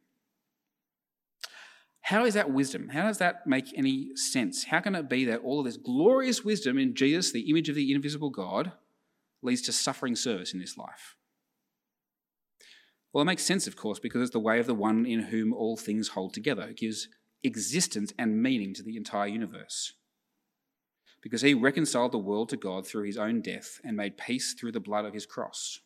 How 2.03 2.25
is 2.25 2.33
that 2.33 2.51
wisdom? 2.51 2.89
How 2.89 3.03
does 3.03 3.19
that 3.19 3.47
make 3.47 3.67
any 3.77 4.15
sense? 4.15 4.65
How 4.65 4.81
can 4.81 4.93
it 4.93 5.09
be 5.09 5.23
that 5.25 5.39
all 5.39 5.59
of 5.59 5.65
this 5.65 5.77
glorious 5.77 6.43
wisdom 6.43 6.77
in 6.77 6.95
Jesus, 6.95 7.31
the 7.31 7.49
image 7.49 7.69
of 7.69 7.75
the 7.75 7.93
invisible 7.93 8.29
God, 8.29 8.73
leads 9.41 9.61
to 9.63 9.71
suffering 9.71 10.15
service 10.15 10.53
in 10.53 10.59
this 10.59 10.77
life? 10.77 11.15
Well, 13.13 13.21
it 13.21 13.25
makes 13.25 13.45
sense, 13.45 13.67
of 13.67 13.77
course, 13.77 13.99
because 13.99 14.21
it's 14.21 14.31
the 14.31 14.39
way 14.39 14.59
of 14.59 14.65
the 14.65 14.73
one 14.73 15.05
in 15.05 15.21
whom 15.21 15.53
all 15.53 15.77
things 15.77 16.09
hold 16.09 16.33
together. 16.33 16.63
It 16.63 16.77
gives 16.77 17.07
existence 17.41 18.11
and 18.19 18.41
meaning 18.41 18.73
to 18.73 18.83
the 18.83 18.97
entire 18.97 19.27
universe. 19.27 19.93
Because 21.21 21.41
he 21.41 21.53
reconciled 21.53 22.11
the 22.11 22.17
world 22.17 22.49
to 22.49 22.57
God 22.57 22.85
through 22.85 23.05
his 23.05 23.17
own 23.17 23.39
death 23.39 23.79
and 23.81 23.95
made 23.95 24.17
peace 24.17 24.53
through 24.59 24.73
the 24.73 24.81
blood 24.81 25.05
of 25.05 25.13
his 25.13 25.25
cross. 25.25 25.79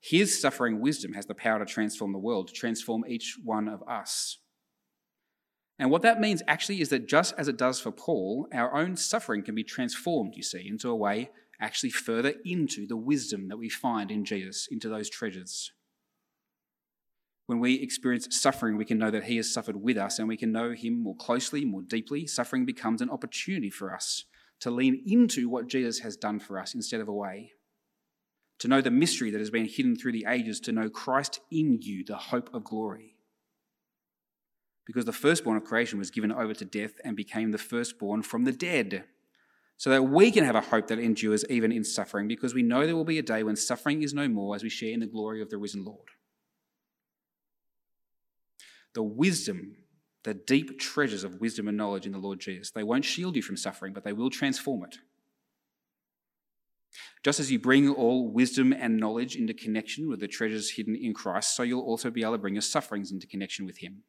His 0.00 0.40
suffering 0.40 0.80
wisdom 0.80 1.12
has 1.12 1.26
the 1.26 1.34
power 1.34 1.58
to 1.58 1.66
transform 1.66 2.12
the 2.12 2.18
world, 2.18 2.48
to 2.48 2.54
transform 2.54 3.04
each 3.06 3.36
one 3.44 3.68
of 3.68 3.82
us. 3.86 4.38
And 5.78 5.90
what 5.90 6.02
that 6.02 6.20
means 6.20 6.42
actually 6.48 6.80
is 6.80 6.88
that 6.88 7.06
just 7.06 7.34
as 7.38 7.46
it 7.48 7.56
does 7.56 7.80
for 7.80 7.92
Paul, 7.92 8.48
our 8.52 8.74
own 8.74 8.96
suffering 8.96 9.42
can 9.42 9.54
be 9.54 9.62
transformed, 9.62 10.34
you 10.34 10.42
see, 10.42 10.66
into 10.66 10.90
a 10.90 10.96
way 10.96 11.30
actually 11.60 11.90
further 11.90 12.34
into 12.44 12.86
the 12.86 12.96
wisdom 12.96 13.48
that 13.48 13.56
we 13.56 13.68
find 13.68 14.10
in 14.10 14.24
Jesus, 14.24 14.68
into 14.70 14.88
those 14.88 15.10
treasures. 15.10 15.72
When 17.46 17.60
we 17.60 17.74
experience 17.74 18.28
suffering, 18.30 18.76
we 18.76 18.84
can 18.84 18.98
know 18.98 19.10
that 19.10 19.24
He 19.24 19.36
has 19.38 19.52
suffered 19.52 19.82
with 19.82 19.96
us 19.96 20.18
and 20.18 20.28
we 20.28 20.36
can 20.36 20.52
know 20.52 20.72
Him 20.72 21.02
more 21.02 21.16
closely, 21.16 21.64
more 21.64 21.82
deeply. 21.82 22.26
Suffering 22.26 22.64
becomes 22.64 23.00
an 23.00 23.10
opportunity 23.10 23.70
for 23.70 23.94
us 23.94 24.24
to 24.60 24.70
lean 24.70 25.02
into 25.06 25.48
what 25.48 25.68
Jesus 25.68 26.00
has 26.00 26.16
done 26.16 26.38
for 26.38 26.58
us 26.58 26.74
instead 26.74 27.00
of 27.00 27.08
away 27.08 27.52
to 28.58 28.68
know 28.68 28.80
the 28.80 28.90
mystery 28.90 29.30
that 29.30 29.38
has 29.38 29.50
been 29.50 29.68
hidden 29.68 29.96
through 29.96 30.12
the 30.12 30.26
ages, 30.28 30.60
to 30.60 30.72
know 30.72 30.88
Christ 30.88 31.40
in 31.50 31.78
you, 31.80 32.04
the 32.04 32.16
hope 32.16 32.52
of 32.52 32.64
glory. 32.64 33.14
Because 34.88 35.04
the 35.04 35.12
firstborn 35.12 35.58
of 35.58 35.64
creation 35.64 35.98
was 35.98 36.10
given 36.10 36.32
over 36.32 36.54
to 36.54 36.64
death 36.64 36.94
and 37.04 37.14
became 37.14 37.50
the 37.50 37.58
firstborn 37.58 38.22
from 38.22 38.44
the 38.44 38.52
dead, 38.52 39.04
so 39.76 39.90
that 39.90 40.02
we 40.02 40.30
can 40.30 40.44
have 40.44 40.56
a 40.56 40.62
hope 40.62 40.88
that 40.88 40.98
endures 40.98 41.44
even 41.50 41.70
in 41.70 41.84
suffering, 41.84 42.26
because 42.26 42.54
we 42.54 42.62
know 42.62 42.86
there 42.86 42.96
will 42.96 43.04
be 43.04 43.18
a 43.18 43.22
day 43.22 43.42
when 43.42 43.54
suffering 43.54 44.02
is 44.02 44.14
no 44.14 44.26
more 44.26 44.56
as 44.56 44.62
we 44.62 44.70
share 44.70 44.92
in 44.92 45.00
the 45.00 45.06
glory 45.06 45.42
of 45.42 45.50
the 45.50 45.58
risen 45.58 45.84
Lord. 45.84 46.08
The 48.94 49.02
wisdom, 49.02 49.76
the 50.24 50.32
deep 50.32 50.80
treasures 50.80 51.22
of 51.22 51.38
wisdom 51.38 51.68
and 51.68 51.76
knowledge 51.76 52.06
in 52.06 52.12
the 52.12 52.18
Lord 52.18 52.40
Jesus, 52.40 52.70
they 52.70 52.82
won't 52.82 53.04
shield 53.04 53.36
you 53.36 53.42
from 53.42 53.58
suffering, 53.58 53.92
but 53.92 54.04
they 54.04 54.14
will 54.14 54.30
transform 54.30 54.84
it. 54.84 54.98
Just 57.22 57.40
as 57.40 57.52
you 57.52 57.58
bring 57.58 57.90
all 57.90 58.32
wisdom 58.32 58.72
and 58.72 58.96
knowledge 58.96 59.36
into 59.36 59.52
connection 59.52 60.08
with 60.08 60.20
the 60.20 60.28
treasures 60.28 60.70
hidden 60.70 60.96
in 60.96 61.12
Christ, 61.12 61.54
so 61.54 61.62
you'll 61.62 61.82
also 61.82 62.10
be 62.10 62.22
able 62.22 62.32
to 62.32 62.38
bring 62.38 62.54
your 62.54 62.62
sufferings 62.62 63.12
into 63.12 63.26
connection 63.26 63.66
with 63.66 63.78
Him. 63.78 64.02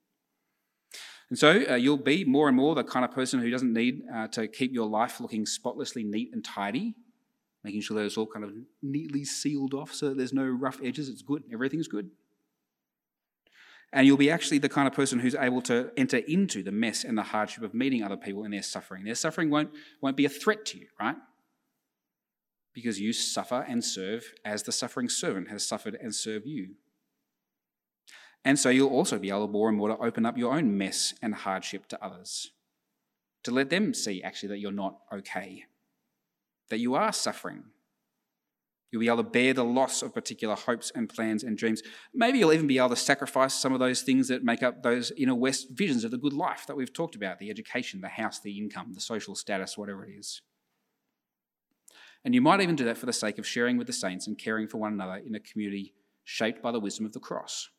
And 1.30 1.38
so 1.38 1.63
uh, 1.69 1.75
you'll 1.75 1.97
be 1.97 2.25
more 2.25 2.47
and 2.47 2.57
more 2.57 2.73
the 2.73 2.84
kind 2.84 3.05
of 3.05 3.11
person 3.11 3.39
who 3.39 3.49
doesn't 3.49 3.71
need 3.71 4.01
uh, 4.13 4.27
to 4.30 4.47
keep 4.47 4.73
your 4.73 4.88
life 4.88 5.19
looking 5.19 5.45
spotlessly 5.45 6.03
neat 6.03 6.32
and 6.34 6.43
tidy, 6.43 6.95
making 7.63 7.82
sure 7.82 7.97
that 7.97 8.05
it's 8.05 8.17
all 8.17 8.25
kind 8.25 8.43
of 8.43 8.51
neatly 8.82 9.23
sealed 9.23 9.73
off 9.73 9.93
so 9.93 10.09
that 10.09 10.17
there's 10.17 10.34
no 10.34 10.45
rough 10.45 10.80
edges. 10.84 11.07
It's 11.07 11.21
good, 11.21 11.43
everything's 11.53 11.88
good. 11.88 12.09
And 13.91 14.05
you'll 14.05 14.17
be 14.17 14.30
actually 14.30 14.59
the 14.59 14.69
kind 14.69 14.88
of 14.88 14.93
person 14.93 15.19
who's 15.19 15.36
able 15.36 15.61
to 15.63 15.91
enter 15.97 16.17
into 16.17 16.61
the 16.61 16.71
mess 16.71 17.03
and 17.03 17.17
the 17.17 17.23
hardship 17.23 17.63
of 17.63 17.73
meeting 17.73 18.03
other 18.03 18.17
people 18.17 18.43
in 18.43 18.51
their 18.51 18.61
suffering. 18.61 19.03
Their 19.03 19.15
suffering 19.15 19.49
won't, 19.49 19.71
won't 20.01 20.17
be 20.17 20.25
a 20.25 20.30
threat 20.30 20.65
to 20.67 20.80
you, 20.80 20.88
right? 20.99 21.15
because 22.73 22.99
you 22.99 23.13
suffer 23.13 23.65
and 23.67 23.84
serve 23.84 24.34
as 24.45 24.63
the 24.63 24.71
suffering 24.71 25.09
servant 25.09 25.49
has 25.49 25.67
suffered 25.67 25.97
and 26.01 26.13
served 26.13 26.45
you. 26.45 26.75
And 28.45 28.57
so 28.57 28.69
you'll 28.69 28.89
also 28.89 29.19
be 29.19 29.29
able 29.29 29.47
more 29.47 29.69
and 29.69 29.77
more 29.77 29.89
to 29.89 29.97
open 29.97 30.25
up 30.25 30.37
your 30.37 30.53
own 30.53 30.77
mess 30.77 31.13
and 31.21 31.35
hardship 31.35 31.87
to 31.87 32.03
others, 32.03 32.51
to 33.43 33.51
let 33.51 33.69
them 33.69 33.93
see 33.93 34.23
actually 34.23 34.49
that 34.49 34.59
you're 34.59 34.71
not 34.71 34.99
okay, 35.13 35.65
that 36.69 36.79
you 36.79 36.95
are 36.95 37.11
suffering. 37.11 37.63
You'll 38.91 39.01
be 39.01 39.07
able 39.07 39.17
to 39.17 39.23
bear 39.23 39.53
the 39.53 39.63
loss 39.63 40.01
of 40.01 40.15
particular 40.15 40.55
hopes 40.55 40.91
and 40.95 41.07
plans 41.07 41.43
and 41.43 41.55
dreams. 41.57 41.83
Maybe 42.11 42.39
you'll 42.39 42.53
even 42.53 42.65
be 42.65 42.79
able 42.79 42.89
to 42.89 42.95
sacrifice 42.95 43.53
some 43.53 43.73
of 43.73 43.79
those 43.79 44.01
things 44.01 44.29
that 44.29 44.43
make 44.43 44.63
up 44.63 44.81
those 44.81 45.11
inner 45.11 45.35
west 45.35 45.67
visions 45.71 46.03
of 46.03 46.09
the 46.09 46.17
good 46.17 46.33
life 46.33 46.65
that 46.65 46.75
we've 46.75 46.91
talked 46.91 47.15
about 47.15 47.37
the 47.37 47.51
education, 47.51 48.01
the 48.01 48.07
house, 48.07 48.39
the 48.39 48.57
income, 48.57 48.93
the 48.93 49.01
social 49.01 49.35
status, 49.35 49.77
whatever 49.77 50.05
it 50.05 50.13
is. 50.17 50.41
And 52.25 52.33
you 52.33 52.41
might 52.41 52.61
even 52.61 52.75
do 52.75 52.85
that 52.85 52.97
for 52.97 53.05
the 53.05 53.13
sake 53.13 53.37
of 53.37 53.45
sharing 53.45 53.77
with 53.77 53.87
the 53.87 53.93
saints 53.93 54.25
and 54.25 54.37
caring 54.37 54.67
for 54.67 54.77
one 54.77 54.93
another 54.93 55.21
in 55.23 55.35
a 55.35 55.39
community 55.39 55.93
shaped 56.23 56.61
by 56.63 56.71
the 56.71 56.79
wisdom 56.79 57.05
of 57.05 57.13
the 57.13 57.19
cross. 57.19 57.69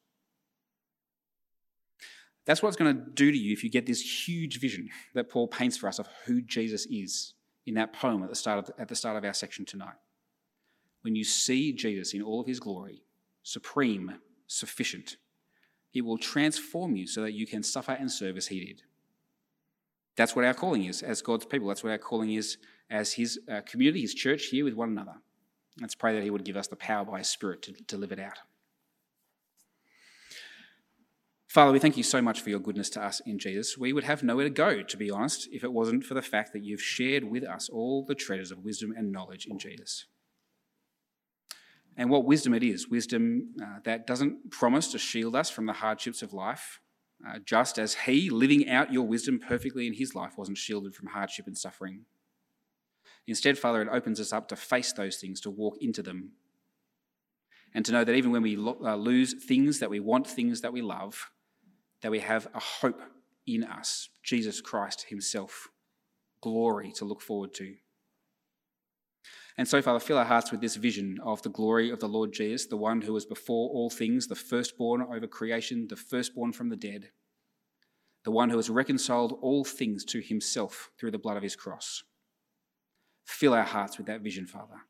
That's 2.46 2.62
what 2.62 2.68
it's 2.68 2.76
going 2.76 2.94
to 2.94 3.02
do 3.12 3.30
to 3.30 3.36
you 3.36 3.52
if 3.52 3.62
you 3.62 3.70
get 3.70 3.86
this 3.86 4.28
huge 4.28 4.60
vision 4.60 4.88
that 5.14 5.28
Paul 5.28 5.46
paints 5.46 5.76
for 5.76 5.88
us 5.88 5.98
of 5.98 6.08
who 6.26 6.40
Jesus 6.40 6.86
is 6.86 7.34
in 7.66 7.74
that 7.74 7.92
poem 7.92 8.22
at 8.22 8.30
the 8.30 8.36
start 8.36 8.58
of, 8.58 8.74
at 8.78 8.88
the 8.88 8.96
start 8.96 9.16
of 9.16 9.24
our 9.24 9.34
section 9.34 9.64
tonight. 9.64 9.94
When 11.02 11.14
you 11.14 11.24
see 11.24 11.72
Jesus 11.72 12.14
in 12.14 12.22
all 12.22 12.40
of 12.40 12.46
his 12.46 12.60
glory, 12.60 13.02
supreme, 13.42 14.18
sufficient, 14.46 15.16
it 15.92 16.04
will 16.04 16.18
transform 16.18 16.96
you 16.96 17.06
so 17.06 17.22
that 17.22 17.32
you 17.32 17.46
can 17.46 17.62
suffer 17.62 17.92
and 17.92 18.10
serve 18.10 18.36
as 18.36 18.48
he 18.48 18.64
did. 18.64 18.82
That's 20.16 20.36
what 20.36 20.44
our 20.44 20.54
calling 20.54 20.84
is 20.84 21.02
as 21.02 21.22
God's 21.22 21.46
people. 21.46 21.68
That's 21.68 21.82
what 21.82 21.90
our 21.90 21.98
calling 21.98 22.34
is 22.34 22.58
as 22.90 23.12
his 23.12 23.40
uh, 23.50 23.60
community, 23.62 24.02
his 24.02 24.14
church, 24.14 24.46
here 24.46 24.64
with 24.64 24.74
one 24.74 24.90
another. 24.90 25.14
Let's 25.80 25.94
pray 25.94 26.14
that 26.14 26.22
he 26.22 26.30
would 26.30 26.44
give 26.44 26.56
us 26.56 26.66
the 26.66 26.76
power 26.76 27.04
by 27.04 27.18
his 27.18 27.28
Spirit 27.28 27.62
to, 27.62 27.72
to 27.72 27.96
live 27.96 28.12
it 28.12 28.18
out. 28.18 28.38
Father, 31.50 31.72
we 31.72 31.80
thank 31.80 31.96
you 31.96 32.04
so 32.04 32.22
much 32.22 32.42
for 32.42 32.48
your 32.48 32.60
goodness 32.60 32.88
to 32.90 33.02
us 33.02 33.20
in 33.26 33.36
Jesus. 33.36 33.76
We 33.76 33.92
would 33.92 34.04
have 34.04 34.22
nowhere 34.22 34.44
to 34.44 34.50
go, 34.50 34.84
to 34.84 34.96
be 34.96 35.10
honest, 35.10 35.48
if 35.50 35.64
it 35.64 35.72
wasn't 35.72 36.04
for 36.04 36.14
the 36.14 36.22
fact 36.22 36.52
that 36.52 36.62
you've 36.62 36.80
shared 36.80 37.24
with 37.24 37.42
us 37.42 37.68
all 37.68 38.04
the 38.04 38.14
treasures 38.14 38.52
of 38.52 38.64
wisdom 38.64 38.94
and 38.96 39.10
knowledge 39.10 39.46
in 39.46 39.58
Jesus. 39.58 40.06
And 41.96 42.08
what 42.08 42.24
wisdom 42.24 42.54
it 42.54 42.62
is 42.62 42.86
wisdom 42.86 43.56
uh, 43.60 43.80
that 43.82 44.06
doesn't 44.06 44.52
promise 44.52 44.92
to 44.92 44.98
shield 45.00 45.34
us 45.34 45.50
from 45.50 45.66
the 45.66 45.72
hardships 45.72 46.22
of 46.22 46.32
life, 46.32 46.80
uh, 47.28 47.40
just 47.44 47.80
as 47.80 47.94
He, 47.94 48.30
living 48.30 48.70
out 48.70 48.92
your 48.92 49.08
wisdom 49.08 49.40
perfectly 49.40 49.88
in 49.88 49.94
His 49.94 50.14
life, 50.14 50.38
wasn't 50.38 50.56
shielded 50.56 50.94
from 50.94 51.08
hardship 51.08 51.48
and 51.48 51.58
suffering. 51.58 52.04
Instead, 53.26 53.58
Father, 53.58 53.82
it 53.82 53.88
opens 53.90 54.20
us 54.20 54.32
up 54.32 54.46
to 54.50 54.54
face 54.54 54.92
those 54.92 55.16
things, 55.16 55.40
to 55.40 55.50
walk 55.50 55.78
into 55.80 56.00
them, 56.00 56.30
and 57.74 57.84
to 57.84 57.90
know 57.90 58.04
that 58.04 58.14
even 58.14 58.30
when 58.30 58.42
we 58.42 58.54
lo- 58.54 58.78
uh, 58.84 58.94
lose 58.94 59.34
things 59.34 59.80
that 59.80 59.90
we 59.90 59.98
want, 59.98 60.28
things 60.28 60.60
that 60.60 60.72
we 60.72 60.80
love, 60.80 61.28
that 62.02 62.10
we 62.10 62.20
have 62.20 62.48
a 62.54 62.60
hope 62.60 63.00
in 63.46 63.64
us, 63.64 64.08
Jesus 64.22 64.60
Christ 64.60 65.06
Himself, 65.08 65.68
glory 66.40 66.92
to 66.96 67.04
look 67.04 67.20
forward 67.20 67.54
to. 67.54 67.74
And 69.58 69.68
so, 69.68 69.82
Father, 69.82 70.00
fill 70.00 70.18
our 70.18 70.24
hearts 70.24 70.50
with 70.50 70.60
this 70.60 70.76
vision 70.76 71.18
of 71.22 71.42
the 71.42 71.50
glory 71.50 71.90
of 71.90 72.00
the 72.00 72.08
Lord 72.08 72.32
Jesus, 72.32 72.66
the 72.66 72.76
one 72.76 73.02
who 73.02 73.12
was 73.12 73.26
before 73.26 73.68
all 73.68 73.90
things, 73.90 74.26
the 74.26 74.34
firstborn 74.34 75.02
over 75.02 75.26
creation, 75.26 75.86
the 75.88 75.96
firstborn 75.96 76.52
from 76.52 76.70
the 76.70 76.76
dead, 76.76 77.10
the 78.24 78.30
one 78.30 78.50
who 78.50 78.56
has 78.56 78.70
reconciled 78.70 79.38
all 79.42 79.64
things 79.64 80.04
to 80.06 80.20
himself 80.20 80.90
through 80.98 81.10
the 81.10 81.18
blood 81.18 81.36
of 81.36 81.42
his 81.42 81.56
cross. 81.56 82.04
Fill 83.24 83.52
our 83.52 83.64
hearts 83.64 83.98
with 83.98 84.06
that 84.06 84.22
vision, 84.22 84.46
Father, 84.46 84.86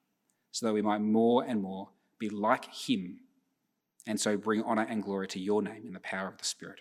so 0.52 0.66
that 0.66 0.72
we 0.72 0.82
might 0.82 1.00
more 1.00 1.44
and 1.44 1.62
more 1.62 1.88
be 2.18 2.28
like 2.28 2.72
him 2.72 3.20
and 4.06 4.20
so 4.20 4.36
bring 4.36 4.62
honour 4.62 4.86
and 4.88 5.02
glory 5.02 5.26
to 5.28 5.40
your 5.40 5.62
name 5.62 5.84
in 5.86 5.92
the 5.92 6.00
power 6.00 6.28
of 6.28 6.38
the 6.38 6.44
Spirit. 6.44 6.80